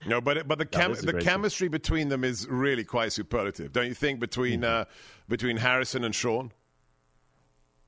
no, 0.07 0.21
but 0.21 0.49
but 0.49 0.59
the 0.59 0.67
chem- 0.67 0.95
the 0.95 1.21
chemistry 1.21 1.69
between 1.69 2.09
them 2.09 2.25
is 2.25 2.47
really 2.49 2.85
quite 2.85 3.13
superlative, 3.13 3.73
don't 3.73 3.87
you 3.87 3.95
think? 3.95 4.21
Between 4.21 4.63
mm-hmm. 4.63 4.83
uh, 4.83 4.85
between 5.29 5.57
Harrison 5.57 6.05
and 6.05 6.15
Sean. 6.15 6.53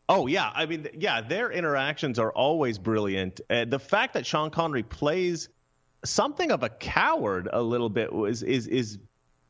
Oh 0.09 0.27
yeah, 0.27 0.51
I 0.55 0.67
mean, 0.67 0.89
yeah, 0.95 1.21
their 1.21 1.51
interactions 1.51 2.19
are 2.19 2.33
always 2.33 2.79
brilliant. 2.79 3.41
Uh, 3.51 3.67
the 3.67 3.79
fact 3.79 4.15
that 4.15 4.25
Sean 4.25 4.51
Connery 4.51 4.83
plays 4.83 5.49
something 6.05 6.51
of 6.51 6.63
a 6.63 6.69
coward 6.69 7.49
a 7.53 7.61
little 7.61 7.91
bit 7.91 8.13
was 8.13 8.43
is 8.43 8.67
is 8.69 8.99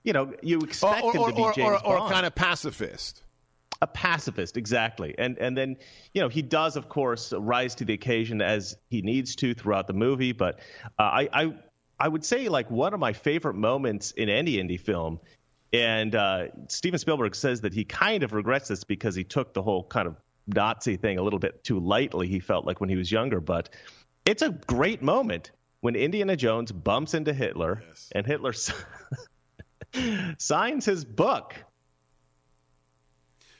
you 0.02 0.12
know 0.12 0.32
you 0.42 0.58
expect 0.60 1.02
or, 1.02 1.16
or, 1.16 1.28
him 1.28 1.30
to 1.30 1.36
be 1.36 1.42
or, 1.42 1.52
James 1.52 1.80
or, 1.84 1.96
Bond. 1.96 2.02
or 2.02 2.10
kind 2.10 2.26
of 2.26 2.34
pacifist. 2.34 3.22
A 3.80 3.86
pacifist, 3.86 4.56
exactly, 4.56 5.14
and 5.18 5.38
and 5.38 5.56
then 5.56 5.76
you 6.12 6.20
know 6.20 6.28
he 6.28 6.42
does, 6.42 6.76
of 6.76 6.88
course, 6.88 7.32
rise 7.32 7.76
to 7.76 7.84
the 7.84 7.92
occasion 7.92 8.42
as 8.42 8.76
he 8.90 9.02
needs 9.02 9.36
to 9.36 9.54
throughout 9.54 9.86
the 9.86 9.92
movie. 9.92 10.32
But 10.32 10.58
uh, 10.98 11.02
I, 11.02 11.28
I 11.32 11.54
I 12.00 12.08
would 12.08 12.24
say 12.24 12.48
like 12.48 12.70
one 12.70 12.92
of 12.92 12.98
my 12.98 13.12
favorite 13.12 13.54
moments 13.54 14.10
in 14.10 14.28
any 14.28 14.58
Indy 14.58 14.78
film 14.78 15.20
and 15.72 16.14
uh, 16.14 16.46
Steven 16.68 16.98
Spielberg 16.98 17.34
says 17.34 17.60
that 17.60 17.74
he 17.74 17.84
kind 17.84 18.22
of 18.22 18.32
regrets 18.32 18.68
this 18.68 18.84
because 18.84 19.14
he 19.14 19.24
took 19.24 19.52
the 19.52 19.62
whole 19.62 19.84
kind 19.84 20.06
of 20.06 20.16
Nazi 20.46 20.96
thing 20.96 21.18
a 21.18 21.22
little 21.22 21.38
bit 21.38 21.62
too 21.62 21.78
lightly, 21.78 22.26
he 22.26 22.40
felt 22.40 22.64
like 22.64 22.80
when 22.80 22.88
he 22.88 22.96
was 22.96 23.12
younger. 23.12 23.40
But 23.40 23.68
it's 24.24 24.42
a 24.42 24.50
great 24.50 25.02
moment 25.02 25.50
when 25.80 25.94
Indiana 25.94 26.36
Jones 26.36 26.72
bumps 26.72 27.14
into 27.14 27.34
Hitler 27.34 27.82
yes. 27.86 28.08
and 28.14 28.26
Hitler 28.26 28.54
signs 30.38 30.84
his 30.86 31.04
book. 31.04 31.54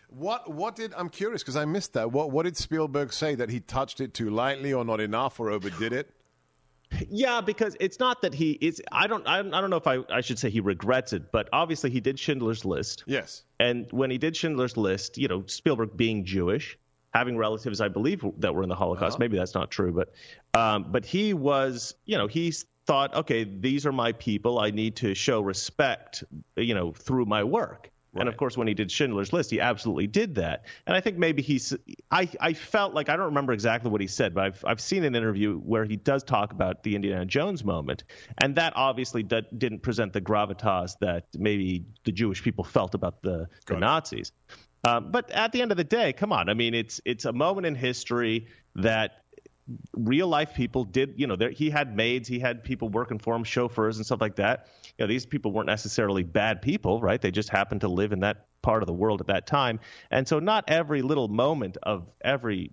What 0.09 0.53
what 0.53 0.75
did 0.75 0.95
I'm 0.97 1.09
curious 1.09 1.43
because 1.43 1.57
I 1.57 1.65
missed 1.65 1.93
that. 1.93 2.11
What 2.13 2.31
what 2.31 2.45
did 2.45 2.57
Spielberg 2.57 3.13
say 3.13 3.35
that 3.35 3.51
he 3.51 3.61
touched 3.61 4.01
it 4.01 4.15
too 4.15 4.31
lightly 4.31 4.73
or 4.73 4.85
not 4.85 5.01
enough 5.01 5.39
or 5.39 5.51
overdid 5.51 5.93
it? 5.93 6.11
Yeah, 7.11 7.41
because 7.41 7.77
it's 7.81 7.99
not 7.99 8.23
that 8.23 8.35
he 8.35 8.53
is. 8.53 8.81
I 8.91 9.07
don't. 9.07 9.27
I, 9.27 9.43
don't 9.43 9.71
know 9.71 9.77
if 9.77 9.87
I, 9.87 9.99
I 10.11 10.23
should 10.23 10.39
say 10.39 10.51
he 10.51 10.61
regrets 10.61 11.13
it, 11.13 11.31
but 11.31 11.49
obviously 11.53 11.91
he 11.91 12.01
did 12.01 12.19
Schindler's 12.19 12.65
List. 12.65 13.05
Yes. 13.07 13.45
And 13.61 13.87
when 13.91 14.11
he 14.11 14.19
did 14.19 14.37
Schindler's 14.37 14.77
List, 14.77 15.19
you 15.19 15.29
know, 15.29 15.45
Spielberg 15.47 15.97
being 15.97 16.25
Jewish, 16.25 16.79
having 17.13 17.37
relatives, 17.37 17.81
I 17.81 17.89
believe, 17.89 18.25
that 18.39 18.55
were 18.55 18.63
in 18.63 18.69
the 18.69 18.75
Holocaust. 18.75 19.15
Uh-huh. 19.15 19.21
Maybe 19.21 19.37
that's 19.37 19.55
not 19.55 19.71
true, 19.71 19.93
but 19.93 20.13
um, 20.59 20.87
but 20.91 21.05
he 21.05 21.35
was, 21.35 21.95
you 22.07 22.17
know, 22.17 22.27
he 22.27 22.53
thought, 22.87 23.15
okay, 23.15 23.45
these 23.45 23.85
are 23.85 23.93
my 23.93 24.13
people. 24.13 24.59
I 24.59 24.71
need 24.71 24.97
to 24.97 25.15
show 25.15 25.41
respect, 25.41 26.25
you 26.57 26.75
know, 26.75 26.93
through 26.93 27.27
my 27.27 27.45
work. 27.45 27.91
Right. 28.19 28.23
And 28.23 28.29
of 28.29 28.37
course, 28.37 28.57
when 28.57 28.69
he 28.69 28.75
did 28.75 28.91
Schindler's 28.91 29.33
List, 29.33 29.51
he 29.51 29.61
absolutely 29.61 30.07
did 30.07 30.35
that. 30.37 30.65
And 30.87 30.97
I 30.97 31.01
think 31.01 31.19
maybe 31.19 31.43
he's. 31.43 31.75
I 32.11 32.29
I 32.41 32.53
felt 32.53 32.95
like 32.95 33.09
I 33.09 33.17
don't 33.17 33.27
remember 33.27 33.53
exactly 33.53 33.91
what 33.91 34.01
he 34.01 34.07
said, 34.07 34.35
but 34.35 34.45
I've 34.45 34.65
I've 34.67 34.81
seen 34.81 35.05
an 35.05 35.15
interview 35.15 35.57
where 35.59 35.85
he 35.85 35.97
does 35.97 36.23
talk 36.23 36.53
about 36.53 36.83
the 36.83 36.97
Indiana 36.97 37.25
Jones 37.25 37.65
moment, 37.65 38.05
and 38.39 38.57
that 38.57 38.73
obviously 38.77 39.23
d- 39.23 39.43
didn't 39.57 39.81
present 39.81 40.13
the 40.13 40.21
gravitas 40.21 40.99
that 41.01 41.27
maybe 41.37 41.85
the 42.05 42.13
Jewish 42.13 42.43
people 42.43 42.65
felt 42.65 42.95
about 42.95 43.23
the, 43.23 43.49
the 43.67 43.77
Nazis. 43.77 44.33
Um, 44.85 45.11
but 45.11 45.31
at 45.31 45.53
the 45.53 45.63
end 45.63 45.71
of 45.71 45.77
the 45.77 45.85
day, 45.85 46.13
come 46.13 46.33
on. 46.33 46.49
I 46.49 46.55
mean, 46.55 46.75
it's 46.75 47.01
it's 47.05 47.25
a 47.25 47.33
moment 47.33 47.67
in 47.67 47.75
history 47.75 48.47
that 48.77 49.23
real 49.95 50.29
life 50.29 50.55
people 50.55 50.85
did. 50.85 51.15
You 51.17 51.27
know, 51.27 51.37
there, 51.37 51.51
he 51.51 51.71
had 51.71 51.95
maids, 51.97 52.29
he 52.29 52.39
had 52.39 52.65
people 52.65 52.89
working 52.89 53.19
for 53.19 53.35
him, 53.35 53.45
chauffeurs 53.45 53.97
and 53.97 54.07
stuff 54.07 54.21
like 54.21 54.37
that 54.37 54.69
you 54.99 55.05
know, 55.05 55.09
these 55.09 55.25
people 55.25 55.53
weren't 55.53 55.67
necessarily 55.67 56.25
bad 56.25 56.61
people, 56.61 57.01
right? 57.01 57.21
They 57.21 57.31
just 57.31 57.49
happened 57.49 57.83
to 57.83 57.89
live 57.89 58.13
in 58.13 58.21
that 58.21 58.47
part 58.63 58.83
of 58.83 58.89
the 58.89 58.93
world 58.93 59.21
at 59.21 59.29
that 59.29 59.47
time. 59.47 59.79
And 60.11 60.27
so 60.27 60.41
not 60.41 60.65
every 60.69 61.03
little 61.03 61.29
moment 61.29 61.77
of 61.83 62.07
every 62.21 62.73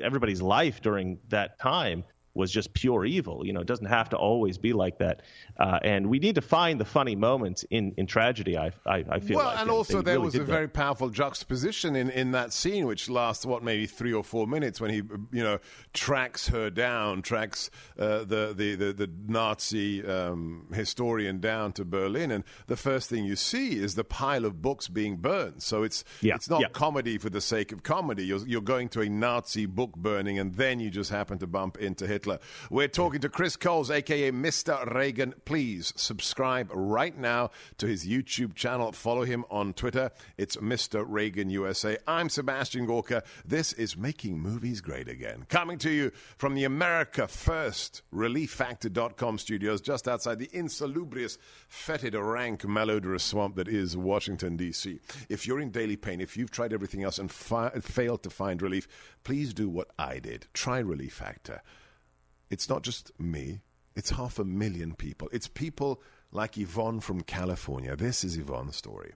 everybody's 0.00 0.42
life 0.42 0.80
during 0.82 1.18
that 1.28 1.58
time 1.58 2.04
was 2.38 2.52
just 2.52 2.72
pure 2.72 3.04
evil. 3.04 3.44
You 3.44 3.52
know, 3.52 3.60
it 3.60 3.66
doesn't 3.66 3.86
have 3.86 4.08
to 4.10 4.16
always 4.16 4.56
be 4.56 4.72
like 4.72 4.98
that. 4.98 5.22
Uh, 5.58 5.78
and 5.82 6.06
we 6.06 6.20
need 6.20 6.36
to 6.36 6.40
find 6.40 6.80
the 6.80 6.84
funny 6.84 7.16
moments 7.16 7.64
in, 7.68 7.92
in 7.96 8.06
tragedy. 8.06 8.56
I 8.56 8.70
I, 8.86 9.04
I 9.10 9.18
feel 9.20 9.36
like 9.36 9.46
well, 9.46 9.46
like. 9.46 9.60
and 9.60 9.70
also 9.70 10.00
there 10.00 10.14
really 10.14 10.24
was 10.26 10.34
a 10.36 10.38
that. 10.38 10.46
very 10.46 10.68
powerful 10.68 11.10
juxtaposition 11.10 11.96
in, 11.96 12.10
in 12.10 12.30
that 12.32 12.52
scene, 12.52 12.86
which 12.86 13.10
lasts 13.10 13.44
what 13.44 13.62
maybe 13.64 13.86
three 13.86 14.12
or 14.12 14.22
four 14.22 14.46
minutes, 14.46 14.80
when 14.80 14.90
he 14.90 15.02
you 15.32 15.42
know 15.42 15.58
tracks 15.92 16.48
her 16.48 16.70
down, 16.70 17.22
tracks 17.22 17.70
uh, 17.98 18.18
the, 18.18 18.54
the, 18.56 18.76
the 18.76 18.92
the 18.92 19.10
Nazi 19.26 20.06
um, 20.06 20.66
historian 20.72 21.40
down 21.40 21.72
to 21.72 21.84
Berlin, 21.84 22.30
and 22.30 22.44
the 22.68 22.76
first 22.76 23.10
thing 23.10 23.24
you 23.24 23.36
see 23.36 23.80
is 23.82 23.96
the 23.96 24.04
pile 24.04 24.44
of 24.44 24.62
books 24.62 24.86
being 24.86 25.16
burned. 25.16 25.60
So 25.62 25.82
it's 25.82 26.04
yeah. 26.20 26.36
it's 26.36 26.48
not 26.48 26.60
yeah. 26.60 26.68
comedy 26.68 27.18
for 27.18 27.30
the 27.30 27.40
sake 27.40 27.72
of 27.72 27.82
comedy. 27.82 28.24
You're, 28.26 28.46
you're 28.46 28.60
going 28.74 28.88
to 28.90 29.00
a 29.00 29.08
Nazi 29.08 29.66
book 29.66 29.96
burning, 29.96 30.38
and 30.38 30.54
then 30.54 30.78
you 30.78 30.90
just 30.90 31.10
happen 31.10 31.38
to 31.38 31.46
bump 31.48 31.78
into 31.78 32.06
Hitler. 32.06 32.27
We're 32.70 32.88
talking 32.88 33.20
to 33.20 33.28
Chris 33.28 33.56
Coles, 33.56 33.90
aka 33.90 34.30
Mr. 34.32 34.92
Reagan. 34.92 35.34
Please 35.44 35.92
subscribe 35.96 36.70
right 36.72 37.16
now 37.16 37.50
to 37.78 37.86
his 37.86 38.06
YouTube 38.06 38.54
channel. 38.54 38.92
Follow 38.92 39.24
him 39.24 39.44
on 39.50 39.72
Twitter. 39.72 40.10
It's 40.36 40.56
Mr. 40.56 41.04
Reagan 41.06 41.50
USA. 41.50 41.96
I'm 42.06 42.28
Sebastian 42.28 42.86
Gorka. 42.86 43.22
This 43.44 43.72
is 43.72 43.96
Making 43.96 44.40
Movies 44.40 44.80
Great 44.80 45.08
Again. 45.08 45.46
Coming 45.48 45.78
to 45.78 45.90
you 45.90 46.10
from 46.36 46.54
the 46.54 46.64
America 46.64 47.28
First 47.28 48.02
Relief 48.10 48.48
ReliefFactor.com 48.48 49.38
studios 49.38 49.80
just 49.80 50.08
outside 50.08 50.38
the 50.38 50.50
insalubrious, 50.52 51.38
fetid, 51.68 52.14
rank, 52.14 52.62
malodorous 52.62 53.22
swamp 53.22 53.56
that 53.56 53.68
is 53.68 53.96
Washington, 53.96 54.56
D.C. 54.56 55.00
If 55.28 55.46
you're 55.46 55.60
in 55.60 55.70
daily 55.70 55.96
pain, 55.96 56.20
if 56.20 56.36
you've 56.36 56.50
tried 56.50 56.72
everything 56.72 57.02
else 57.02 57.18
and 57.18 57.30
fi- 57.30 57.70
failed 57.80 58.22
to 58.24 58.30
find 58.30 58.62
relief, 58.62 58.88
please 59.24 59.52
do 59.52 59.68
what 59.68 59.90
I 59.98 60.18
did. 60.18 60.46
Try 60.54 60.78
Relief 60.78 61.14
Factor. 61.14 61.62
It's 62.50 62.68
not 62.68 62.82
just 62.82 63.12
me, 63.18 63.60
it's 63.94 64.10
half 64.10 64.38
a 64.38 64.44
million 64.44 64.94
people. 64.94 65.28
It's 65.32 65.48
people 65.48 66.00
like 66.30 66.58
Yvonne 66.58 67.00
from 67.00 67.22
California. 67.22 67.96
This 67.96 68.22
is 68.22 68.36
Yvonne's 68.36 68.76
story. 68.76 69.12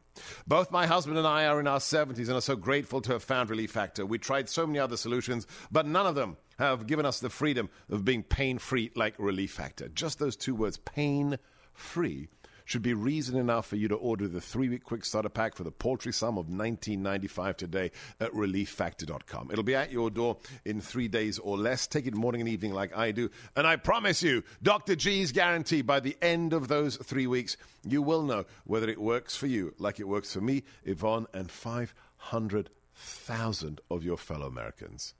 Both 0.46 0.70
my 0.70 0.86
husband 0.86 1.18
and 1.18 1.26
I 1.26 1.46
are 1.46 1.60
in 1.60 1.66
our 1.66 1.78
70s 1.78 2.26
and 2.26 2.32
are 2.32 2.40
so 2.40 2.56
grateful 2.56 3.00
to 3.02 3.12
have 3.12 3.22
found 3.22 3.50
Relief 3.50 3.70
Factor. 3.70 4.06
We 4.06 4.18
tried 4.18 4.48
so 4.48 4.66
many 4.66 4.78
other 4.78 4.96
solutions, 4.96 5.46
but 5.70 5.86
none 5.86 6.06
of 6.06 6.14
them 6.14 6.36
have 6.58 6.86
given 6.86 7.06
us 7.06 7.20
the 7.20 7.30
freedom 7.30 7.68
of 7.90 8.04
being 8.04 8.22
pain 8.22 8.58
free 8.58 8.90
like 8.96 9.14
Relief 9.18 9.52
Factor. 9.52 9.88
Just 9.88 10.18
those 10.18 10.36
two 10.36 10.54
words, 10.54 10.78
pain 10.78 11.38
free 11.74 12.28
should 12.64 12.82
be 12.82 12.94
reason 12.94 13.36
enough 13.36 13.66
for 13.66 13.76
you 13.76 13.88
to 13.88 13.96
order 13.96 14.28
the 14.28 14.40
three 14.40 14.68
week 14.68 14.84
quick 14.84 15.04
starter 15.04 15.28
pack 15.28 15.54
for 15.54 15.64
the 15.64 15.70
paltry 15.70 16.12
sum 16.12 16.38
of 16.38 16.46
$19.95 16.46 17.56
today 17.56 17.90
at 18.20 18.32
relieffactor.com. 18.32 19.50
It'll 19.50 19.64
be 19.64 19.74
at 19.74 19.92
your 19.92 20.10
door 20.10 20.38
in 20.64 20.80
three 20.80 21.08
days 21.08 21.38
or 21.38 21.58
less. 21.58 21.86
Take 21.86 22.06
it 22.06 22.14
morning 22.14 22.40
and 22.40 22.48
evening 22.48 22.72
like 22.72 22.96
I 22.96 23.12
do. 23.12 23.30
And 23.56 23.66
I 23.66 23.76
promise 23.76 24.22
you, 24.22 24.44
Dr. 24.62 24.96
G's 24.96 25.32
guarantee 25.32 25.82
by 25.82 26.00
the 26.00 26.16
end 26.22 26.52
of 26.52 26.68
those 26.68 26.96
three 26.96 27.26
weeks, 27.26 27.56
you 27.86 28.02
will 28.02 28.22
know 28.22 28.44
whether 28.64 28.88
it 28.88 29.00
works 29.00 29.36
for 29.36 29.46
you 29.46 29.74
like 29.78 30.00
it 30.00 30.08
works 30.08 30.32
for 30.32 30.40
me, 30.40 30.62
Yvonne, 30.84 31.26
and 31.34 31.50
500,000 31.50 33.80
of 33.90 34.04
your 34.04 34.16
fellow 34.16 34.46
Americans. 34.46 35.14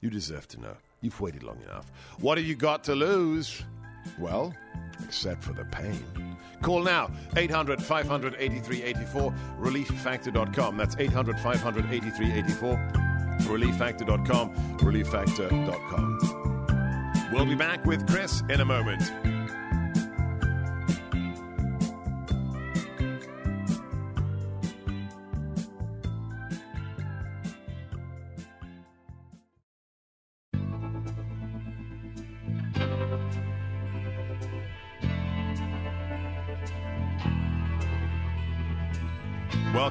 You 0.00 0.10
deserve 0.10 0.48
to 0.48 0.60
know. 0.60 0.76
You've 1.00 1.20
waited 1.20 1.42
long 1.42 1.60
enough. 1.62 1.90
What 2.20 2.38
have 2.38 2.46
you 2.46 2.54
got 2.54 2.84
to 2.84 2.94
lose? 2.94 3.64
Well, 4.18 4.54
except 5.04 5.42
for 5.42 5.52
the 5.52 5.64
pain. 5.64 6.36
Call 6.62 6.82
now 6.82 7.10
800 7.36 7.82
500 7.82 8.36
8384 8.38 9.34
relieffactor.com. 9.58 10.76
That's 10.76 10.96
800 10.98 11.38
500 11.40 11.92
8384 11.92 12.76
relieffactor.com 13.48 14.54
relieffactor.com. 14.78 17.28
We'll 17.32 17.46
be 17.46 17.54
back 17.54 17.86
with 17.86 18.06
Chris 18.08 18.42
in 18.50 18.60
a 18.60 18.64
moment. 18.64 19.31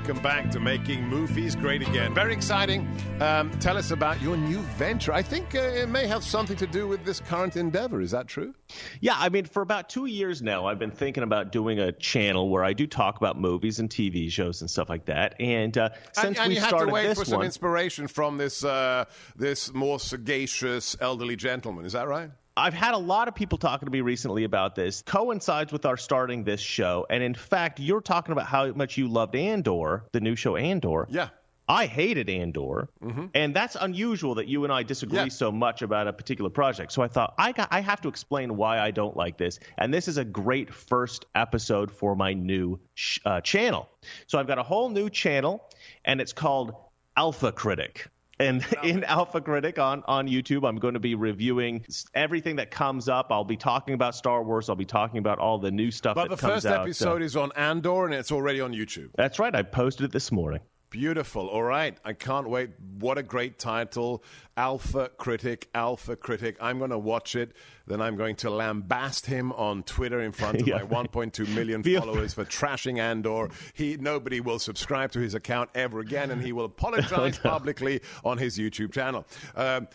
Welcome 0.01 0.23
back 0.23 0.49
to 0.49 0.59
Making 0.59 1.07
Movies 1.07 1.55
Great 1.55 1.83
Again. 1.83 2.15
Very 2.15 2.33
exciting. 2.33 2.89
Um, 3.19 3.51
tell 3.59 3.77
us 3.77 3.91
about 3.91 4.19
your 4.19 4.35
new 4.35 4.57
venture. 4.79 5.13
I 5.13 5.21
think 5.21 5.53
uh, 5.53 5.59
it 5.59 5.89
may 5.89 6.07
have 6.07 6.23
something 6.23 6.57
to 6.57 6.65
do 6.65 6.87
with 6.87 7.05
this 7.05 7.19
current 7.19 7.55
endeavor. 7.55 8.01
Is 8.01 8.09
that 8.09 8.27
true? 8.27 8.55
Yeah, 8.99 9.13
I 9.15 9.29
mean, 9.29 9.45
for 9.45 9.61
about 9.61 9.89
two 9.89 10.07
years 10.07 10.41
now, 10.41 10.65
I've 10.65 10.79
been 10.79 10.89
thinking 10.89 11.21
about 11.21 11.51
doing 11.51 11.79
a 11.79 11.91
channel 11.91 12.49
where 12.49 12.63
I 12.63 12.73
do 12.73 12.87
talk 12.87 13.17
about 13.17 13.39
movies 13.39 13.77
and 13.77 13.91
TV 13.91 14.31
shows 14.31 14.61
and 14.61 14.71
stuff 14.71 14.89
like 14.89 15.05
that. 15.05 15.35
And 15.39 15.77
uh, 15.77 15.89
since 16.13 16.25
and, 16.25 16.37
and 16.39 16.49
we 16.49 16.55
you 16.55 16.61
had 16.61 16.71
to 16.71 16.87
wait 16.87 17.03
this 17.03 17.19
for 17.19 17.25
some 17.25 17.37
one, 17.37 17.45
inspiration 17.45 18.07
from 18.07 18.37
this 18.37 18.65
uh, 18.65 19.05
this 19.35 19.71
more 19.71 19.99
sagacious 19.99 20.97
elderly 20.99 21.35
gentleman. 21.35 21.85
Is 21.85 21.93
that 21.93 22.07
right? 22.07 22.31
I've 22.57 22.73
had 22.73 22.93
a 22.93 22.97
lot 22.97 23.27
of 23.27 23.35
people 23.35 23.57
talking 23.57 23.85
to 23.85 23.91
me 23.91 24.01
recently 24.01 24.43
about 24.43 24.75
this. 24.75 25.01
Coincides 25.05 25.71
with 25.71 25.85
our 25.85 25.97
starting 25.97 26.43
this 26.43 26.59
show, 26.59 27.05
and 27.09 27.23
in 27.23 27.33
fact, 27.33 27.79
you're 27.79 28.01
talking 28.01 28.33
about 28.33 28.45
how 28.47 28.67
much 28.73 28.97
you 28.97 29.07
loved 29.07 29.35
Andor, 29.35 30.03
the 30.11 30.19
new 30.19 30.35
show 30.35 30.55
Andor. 30.57 31.07
Yeah. 31.09 31.29
I 31.69 31.85
hated 31.85 32.29
Andor, 32.29 32.89
and 33.33 33.55
that's 33.55 33.77
unusual 33.79 34.35
that 34.35 34.47
you 34.49 34.65
and 34.65 34.73
I 34.73 34.83
disagree 34.83 35.19
Yeah. 35.19 35.27
so 35.29 35.53
much 35.53 35.81
about 35.81 36.05
a 36.07 36.11
particular 36.11 36.49
project. 36.49 36.91
So 36.91 37.01
I 37.01 37.07
thought 37.07 37.33
I 37.37 37.53
got 37.53 37.69
I 37.71 37.79
have 37.79 38.01
to 38.01 38.09
explain 38.09 38.57
why 38.57 38.79
I 38.79 38.91
don't 38.91 39.15
like 39.15 39.37
this, 39.37 39.57
and 39.77 39.93
this 39.93 40.09
is 40.09 40.17
a 40.17 40.25
great 40.25 40.73
first 40.73 41.25
episode 41.33 41.89
for 41.89 42.13
my 42.13 42.33
new 42.33 42.81
sh- 42.95 43.19
uh, 43.23 43.39
channel. 43.39 43.87
So 44.27 44.37
I've 44.37 44.47
got 44.47 44.57
a 44.59 44.63
whole 44.63 44.89
new 44.89 45.09
channel, 45.09 45.63
and 46.03 46.19
it's 46.19 46.33
called 46.33 46.73
Alpha 47.15 47.53
Critic. 47.53 48.07
And 48.41 48.65
in 48.83 49.03
Alpha 49.03 49.39
Critic 49.41 49.79
on, 49.79 50.03
on 50.07 50.27
YouTube, 50.27 50.67
I'm 50.67 50.77
going 50.77 50.95
to 50.95 50.99
be 50.99 51.15
reviewing 51.15 51.85
everything 52.13 52.55
that 52.57 52.71
comes 52.71 53.07
up. 53.07 53.27
I'll 53.31 53.43
be 53.43 53.57
talking 53.57 53.93
about 53.93 54.15
Star 54.15 54.43
Wars. 54.43 54.69
I'll 54.69 54.75
be 54.75 54.85
talking 54.85 55.19
about 55.19 55.39
all 55.39 55.57
the 55.59 55.71
new 55.71 55.91
stuff 55.91 56.15
But 56.15 56.29
the 56.29 56.37
first 56.37 56.65
out. 56.65 56.81
episode 56.81 57.21
Uh, 57.21 57.25
is 57.25 57.35
on 57.35 57.51
Andor, 57.55 58.05
and 58.05 58.13
it's 58.13 58.31
already 58.31 58.59
on 58.61 58.73
YouTube. 58.73 59.09
that's 59.15 59.39
right. 59.39 59.53
I 59.53 59.63
posted 59.63 60.05
it 60.05 60.11
this 60.11 60.31
morning. 60.31 60.59
Beautiful. 60.91 61.47
All 61.47 61.63
right. 61.63 61.97
I 62.03 62.11
can't 62.11 62.49
wait. 62.49 62.71
What 62.99 63.17
a 63.17 63.23
great 63.23 63.57
title. 63.57 64.23
Alpha 64.57 65.09
Critic, 65.17 65.69
Alpha 65.73 66.17
Critic. 66.17 66.57
I'm 66.59 66.79
going 66.79 66.89
to 66.91 66.97
watch 66.99 67.33
it. 67.37 67.53
Then 67.87 68.01
I'm 68.01 68.17
going 68.17 68.35
to 68.37 68.49
lambast 68.49 69.25
him 69.25 69.53
on 69.53 69.83
Twitter 69.83 70.19
in 70.19 70.33
front 70.33 70.59
of 70.59 70.67
Yeah. 70.67 70.79
my 70.83 71.03
1.2 71.03 71.47
million 71.55 71.81
followers 71.97 72.33
for 72.33 72.43
trashing 72.43 72.99
Andor. 72.99 73.49
He 73.73 73.95
Nobody 73.95 74.41
will 74.41 74.59
subscribe 74.59 75.13
to 75.13 75.19
his 75.19 75.33
account 75.33 75.69
ever 75.75 76.01
again, 76.01 76.29
and 76.29 76.41
he 76.41 76.51
will 76.51 76.65
apologize 76.75 77.39
publicly 77.39 78.01
on 78.25 78.37
his 78.37 78.57
YouTube 78.59 78.91
channel. 78.91 79.25
Um, 79.55 79.87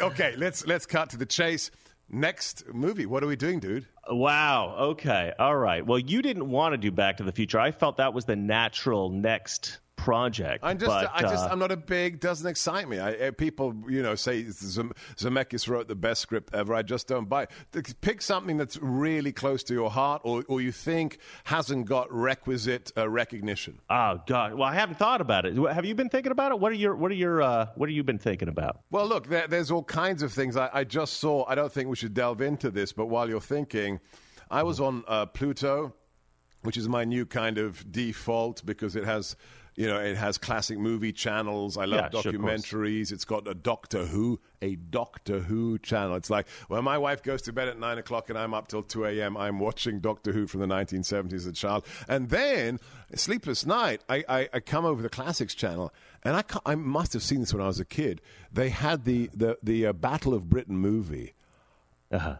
okay, 0.00 0.34
let's, 0.38 0.66
let's 0.66 0.86
cut 0.86 1.10
to 1.10 1.18
the 1.18 1.26
chase. 1.26 1.70
Next 2.08 2.64
movie. 2.72 3.04
What 3.04 3.22
are 3.22 3.26
we 3.26 3.36
doing, 3.36 3.60
dude? 3.60 3.86
Wow. 4.10 4.76
Okay. 4.78 5.32
All 5.38 5.56
right. 5.56 5.84
Well, 5.86 5.98
you 5.98 6.22
didn't 6.22 6.48
want 6.48 6.72
to 6.72 6.78
do 6.78 6.90
Back 6.90 7.18
to 7.18 7.22
the 7.22 7.32
Future. 7.32 7.60
I 7.60 7.70
felt 7.70 7.98
that 7.98 8.14
was 8.14 8.24
the 8.24 8.36
natural 8.36 9.08
next 9.10 9.78
project. 9.96 10.64
I'm 10.64 10.78
just, 10.78 10.88
but, 10.88 11.10
I 11.14 11.22
just, 11.22 11.44
uh, 11.44 11.48
I'm 11.50 11.58
not 11.58 11.70
a 11.70 11.76
big. 11.76 12.18
Doesn't 12.20 12.46
excite 12.46 12.88
me. 12.88 12.98
I, 12.98 13.12
uh, 13.12 13.30
people, 13.32 13.74
you 13.88 14.02
know, 14.02 14.14
say 14.14 14.44
Zem- 14.50 14.92
Zemeckis 15.16 15.68
wrote 15.68 15.88
the 15.88 15.94
best 15.94 16.20
script 16.20 16.54
ever. 16.54 16.74
I 16.74 16.82
just 16.82 17.06
don't 17.06 17.28
buy. 17.28 17.46
it. 17.74 18.00
Pick 18.00 18.22
something 18.22 18.56
that's 18.56 18.76
really 18.78 19.32
close 19.32 19.62
to 19.64 19.74
your 19.74 19.90
heart, 19.90 20.22
or, 20.24 20.44
or 20.48 20.60
you 20.60 20.72
think 20.72 21.18
hasn't 21.44 21.86
got 21.86 22.12
requisite 22.12 22.90
uh, 22.96 23.08
recognition. 23.08 23.78
Oh 23.88 24.20
God. 24.26 24.54
Well, 24.54 24.68
I 24.68 24.74
haven't 24.74 24.98
thought 24.98 25.20
about 25.20 25.46
it. 25.46 25.56
Have 25.56 25.84
you 25.84 25.94
been 25.94 26.08
thinking 26.08 26.32
about 26.32 26.52
it? 26.52 26.58
What 26.58 26.72
are 26.72 26.76
your 26.76 26.96
What 26.96 27.10
are 27.10 27.14
your 27.14 27.42
uh, 27.42 27.66
What 27.76 27.88
have 27.88 27.94
you 27.94 28.02
been 28.02 28.18
thinking 28.18 28.48
about? 28.48 28.80
Well, 28.90 29.06
look, 29.06 29.28
there, 29.28 29.46
there's 29.46 29.70
all 29.70 29.84
kinds 29.84 30.22
of 30.22 30.32
things. 30.32 30.56
I, 30.56 30.70
I 30.72 30.84
just 30.84 31.14
saw. 31.14 31.44
I 31.46 31.54
don't 31.54 31.72
think 31.72 31.88
we 31.88 31.96
should 31.96 32.14
delve 32.14 32.40
into 32.40 32.70
this, 32.70 32.92
but 32.92 33.06
while 33.06 33.28
you're 33.28 33.40
thinking, 33.40 34.00
I 34.50 34.64
was 34.64 34.80
on 34.80 35.04
uh, 35.06 35.26
Pluto, 35.26 35.94
which 36.62 36.76
is 36.76 36.88
my 36.88 37.04
new 37.04 37.24
kind 37.24 37.58
of 37.58 37.90
default 37.92 38.64
because 38.66 38.96
it 38.96 39.04
has. 39.04 39.36
You 39.74 39.86
know, 39.86 39.98
it 39.98 40.16
has 40.18 40.36
classic 40.36 40.78
movie 40.78 41.12
channels. 41.12 41.78
I 41.78 41.86
love 41.86 42.10
Yeah, 42.12 42.20
sure, 42.20 42.32
documentaries. 42.32 43.10
it's 43.10 43.24
got 43.24 43.48
a 43.48 43.54
Doctor 43.54 44.04
Who, 44.04 44.38
a 44.60 44.76
Doctor 44.76 45.40
Who 45.40 45.78
channel. 45.78 46.14
It's 46.16 46.28
like 46.28 46.46
when 46.68 46.84
my 46.84 46.98
wife 46.98 47.22
goes 47.22 47.40
to 47.42 47.54
bed 47.54 47.68
at 47.68 47.78
nine 47.78 47.96
o'clock 47.96 48.28
and 48.28 48.38
I'm 48.38 48.52
up 48.52 48.68
till 48.68 48.82
two 48.82 49.06
a.m. 49.06 49.36
I'm 49.36 49.58
watching 49.58 50.00
Doctor 50.00 50.32
Who 50.32 50.46
from 50.46 50.60
the 50.60 50.66
1970s 50.66 51.32
as 51.32 51.46
a 51.46 51.52
child, 51.52 51.86
and 52.06 52.28
then 52.28 52.80
Sleepless 53.14 53.64
Night. 53.64 54.02
I, 54.10 54.24
I, 54.28 54.48
I 54.52 54.60
come 54.60 54.84
over 54.84 55.00
the 55.00 55.08
Classics 55.08 55.54
channel, 55.54 55.92
and 56.22 56.36
I, 56.36 56.44
I 56.66 56.74
must 56.74 57.14
have 57.14 57.22
seen 57.22 57.40
this 57.40 57.54
when 57.54 57.62
I 57.62 57.66
was 57.66 57.80
a 57.80 57.86
kid. 57.86 58.20
They 58.52 58.68
had 58.68 59.04
the 59.06 59.30
the 59.32 59.56
the 59.62 59.86
uh, 59.86 59.92
Battle 59.94 60.34
of 60.34 60.50
Britain 60.50 60.76
movie. 60.76 61.32
Uh-huh. 62.10 62.36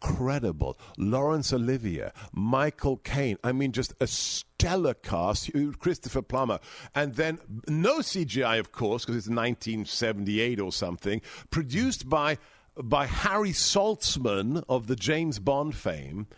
Incredible. 0.00 0.78
Laurence 0.96 1.52
Olivier, 1.52 2.10
Michael 2.32 2.98
Caine. 2.98 3.36
I 3.42 3.52
mean, 3.52 3.72
just 3.72 3.94
a 4.00 4.06
stellar 4.06 4.94
cast. 4.94 5.50
Christopher 5.78 6.22
Plummer. 6.22 6.60
And 6.94 7.14
then 7.14 7.38
no 7.66 7.98
CGI, 7.98 8.58
of 8.58 8.72
course, 8.72 9.04
because 9.04 9.16
it's 9.16 9.28
1978 9.28 10.60
or 10.60 10.72
something. 10.72 11.20
Produced 11.50 12.08
by, 12.08 12.38
by 12.76 13.06
Harry 13.06 13.50
Saltzman 13.50 14.62
of 14.68 14.86
the 14.86 14.96
James 14.96 15.38
Bond 15.38 15.74
fame. 15.74 16.28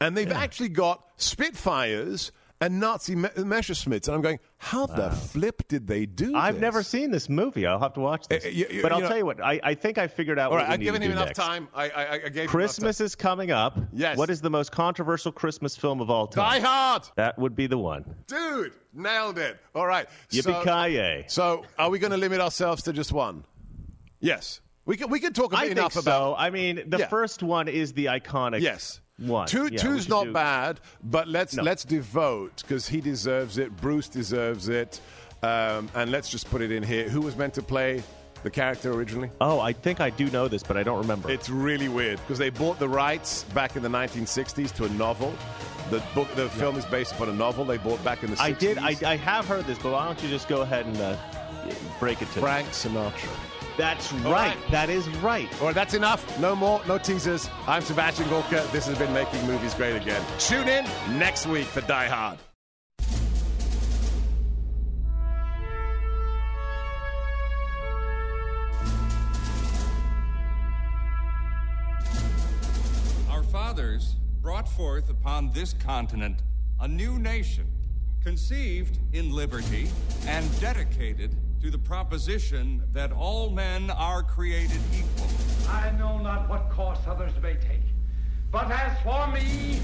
And 0.00 0.16
they've 0.16 0.30
actually 0.30 0.68
got 0.68 1.04
Spitfires 1.16 2.30
and 2.60 2.80
Nazi 2.80 3.14
me- 3.14 3.28
Messerschmitts. 3.36 4.08
And 4.08 4.14
I'm 4.16 4.20
going, 4.20 4.38
how 4.56 4.86
the 4.86 5.10
flip 5.10 5.62
did 5.68 5.86
they 5.86 6.06
do 6.06 6.34
I've 6.34 6.54
this? 6.54 6.60
never 6.60 6.82
seen 6.82 7.10
this 7.10 7.28
movie. 7.28 7.66
I'll 7.66 7.78
have 7.78 7.94
to 7.94 8.00
watch 8.00 8.26
this. 8.28 8.44
Uh, 8.44 8.48
you- 8.48 8.66
you- 8.70 8.82
but 8.82 8.90
I'll 8.92 9.00
know- 9.00 9.08
tell 9.08 9.16
you 9.18 9.24
what. 9.26 9.40
I, 9.42 9.60
I 9.62 9.74
think 9.74 9.98
I 9.98 10.08
figured 10.08 10.38
out 10.38 10.50
All 10.50 10.58
what 10.58 10.66
we 10.66 10.72
I've 10.74 10.78
need 10.80 10.84
given 10.86 11.02
him 11.02 11.12
enough 11.12 11.26
next. 11.28 11.38
time. 11.38 11.68
I, 11.74 11.88
I, 11.90 12.12
I 12.24 12.28
gave 12.30 12.48
Christmas 12.48 13.00
is 13.00 13.14
coming 13.14 13.50
up. 13.50 13.78
Yes. 13.92 14.16
What 14.18 14.30
is 14.30 14.40
the 14.40 14.50
most 14.50 14.72
controversial 14.72 15.30
Christmas 15.32 15.76
film 15.76 16.00
of 16.00 16.10
all 16.10 16.26
time? 16.26 16.60
Die 16.60 16.66
Hard. 16.66 17.02
That 17.16 17.38
would 17.38 17.54
be 17.54 17.66
the 17.68 17.78
one. 17.78 18.04
Dude, 18.26 18.72
nailed 18.92 19.38
it. 19.38 19.56
All 19.74 19.86
right. 19.86 20.08
Yippee-ki-yay. 20.30 21.26
So, 21.28 21.62
so 21.62 21.66
are 21.78 21.90
we 21.90 21.98
going 21.98 22.10
to 22.12 22.16
limit 22.16 22.40
ourselves 22.40 22.82
to 22.84 22.92
just 22.92 23.12
one? 23.12 23.44
Yes. 24.20 24.60
We 24.84 24.96
can, 24.96 25.10
we 25.10 25.20
can 25.20 25.32
talk 25.32 25.46
a 25.46 25.50
bit 25.50 25.58
I 25.58 25.62
think 25.66 25.72
enough 25.78 25.92
so. 25.92 26.00
about. 26.00 26.36
I 26.38 26.50
mean, 26.50 26.82
the 26.86 26.98
Yeah. 26.98 27.08
first 27.08 27.42
one 27.42 27.68
is 27.68 27.92
the 27.92 28.06
iconic. 28.06 28.62
Yes. 28.62 29.00
One. 29.18 29.46
Two, 29.48 29.68
Yeah, 29.70 29.78
two's 29.78 30.08
not 30.08 30.24
do- 30.26 30.32
bad, 30.32 30.80
but 31.02 31.26
let's 31.28 31.54
No. 31.56 31.62
let's 31.64 31.84
devote 31.84 32.62
because 32.62 32.88
he 32.88 33.00
deserves 33.00 33.58
it. 33.58 33.76
Bruce 33.76 34.08
deserves 34.08 34.68
it, 34.68 35.00
um, 35.42 35.88
and 35.94 36.10
let's 36.10 36.28
just 36.30 36.48
put 36.50 36.62
it 36.62 36.70
in 36.70 36.82
here. 36.82 37.08
Who 37.08 37.20
was 37.20 37.36
meant 37.36 37.54
to 37.54 37.62
play 37.62 38.02
the 38.44 38.50
character 38.50 38.92
originally? 38.92 39.30
Oh, 39.40 39.58
I 39.58 39.72
think 39.72 40.00
I 40.00 40.10
do 40.10 40.30
know 40.30 40.46
this, 40.46 40.62
but 40.62 40.76
I 40.76 40.84
don't 40.84 40.98
remember. 41.00 41.30
It's 41.30 41.50
really 41.50 41.88
weird 41.88 42.18
because 42.20 42.38
they 42.38 42.50
bought 42.50 42.78
the 42.78 42.88
rights 42.88 43.42
back 43.54 43.74
in 43.74 43.82
the 43.82 43.88
1960s 43.88 44.70
to 44.76 44.84
a 44.84 44.88
novel. 44.90 45.34
The 45.90 46.00
book, 46.14 46.32
the 46.36 46.48
film 46.50 46.76
is 46.76 46.84
based 46.84 47.12
upon 47.12 47.28
a 47.28 47.32
novel 47.32 47.64
they 47.64 47.78
bought 47.78 48.02
back 48.04 48.22
in 48.22 48.30
the 48.30 48.36
60s. 48.36 48.40
I 48.40 48.52
did. 48.52 48.78
I, 48.78 48.94
I 49.04 49.16
have 49.16 49.46
heard 49.46 49.64
this, 49.64 49.78
but 49.78 49.90
why 49.92 50.04
don't 50.04 50.22
you 50.22 50.28
just 50.28 50.46
go 50.46 50.60
ahead 50.60 50.86
and 50.86 50.96
uh, 51.00 51.16
break 51.98 52.22
it 52.22 52.28
to 52.32 52.36
me? 52.36 52.42
Frank 52.42 52.68
Sinatra. 52.68 53.30
That's 53.78 54.12
All 54.12 54.32
right. 54.32 54.56
right. 54.56 54.70
That 54.72 54.90
is 54.90 55.08
right. 55.20 55.48
All 55.60 55.68
right, 55.68 55.74
that's 55.74 55.94
enough. 55.94 56.38
No 56.40 56.56
more, 56.56 56.82
no 56.88 56.98
teasers. 56.98 57.48
I'm 57.68 57.80
Sebastian 57.80 58.28
Gorka. 58.28 58.66
This 58.72 58.86
has 58.88 58.98
been 58.98 59.12
Making 59.14 59.46
Movies 59.46 59.72
Great 59.72 59.94
Again. 59.94 60.20
Tune 60.40 60.68
in 60.68 60.84
next 61.16 61.46
week 61.46 61.66
for 61.66 61.80
Die 61.82 62.08
Hard. 62.08 62.38
Our 73.30 73.42
fathers 73.44 74.16
brought 74.40 74.68
forth 74.68 75.10
upon 75.10 75.52
this 75.52 75.72
continent 75.74 76.42
a 76.80 76.88
new 76.88 77.18
nation, 77.18 77.66
conceived 78.22 78.98
in 79.12 79.32
liberty 79.32 79.88
and 80.26 80.60
dedicated 80.60 81.34
to 81.62 81.70
the 81.70 81.78
proposition 81.78 82.82
that 82.92 83.10
all 83.12 83.50
men 83.50 83.90
are 83.90 84.22
created 84.22 84.80
equal. 84.94 85.26
I 85.68 85.90
know 85.92 86.18
not 86.18 86.48
what 86.48 86.70
course 86.70 87.00
others 87.06 87.32
may 87.42 87.54
take, 87.54 87.82
but 88.50 88.70
as 88.70 88.96
for 89.02 89.26
me, 89.28 89.80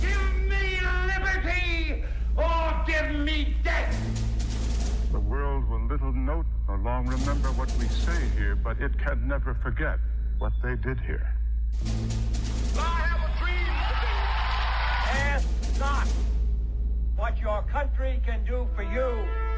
give 0.00 0.48
me 0.48 0.80
liberty 1.06 2.04
or 2.36 2.84
give 2.86 3.20
me 3.20 3.56
death. 3.62 3.94
The 5.12 5.20
world 5.20 5.68
will 5.68 5.86
little 5.86 6.12
note 6.12 6.46
nor 6.66 6.78
long 6.78 7.06
remember 7.06 7.48
what 7.52 7.70
we 7.78 7.86
say 7.88 8.28
here, 8.36 8.56
but 8.56 8.80
it 8.80 8.98
can 8.98 9.28
never 9.28 9.54
forget 9.62 9.98
what 10.38 10.52
they 10.62 10.76
did 10.76 10.98
here. 11.00 11.34
I 12.78 13.00
have 13.04 13.28
a 13.28 13.38
dream 13.38 13.66
today. 13.88 14.18
Ask 15.28 15.78
not 15.78 16.08
what 17.16 17.38
your 17.38 17.62
country 17.62 18.20
can 18.24 18.44
do 18.44 18.66
for 18.74 18.82
you. 18.82 19.57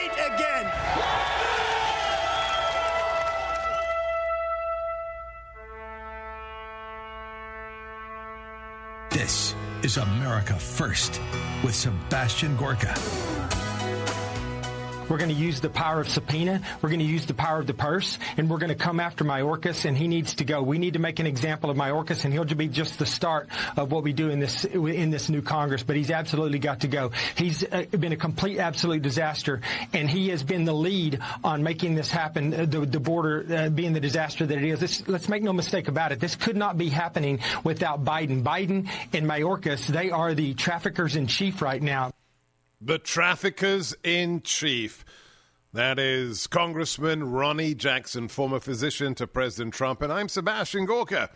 This 9.31 9.55
is 9.81 9.95
America 9.95 10.55
First 10.55 11.21
with 11.63 11.73
Sebastian 11.73 12.57
Gorka. 12.57 12.93
We're 15.11 15.17
going 15.17 15.29
to 15.29 15.35
use 15.35 15.59
the 15.59 15.69
power 15.69 15.99
of 15.99 16.07
subpoena. 16.07 16.61
We're 16.81 16.87
going 16.87 17.01
to 17.01 17.05
use 17.05 17.25
the 17.25 17.33
power 17.33 17.59
of 17.59 17.67
the 17.67 17.73
purse, 17.73 18.17
and 18.37 18.49
we're 18.49 18.59
going 18.59 18.69
to 18.69 18.75
come 18.75 19.01
after 19.01 19.25
Mayorkas, 19.25 19.83
and 19.83 19.97
he 19.97 20.07
needs 20.07 20.35
to 20.35 20.45
go. 20.45 20.61
We 20.61 20.77
need 20.77 20.93
to 20.93 20.99
make 20.99 21.19
an 21.19 21.27
example 21.27 21.69
of 21.69 21.75
Mayorkas, 21.75 22.23
and 22.23 22.31
he'll 22.33 22.45
be 22.45 22.69
just 22.69 22.97
the 22.97 23.05
start 23.05 23.49
of 23.75 23.91
what 23.91 24.03
we 24.03 24.13
do 24.13 24.29
in 24.29 24.39
this 24.39 24.63
in 24.63 25.11
this 25.11 25.27
new 25.27 25.41
Congress. 25.41 25.83
But 25.83 25.97
he's 25.97 26.11
absolutely 26.11 26.59
got 26.59 26.79
to 26.81 26.87
go. 26.87 27.11
He's 27.35 27.61
been 27.61 28.13
a 28.13 28.15
complete, 28.15 28.59
absolute 28.59 29.01
disaster, 29.01 29.59
and 29.91 30.09
he 30.09 30.29
has 30.29 30.43
been 30.43 30.63
the 30.63 30.73
lead 30.73 31.19
on 31.43 31.61
making 31.61 31.95
this 31.95 32.09
happen. 32.09 32.53
Uh, 32.53 32.63
the, 32.63 32.85
the 32.85 32.99
border 33.01 33.45
uh, 33.53 33.69
being 33.69 33.91
the 33.91 33.99
disaster 33.99 34.45
that 34.45 34.57
it 34.57 34.63
is. 34.63 34.79
This, 34.79 35.05
let's 35.09 35.27
make 35.27 35.43
no 35.43 35.51
mistake 35.51 35.89
about 35.89 36.13
it. 36.13 36.21
This 36.21 36.37
could 36.37 36.55
not 36.55 36.77
be 36.77 36.87
happening 36.87 37.41
without 37.65 38.05
Biden. 38.05 38.43
Biden 38.43 38.87
and 39.11 39.25
Mayorkas, 39.27 39.87
they 39.87 40.09
are 40.09 40.33
the 40.33 40.53
traffickers 40.53 41.17
in 41.17 41.27
chief 41.27 41.61
right 41.61 41.81
now. 41.81 42.13
The 42.83 42.97
traffickers 42.97 43.95
in 44.03 44.41
chief. 44.41 45.05
That 45.71 45.99
is 45.99 46.47
Congressman 46.47 47.31
Ronny 47.31 47.75
Jackson, 47.75 48.27
former 48.27 48.59
physician 48.59 49.13
to 49.15 49.27
President 49.27 49.75
Trump, 49.75 50.01
and 50.01 50.11
I'm 50.11 50.27
Sebastian 50.27 50.85
Gorka 50.85 51.29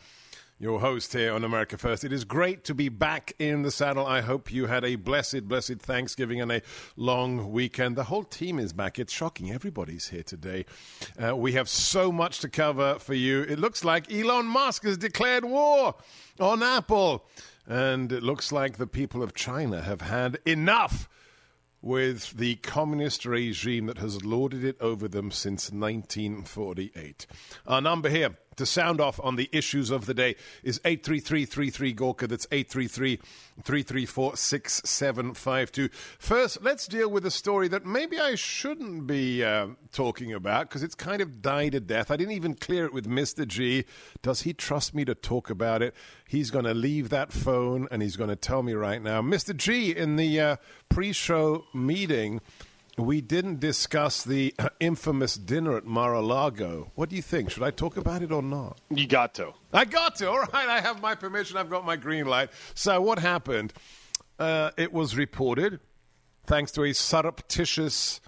your 0.58 0.80
host 0.80 1.12
here 1.12 1.34
on 1.34 1.43
America 1.43 1.78
First. 1.78 2.06
It 2.06 2.14
is 2.14 2.24
great 2.24 2.64
to 2.64 2.74
be 2.74 2.88
back 2.88 3.34
in 3.39 3.64
the 3.64 3.72
saddle. 3.72 4.06
I 4.06 4.22
hope 4.22 4.54
you 4.54 4.68
had 4.68 4.86
a 4.86 4.96
blessed, 4.96 5.50
blessed 5.50 5.80
Thanksgiving 5.80 6.39
and 6.39 6.50
a 6.50 6.62
long 6.96 7.52
weekend. 7.52 7.98
The 7.98 8.06
whole 8.06 8.24
team 8.24 8.58
is 8.58 8.72
back. 8.72 8.98
It's 8.98 9.12
shocking. 9.12 9.52
Everybody's 9.52 10.08
here 10.08 10.24
today. 10.24 10.66
Uh, 11.22 11.36
we 11.36 11.52
have 11.54 11.68
so 11.68 12.10
much 12.10 12.39
to 12.39 12.50
cover 12.50 13.00
for 13.00 13.14
you. 13.14 13.41
It 13.41 13.60
looks 13.60 13.84
like 13.84 14.12
Elon 14.12 14.46
Musk 14.46 14.86
has 14.86 14.98
declared 14.98 15.43
war 15.43 15.96
on 16.39 16.64
Apple. 16.64 17.26
And 17.68 18.12
it 18.14 18.24
looks 18.24 18.54
like 18.54 18.78
the 18.78 18.88
people 18.88 19.22
of 19.22 19.34
China 19.34 19.82
have 19.82 20.02
had 20.02 20.38
enough 20.46 21.10
with 21.86 22.31
the 22.31 22.55
communist 22.55 23.27
regime 23.27 23.86
that 23.86 23.99
has 23.99 24.25
lorded 24.25 24.63
it 24.63 24.75
over 24.81 25.07
them 25.07 25.29
since 25.29 25.71
1948. 25.71 27.27
Our 27.67 27.79
number 27.79 28.09
here 28.09 28.38
to 28.58 28.66
sound 28.66 29.01
off 29.01 29.20
on 29.24 29.36
the 29.36 29.49
issues 29.51 29.89
of 29.91 30.06
the 30.06 30.14
day 30.14 30.36
is 30.64 30.80
833 30.86 31.93
Gorka. 31.93 32.28
That's 32.28 32.47
833 32.51 33.18
334 33.64 34.36
6752. 34.36 35.89
First, 36.20 36.62
let's 36.62 36.88
deal 36.88 37.10
with 37.10 37.26
a 37.26 37.32
story 37.32 37.68
that 37.70 37.86
maybe 37.86 38.20
I 38.20 38.36
shouldn't 38.36 39.08
be 39.08 39.43
uh, 39.43 39.68
talking 39.91 40.34
about 40.34 40.70
because 40.70 40.84
it's 40.84 40.95
kind 40.95 41.22
of 41.22 41.41
died 41.41 41.76
a 41.76 41.80
death. 41.80 42.12
I 42.12 42.18
didn't 42.18 42.34
even 42.34 42.56
clear 42.56 42.86
it 42.86 42.93
with 42.93 43.08
Mr. 43.08 43.47
G. 43.47 43.86
Does 44.22 44.41
he 44.41 44.53
trust 44.53 44.93
me 44.93 45.06
to 45.06 45.16
talk 45.16 45.49
about 45.49 45.82
it? 45.82 45.95
He's 46.28 46.51
going 46.51 46.66
to 46.66 46.74
leave 46.74 47.10
that 47.10 47.32
phone 47.32 47.88
and 47.91 48.01
he's 48.01 48.16
going 48.16 48.30
to 48.30 48.36
tell 48.36 48.64
me 48.64 48.74
right 48.74 49.01
now. 49.01 49.22
Mr. 49.22 49.56
G, 49.56 49.95
in 49.95 50.16
the 50.16 50.39
uh, 50.39 50.56
pre 50.89 51.14
show 51.14 51.66
meeting, 51.74 52.41
we 52.98 53.22
didn't 53.22 53.60
discuss 53.60 54.24
the 54.24 54.54
infamous 54.80 55.36
dinner 55.36 55.78
at 55.78 55.86
Mar-a-Lago. 55.86 56.91
What 56.96 57.10
do 57.10 57.16
you 57.16 57.22
think? 57.22 57.52
Should 57.52 57.64
I 57.64 57.72
talk 57.72 57.98
about 57.98 58.22
it 58.22 58.32
or 58.32 58.41
not? 58.41 58.80
You 58.89 59.08
got 59.08 59.34
to. 59.36 59.54
I 59.74 59.86
got 59.86 60.16
to. 60.18 60.30
All 60.30 60.39
right, 60.39 60.70
I 60.70 60.80
have 60.82 61.02
my 61.02 61.16
permission. 61.16 61.58
I've 61.58 61.70
got 61.70 61.86
my 61.86 61.96
green 61.96 62.26
light. 62.26 62.50
So 62.74 63.02
what 63.02 63.20
happened? 63.20 63.74
Uh, 64.39 64.72
it 64.78 64.91
was 64.91 65.16
reported, 65.16 65.80
thanks 66.46 66.72
to 66.74 66.84
a 66.84 66.93
surreptitious 66.93 68.20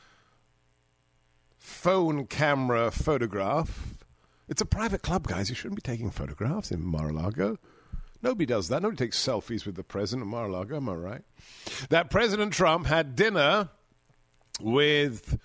phone 1.58 2.26
camera 2.26 2.92
photograph. 2.92 3.94
It's 4.48 4.62
a 4.62 4.66
private 4.66 5.02
club, 5.02 5.28
guys. 5.28 5.50
You 5.50 5.56
shouldn't 5.56 5.76
be 5.76 5.82
taking 5.82 6.10
photographs 6.10 6.72
in 6.72 6.82
Mar-a-Lago. 6.82 7.58
Nobody 8.22 8.46
does 8.46 8.70
that. 8.70 8.82
Nobody 8.82 9.06
takes 9.06 9.24
selfies 9.24 9.66
with 9.66 9.76
the 9.76 9.84
president 9.84 10.24
of 10.24 10.30
Mar-a-Lago. 10.30 10.78
Am 10.78 10.90
I 10.90 10.94
right? 10.94 11.22
That 11.90 12.10
President 12.10 12.54
Trump 12.54 12.88
had 12.88 13.16
dinner 13.16 13.70
with 14.62 15.38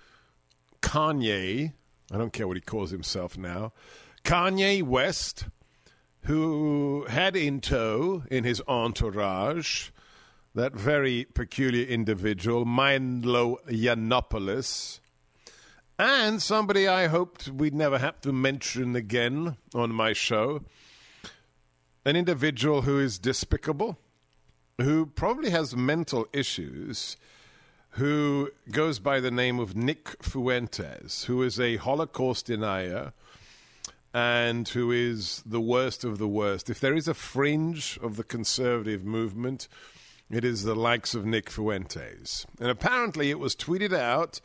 Kanye. 0.80 1.72
I 2.12 2.18
don't 2.18 2.32
care 2.32 2.46
what 2.46 2.56
he 2.56 2.60
calls 2.60 2.90
himself 2.90 3.38
now. 3.38 3.72
Kanye 4.24 4.82
West, 4.82 5.46
who 6.22 7.06
had 7.08 7.36
in 7.36 7.60
tow 7.60 8.22
in 8.30 8.44
his 8.44 8.62
entourage 8.68 9.90
that 10.54 10.74
very 10.74 11.24
peculiar 11.24 11.86
individual, 11.86 12.64
Milo 12.64 13.58
Yiannopoulos, 13.68 15.00
and 15.98 16.42
somebody 16.42 16.86
I 16.86 17.06
hoped 17.06 17.48
we'd 17.48 17.74
never 17.74 17.98
have 17.98 18.20
to 18.22 18.32
mention 18.32 18.96
again 18.96 19.56
on 19.74 19.92
my 19.92 20.12
show. 20.12 20.62
An 22.04 22.16
individual 22.16 22.82
who 22.82 22.98
is 22.98 23.18
despicable, 23.18 23.98
who 24.78 25.06
probably 25.06 25.50
has 25.50 25.76
mental 25.76 26.26
issues 26.32 27.16
who 27.92 28.50
goes 28.70 28.98
by 28.98 29.20
the 29.20 29.30
name 29.30 29.58
of 29.58 29.76
Nick 29.76 30.22
Fuentes, 30.22 31.24
who 31.24 31.42
is 31.42 31.60
a 31.60 31.76
Holocaust 31.76 32.46
denier 32.46 33.12
and 34.14 34.66
who 34.68 34.90
is 34.90 35.42
the 35.44 35.60
worst 35.60 36.02
of 36.04 36.18
the 36.18 36.28
worst. 36.28 36.70
If 36.70 36.80
there 36.80 36.94
is 36.94 37.08
a 37.08 37.14
fringe 37.14 37.98
of 38.02 38.16
the 38.16 38.24
conservative 38.24 39.04
movement, 39.04 39.68
it 40.30 40.44
is 40.44 40.62
the 40.62 40.74
likes 40.74 41.14
of 41.14 41.26
Nick 41.26 41.50
Fuentes. 41.50 42.46
And 42.58 42.70
apparently, 42.70 43.30
it 43.30 43.38
was 43.38 43.54
tweeted 43.54 43.92
out 43.92 44.40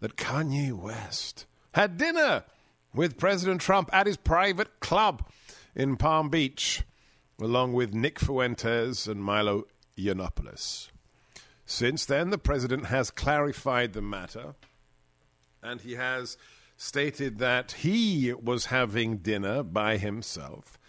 that 0.00 0.16
Kanye 0.16 0.72
West 0.72 1.46
had 1.72 1.96
dinner 1.96 2.44
with 2.94 3.18
President 3.18 3.62
Trump 3.62 3.88
at 3.92 4.06
his 4.06 4.18
private 4.18 4.80
club 4.80 5.26
in 5.74 5.96
Palm 5.96 6.28
Beach, 6.28 6.82
along 7.40 7.72
with 7.72 7.94
Nick 7.94 8.18
Fuentes 8.18 9.06
and 9.06 9.22
Milo 9.22 9.64
Yiannopoulos. 9.96 10.89
Since 11.70 12.04
then, 12.04 12.30
the 12.30 12.36
president 12.36 12.86
has 12.86 13.12
clarified 13.12 13.92
the 13.92 14.02
matter 14.02 14.56
and 15.62 15.80
he 15.80 15.92
has 15.92 16.36
stated 16.76 17.38
that 17.38 17.70
he 17.70 18.34
was 18.34 18.66
having 18.66 19.18
dinner 19.18 19.62
by 19.62 19.96
himself 19.96 20.80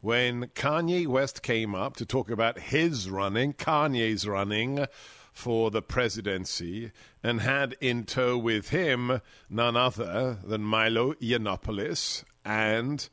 when 0.00 0.46
Kanye 0.46 1.06
West 1.06 1.42
came 1.42 1.74
up 1.74 1.94
to 1.96 2.06
talk 2.06 2.30
about 2.30 2.58
his 2.58 3.10
running, 3.10 3.52
Kanye's 3.52 4.26
running 4.26 4.86
for 5.30 5.70
the 5.70 5.82
presidency, 5.82 6.90
and 7.22 7.42
had 7.42 7.76
in 7.78 8.04
tow 8.04 8.38
with 8.38 8.70
him 8.70 9.20
none 9.50 9.76
other 9.76 10.38
than 10.42 10.62
Milo 10.62 11.12
Yiannopoulos 11.16 12.24
and 12.46 13.10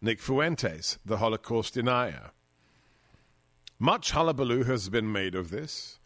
Nick 0.00 0.18
Fuentes, 0.18 0.98
the 1.04 1.18
Holocaust 1.18 1.74
denier. 1.74 2.30
Much 3.78 4.12
hullabaloo 4.12 4.64
has 4.64 4.88
been 4.88 5.12
made 5.12 5.34
of 5.34 5.50
this 5.50 5.98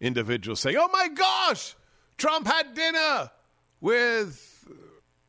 individuals 0.00 0.60
saying, 0.60 0.76
"Oh 0.78 0.88
my 0.92 1.08
gosh, 1.08 1.76
Trump 2.16 2.46
had 2.46 2.74
dinner 2.74 3.30
with." 3.80 4.66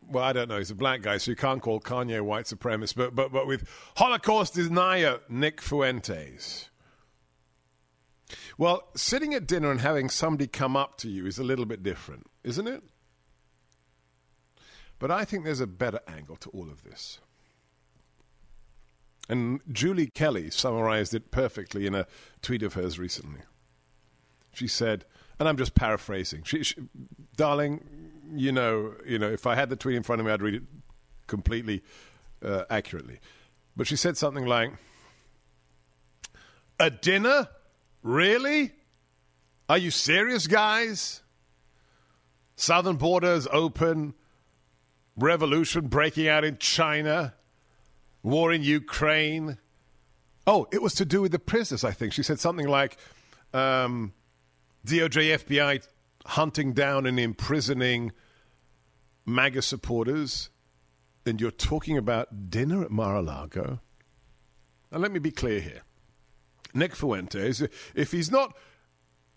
Well, 0.08 0.24
I 0.24 0.34
don't 0.34 0.50
know. 0.50 0.58
He's 0.58 0.72
a 0.72 0.76
black 0.76 1.02
guy, 1.02 1.18
so 1.18 1.32
you 1.32 1.38
can't 1.38 1.62
call 1.62 1.80
Kanye 1.80 2.22
white 2.22 2.46
supremacist. 2.46 2.96
But 2.96 3.16
but 3.16 3.32
but 3.32 3.48
with 3.48 3.68
Holocaust 3.98 4.56
denier 4.56 5.20
Nick 5.30 5.62
Fuentes. 5.62 6.70
Well, 8.58 8.90
sitting 8.96 9.34
at 9.34 9.48
dinner 9.48 9.72
and 9.72 9.82
having 9.82 10.10
somebody 10.10 10.48
come 10.48 10.76
up 10.76 10.98
to 10.98 11.10
you 11.10 11.26
is 11.26 11.40
a 11.40 11.44
little 11.44 11.66
bit 11.66 11.82
different, 11.82 12.28
isn't 12.44 12.68
it? 12.68 12.84
But 15.00 15.12
I 15.12 15.26
think 15.26 15.46
there's 15.46 15.62
a 15.62 15.68
better 15.68 16.02
angle 16.08 16.36
to 16.38 16.50
all 16.50 16.70
of 16.70 16.84
this. 16.84 17.20
And 19.30 19.62
Julie 19.72 20.08
Kelly 20.08 20.50
summarized 20.50 21.14
it 21.14 21.32
perfectly 21.32 21.86
in 21.86 21.96
a 21.96 22.08
tweet 22.42 22.64
of 22.64 22.74
hers 22.74 23.00
recently. 23.00 23.42
She 24.60 24.68
said, 24.68 25.06
and 25.40 25.48
I'm 25.48 25.56
just 25.56 25.74
paraphrasing. 25.74 26.44
She, 26.44 26.64
she, 26.64 26.76
darling, 27.38 27.82
you 28.36 28.52
know, 28.52 28.94
you 29.06 29.18
know, 29.18 29.30
if 29.30 29.48
I 29.48 29.56
had 29.56 29.70
the 29.70 29.78
tweet 29.78 29.96
in 29.96 30.04
front 30.04 30.20
of 30.20 30.26
me, 30.26 30.34
I'd 30.34 30.42
read 30.42 30.56
it 30.56 30.64
completely 31.28 31.82
uh, 32.44 32.66
accurately. 32.70 33.22
But 33.78 33.88
she 33.88 33.96
said 33.96 34.18
something 34.18 34.46
like, 34.46 34.74
"A 36.78 36.90
dinner, 36.90 37.48
really? 38.04 38.74
Are 39.70 39.78
you 39.78 39.92
serious, 39.92 40.46
guys? 40.46 41.22
Southern 42.58 42.98
borders 42.98 43.48
open, 43.50 44.16
revolution 45.16 45.88
breaking 45.88 46.28
out 46.28 46.44
in 46.44 46.58
China, 46.58 47.34
war 48.24 48.52
in 48.52 48.62
Ukraine." 48.62 49.58
Oh, 50.46 50.68
it 50.74 50.82
was 50.82 50.96
to 50.96 51.06
do 51.06 51.22
with 51.22 51.32
the 51.32 51.40
prisoners. 51.40 51.86
I 51.86 51.92
think 51.92 52.12
she 52.12 52.24
said 52.24 52.42
something 52.42 52.68
like. 52.68 52.98
Um, 53.54 54.12
DOJ, 54.86 55.38
FBI 55.40 55.88
hunting 56.26 56.74
down 56.74 57.06
and 57.06 57.20
imprisoning 57.20 58.12
MAGA 59.26 59.62
supporters, 59.62 60.50
and 61.26 61.40
you're 61.40 61.52
talking 61.52 61.98
about 61.98 62.50
dinner 62.50 62.84
at 62.84 62.92
Mar 62.92 63.16
a 63.16 63.22
Lago? 63.22 63.80
Now, 64.92 65.00
let 65.00 65.12
me 65.12 65.20
be 65.20 65.32
clear 65.32 65.60
here. 65.60 65.82
Nick 66.74 66.96
Fuentes, 66.96 67.64
if 67.96 68.12
he's 68.12 68.32
not 68.32 68.56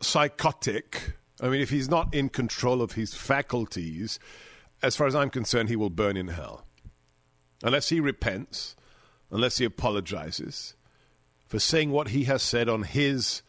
psychotic, 0.01 1.14
I 1.40 1.49
mean, 1.49 1.61
if 1.61 1.70
he's 1.70 1.88
not 1.88 2.14
in 2.14 2.28
control 2.28 2.82
of 2.82 2.93
his 2.93 3.14
faculties, 3.14 4.18
as 4.82 4.97
far 4.97 5.07
as 5.07 5.14
I'm 5.14 5.30
concerned, 5.30 5.68
he 5.68 5.76
will 5.76 5.90
burn 5.90 6.16
in 6.16 6.28
hell. 6.28 6.66
Unless 7.62 7.88
he 7.90 8.01
repents, 8.01 8.76
unless 9.30 9.59
he 9.59 9.64
apologizes 9.64 10.74
for 11.47 11.59
saying 11.59 11.90
what 11.90 12.09
he 12.09 12.24
has 12.24 12.43
said 12.43 12.68
on 12.68 12.82
his 12.82 13.43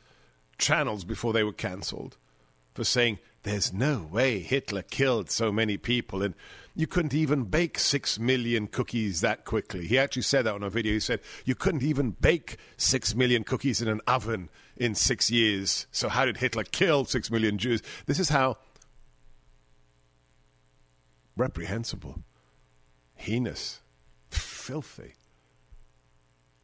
channels 0.57 1.03
before 1.03 1.33
they 1.33 1.43
were 1.43 1.53
cancelled, 1.53 2.17
for 2.73 2.83
saying 2.83 3.19
there's 3.43 3.73
no 3.73 4.07
way 4.11 4.39
Hitler 4.39 4.81
killed 4.81 5.29
so 5.29 5.51
many 5.51 5.77
people 5.77 6.23
and 6.23 6.33
you 6.75 6.87
couldn't 6.87 7.13
even 7.13 7.43
bake 7.43 7.77
six 7.77 8.17
million 8.17 8.67
cookies 8.67 9.21
that 9.21 9.45
quickly. 9.45 9.85
He 9.85 9.99
actually 9.99 10.23
said 10.23 10.45
that 10.45 10.55
on 10.55 10.63
a 10.63 10.69
video. 10.69 10.93
He 10.93 10.99
said 10.99 11.19
you 11.45 11.53
couldn't 11.53 11.83
even 11.83 12.11
bake 12.11 12.57
six 12.77 13.13
million 13.13 13.43
cookies 13.43 13.81
in 13.81 13.87
an 13.87 14.01
oven 14.07 14.49
in 14.75 14.95
six 14.95 15.29
years. 15.29 15.85
So 15.91 16.09
how 16.09 16.25
did 16.25 16.37
Hitler 16.37 16.63
kill 16.63 17.05
six 17.05 17.29
million 17.29 17.57
Jews? 17.57 17.83
This 18.07 18.19
is 18.19 18.29
how 18.29 18.57
reprehensible, 21.35 22.23
heinous, 23.15 23.81
filthy, 24.29 25.13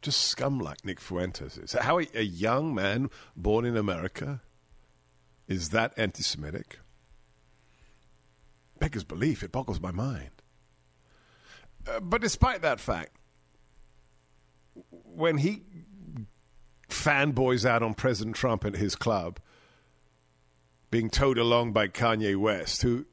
just 0.01 0.21
scum 0.27 0.59
like 0.59 0.85
Nick 0.85 0.99
Fuentes 0.99 1.57
is. 1.57 1.73
How 1.73 1.99
a, 1.99 2.07
a 2.13 2.23
young 2.23 2.73
man 2.73 3.09
born 3.35 3.65
in 3.65 3.75
America 3.75 4.41
is 5.47 5.69
that 5.69 5.93
anti 5.97 6.23
Semitic? 6.23 6.79
Beggars 8.79 9.03
belief, 9.03 9.43
it 9.43 9.51
boggles 9.51 9.81
my 9.81 9.91
mind. 9.91 10.29
Uh, 11.87 11.99
but 11.99 12.21
despite 12.21 12.61
that 12.61 12.79
fact, 12.79 13.15
when 14.91 15.37
he 15.37 15.63
fanboys 16.87 17.65
out 17.65 17.83
on 17.83 17.93
President 17.93 18.35
Trump 18.35 18.63
at 18.63 18.75
his 18.75 18.95
club, 18.95 19.39
being 20.91 21.09
towed 21.09 21.37
along 21.37 21.73
by 21.73 21.87
Kanye 21.87 22.35
West, 22.37 22.81
who 22.81 23.05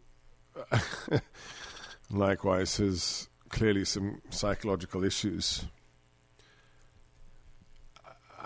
likewise 2.11 2.77
has 2.79 3.29
clearly 3.49 3.85
some 3.85 4.21
psychological 4.31 5.05
issues. 5.05 5.67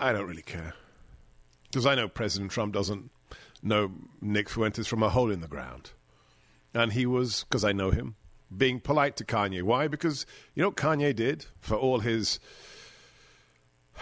I 0.01 0.11
don't 0.11 0.27
really 0.27 0.41
care. 0.41 0.73
Because 1.69 1.85
I 1.85 1.95
know 1.95 2.07
President 2.07 2.51
Trump 2.51 2.73
doesn't 2.73 3.11
know 3.61 3.91
Nick 4.19 4.49
Fuentes 4.49 4.87
from 4.87 5.03
a 5.03 5.09
hole 5.09 5.31
in 5.31 5.41
the 5.41 5.47
ground. 5.47 5.91
And 6.73 6.93
he 6.93 7.05
was, 7.05 7.43
because 7.43 7.63
I 7.63 7.71
know 7.71 7.91
him, 7.91 8.15
being 8.55 8.79
polite 8.79 9.15
to 9.17 9.25
Kanye. 9.25 9.61
Why? 9.61 9.87
Because 9.87 10.25
you 10.55 10.61
know 10.61 10.69
what 10.69 10.77
Kanye 10.77 11.15
did 11.15 11.45
for 11.59 11.75
all 11.75 11.99
his 11.99 12.39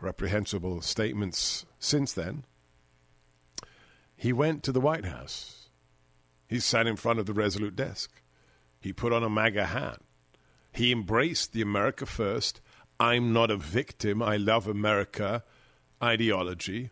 reprehensible 0.00 0.82
statements 0.82 1.64
since 1.78 2.12
then? 2.12 2.44
He 4.14 4.32
went 4.32 4.62
to 4.64 4.72
the 4.72 4.80
White 4.80 5.06
House. 5.06 5.68
He 6.46 6.60
sat 6.60 6.86
in 6.86 6.96
front 6.96 7.18
of 7.18 7.26
the 7.26 7.32
Resolute 7.32 7.74
desk. 7.74 8.22
He 8.80 8.92
put 8.92 9.12
on 9.12 9.24
a 9.24 9.30
MAGA 9.30 9.66
hat. 9.66 10.00
He 10.72 10.92
embraced 10.92 11.52
the 11.52 11.62
America 11.62 12.04
First, 12.04 12.60
I'm 12.98 13.32
not 13.32 13.50
a 13.50 13.56
victim, 13.56 14.22
I 14.22 14.36
love 14.36 14.66
America 14.66 15.42
ideology. 16.02 16.90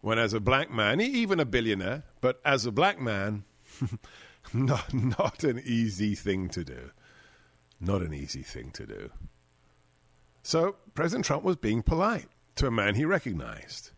When, 0.00 0.18
as 0.18 0.32
a 0.32 0.40
black 0.40 0.70
man, 0.70 1.00
even 1.00 1.40
a 1.40 1.44
billionaire, 1.44 2.04
but 2.20 2.40
as 2.44 2.64
a 2.64 2.72
black 2.72 3.00
man, 3.00 3.44
not, 4.54 4.94
not 4.94 5.42
an 5.42 5.60
easy 5.64 6.14
thing 6.14 6.48
to 6.50 6.64
do. 6.64 6.90
Not 7.80 8.02
an 8.02 8.14
easy 8.14 8.42
thing 8.42 8.70
to 8.72 8.86
do. 8.86 9.10
So, 10.42 10.76
President 10.94 11.24
Trump 11.24 11.42
was 11.42 11.56
being 11.56 11.82
polite 11.82 12.28
to 12.56 12.66
a 12.66 12.70
man 12.70 12.94
he 12.94 13.04
recognized. 13.04 13.90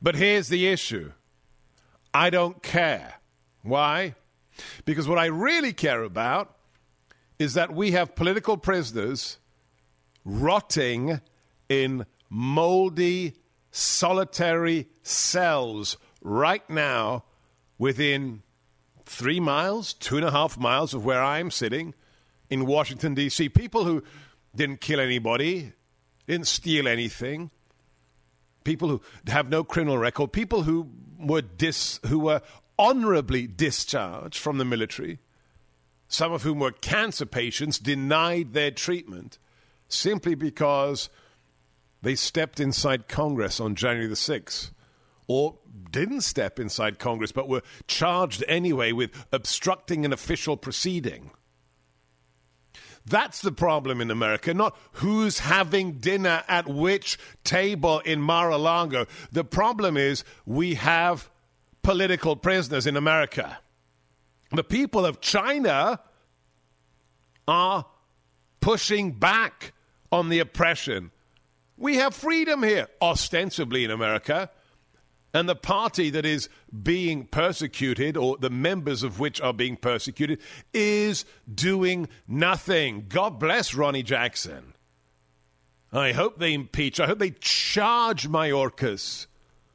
But 0.00 0.14
here's 0.14 0.48
the 0.48 0.66
issue 0.68 1.12
I 2.12 2.30
don't 2.30 2.62
care. 2.62 3.14
Why? 3.62 4.14
Because 4.84 5.08
what 5.08 5.18
I 5.18 5.26
really 5.26 5.72
care 5.72 6.02
about 6.02 6.53
is 7.38 7.54
that 7.54 7.74
we 7.74 7.92
have 7.92 8.14
political 8.14 8.56
prisoners 8.56 9.38
rotting 10.24 11.20
in 11.68 12.06
moldy, 12.30 13.34
solitary 13.70 14.88
cells 15.02 15.96
right 16.22 16.68
now 16.70 17.24
within 17.78 18.42
three 19.04 19.40
miles, 19.40 19.94
two 19.94 20.16
and 20.16 20.24
a 20.24 20.30
half 20.30 20.58
miles 20.58 20.94
of 20.94 21.04
where 21.04 21.22
I'm 21.22 21.50
sitting 21.50 21.94
in 22.50 22.66
Washington, 22.66 23.14
D.C. 23.14 23.48
People 23.50 23.84
who 23.84 24.02
didn't 24.54 24.80
kill 24.80 25.00
anybody, 25.00 25.72
didn't 26.26 26.46
steal 26.46 26.88
anything, 26.88 27.50
people 28.64 28.88
who 28.88 29.02
have 29.26 29.48
no 29.48 29.62
criminal 29.62 29.98
record, 29.98 30.32
people 30.32 30.62
who 30.62 30.88
were 31.18 31.42
dis, 31.42 32.00
who 32.06 32.20
were 32.20 32.40
honorably 32.78 33.46
discharged 33.46 34.38
from 34.38 34.58
the 34.58 34.64
military, 34.64 35.18
some 36.08 36.32
of 36.32 36.42
whom 36.42 36.58
were 36.58 36.72
cancer 36.72 37.26
patients, 37.26 37.78
denied 37.78 38.52
their 38.52 38.70
treatment 38.70 39.38
simply 39.88 40.34
because 40.34 41.08
they 42.02 42.14
stepped 42.14 42.60
inside 42.60 43.08
Congress 43.08 43.60
on 43.60 43.74
January 43.74 44.06
the 44.06 44.14
6th 44.14 44.70
or 45.26 45.58
didn't 45.90 46.20
step 46.20 46.60
inside 46.60 46.98
Congress 46.98 47.32
but 47.32 47.48
were 47.48 47.62
charged 47.86 48.44
anyway 48.46 48.92
with 48.92 49.10
obstructing 49.32 50.04
an 50.04 50.12
official 50.12 50.56
proceeding. 50.56 51.30
That's 53.06 53.42
the 53.42 53.52
problem 53.52 54.00
in 54.00 54.10
America, 54.10 54.54
not 54.54 54.76
who's 54.92 55.40
having 55.40 55.98
dinner 55.98 56.42
at 56.48 56.66
which 56.66 57.18
table 57.42 58.00
in 58.00 58.20
Mar 58.20 58.50
a 58.50 58.56
Lago. 58.56 59.06
The 59.30 59.44
problem 59.44 59.96
is 59.96 60.24
we 60.46 60.74
have 60.74 61.30
political 61.82 62.34
prisoners 62.34 62.86
in 62.86 62.96
America. 62.96 63.58
The 64.54 64.64
people 64.64 65.04
of 65.06 65.20
China 65.20 66.00
are 67.46 67.86
pushing 68.60 69.12
back 69.12 69.72
on 70.10 70.28
the 70.28 70.38
oppression. 70.38 71.10
We 71.76 71.96
have 71.96 72.14
freedom 72.14 72.62
here, 72.62 72.88
ostensibly 73.02 73.84
in 73.84 73.90
America. 73.90 74.50
And 75.32 75.48
the 75.48 75.56
party 75.56 76.10
that 76.10 76.24
is 76.24 76.48
being 76.82 77.26
persecuted, 77.26 78.16
or 78.16 78.36
the 78.38 78.50
members 78.50 79.02
of 79.02 79.18
which 79.18 79.40
are 79.40 79.52
being 79.52 79.76
persecuted, 79.76 80.40
is 80.72 81.24
doing 81.52 82.08
nothing. 82.28 83.06
God 83.08 83.40
bless 83.40 83.74
Ronny 83.74 84.04
Jackson. 84.04 84.74
I 85.92 86.12
hope 86.12 86.38
they 86.38 86.54
impeach. 86.54 87.00
I 87.00 87.06
hope 87.06 87.18
they 87.18 87.32
charge 87.32 88.28
Mayorkas 88.28 89.26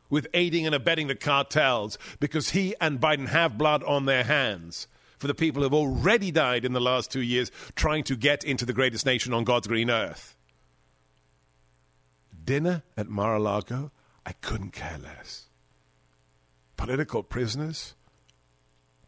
with 0.10 0.28
aiding 0.34 0.66
and 0.66 0.76
abetting 0.76 1.08
the 1.08 1.16
cartels 1.16 1.98
because 2.20 2.50
he 2.52 2.76
and 2.82 3.00
Biden 3.00 3.28
have 3.28 3.58
blood 3.58 3.84
on 3.84 4.06
their 4.06 4.24
hands 4.24 4.88
for 5.18 5.28
the 5.28 5.36
people 5.36 5.62
who 5.62 5.66
have 5.66 5.74
already 5.74 6.32
died 6.32 6.66
in 6.66 6.74
the 6.74 6.80
last 6.80 7.12
two 7.12 7.22
years 7.22 7.52
trying 7.76 8.04
to 8.06 8.16
get 8.16 8.44
into 8.44 8.66
the 8.66 8.74
greatest 8.74 9.06
nation 9.06 9.34
on 9.34 9.44
God's 9.44 9.68
green 9.68 9.90
earth. 9.90 10.36
Dinner 12.44 12.84
at 12.98 13.10
Mar 13.10 13.36
a 13.36 13.40
Lago? 13.40 13.92
I 14.26 14.32
couldn't 14.34 14.72
care 14.72 14.98
less 14.98 15.50
political 16.80 17.22
prisoners 17.22 17.94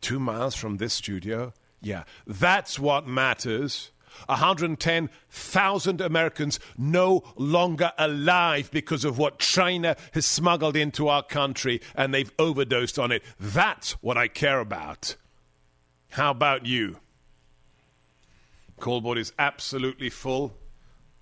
two 0.01 0.19
miles 0.19 0.55
from 0.55 0.75
this 0.77 0.93
studio? 0.93 1.53
Yeah, 1.79 2.03
that's 2.27 2.77
what 2.77 3.07
matters. 3.07 3.91
110,000 4.27 6.01
Americans 6.01 6.59
no 6.77 7.23
longer 7.35 7.91
alive 7.97 8.69
because 8.71 9.05
of 9.05 9.17
what 9.17 9.39
China 9.39 9.95
has 10.13 10.25
smuggled 10.25 10.75
into 10.75 11.07
our 11.07 11.23
country 11.23 11.81
and 11.95 12.13
they've 12.13 12.31
overdosed 12.39 12.99
on 12.99 13.11
it. 13.11 13.23
That's 13.39 13.91
what 14.03 14.17
I 14.17 14.27
care 14.27 14.59
about. 14.59 15.15
How 16.11 16.31
about 16.31 16.65
you? 16.65 16.97
Callboard 18.79 19.17
is 19.17 19.31
absolutely 19.37 20.09
full. 20.09 20.53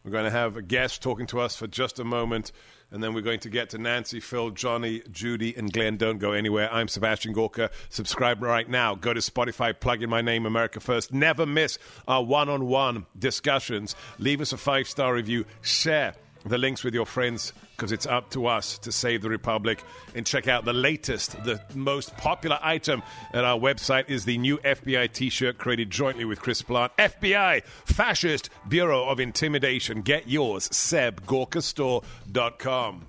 We're 0.03 0.11
going 0.11 0.25
to 0.25 0.31
have 0.31 0.55
a 0.55 0.61
guest 0.61 1.03
talking 1.03 1.27
to 1.27 1.41
us 1.41 1.55
for 1.55 1.67
just 1.67 1.99
a 1.99 2.03
moment. 2.03 2.51
And 2.91 3.03
then 3.03 3.13
we're 3.13 3.21
going 3.21 3.39
to 3.41 3.49
get 3.49 3.69
to 3.71 3.77
Nancy, 3.77 4.19
Phil, 4.19 4.49
Johnny, 4.49 5.03
Judy, 5.11 5.55
and 5.55 5.71
Glenn. 5.71 5.97
Don't 5.97 6.17
go 6.17 6.31
anywhere. 6.31 6.73
I'm 6.73 6.87
Sebastian 6.87 7.33
Gorka. 7.33 7.69
Subscribe 7.89 8.41
right 8.41 8.67
now. 8.67 8.95
Go 8.95 9.13
to 9.13 9.19
Spotify, 9.19 9.79
plug 9.79 10.01
in 10.01 10.09
my 10.09 10.21
name, 10.21 10.45
America 10.45 10.79
First. 10.79 11.13
Never 11.13 11.45
miss 11.45 11.77
our 12.07 12.23
one 12.23 12.49
on 12.49 12.65
one 12.65 13.05
discussions. 13.17 13.95
Leave 14.17 14.41
us 14.41 14.53
a 14.53 14.57
five 14.57 14.87
star 14.87 15.13
review. 15.13 15.45
Share 15.61 16.15
the 16.45 16.57
links 16.57 16.83
with 16.83 16.93
your 16.93 17.05
friends 17.05 17.53
because 17.80 17.93
it's 17.93 18.05
up 18.05 18.30
to 18.30 18.45
us 18.45 18.77
to 18.80 18.91
save 18.91 19.21
the 19.21 19.30
republic 19.30 19.82
and 20.13 20.25
check 20.25 20.49
out 20.49 20.65
the 20.65 20.73
latest 20.73 21.41
the 21.45 21.61
most 21.73 22.15
popular 22.17 22.59
item 22.61 23.01
at 23.32 23.45
our 23.45 23.57
website 23.57 24.09
is 24.09 24.25
the 24.25 24.38
new 24.38 24.57
fbi 24.57 25.09
t-shirt 25.11 25.57
created 25.57 25.89
jointly 25.89 26.25
with 26.25 26.41
chris 26.41 26.61
plante 26.61 26.91
fbi 26.97 27.63
fascist 27.63 28.49
bureau 28.67 29.07
of 29.07 29.19
intimidation. 29.19 30.01
Get 30.01 30.27
yours 30.27 30.67
sebgorkastore.com 30.69 33.09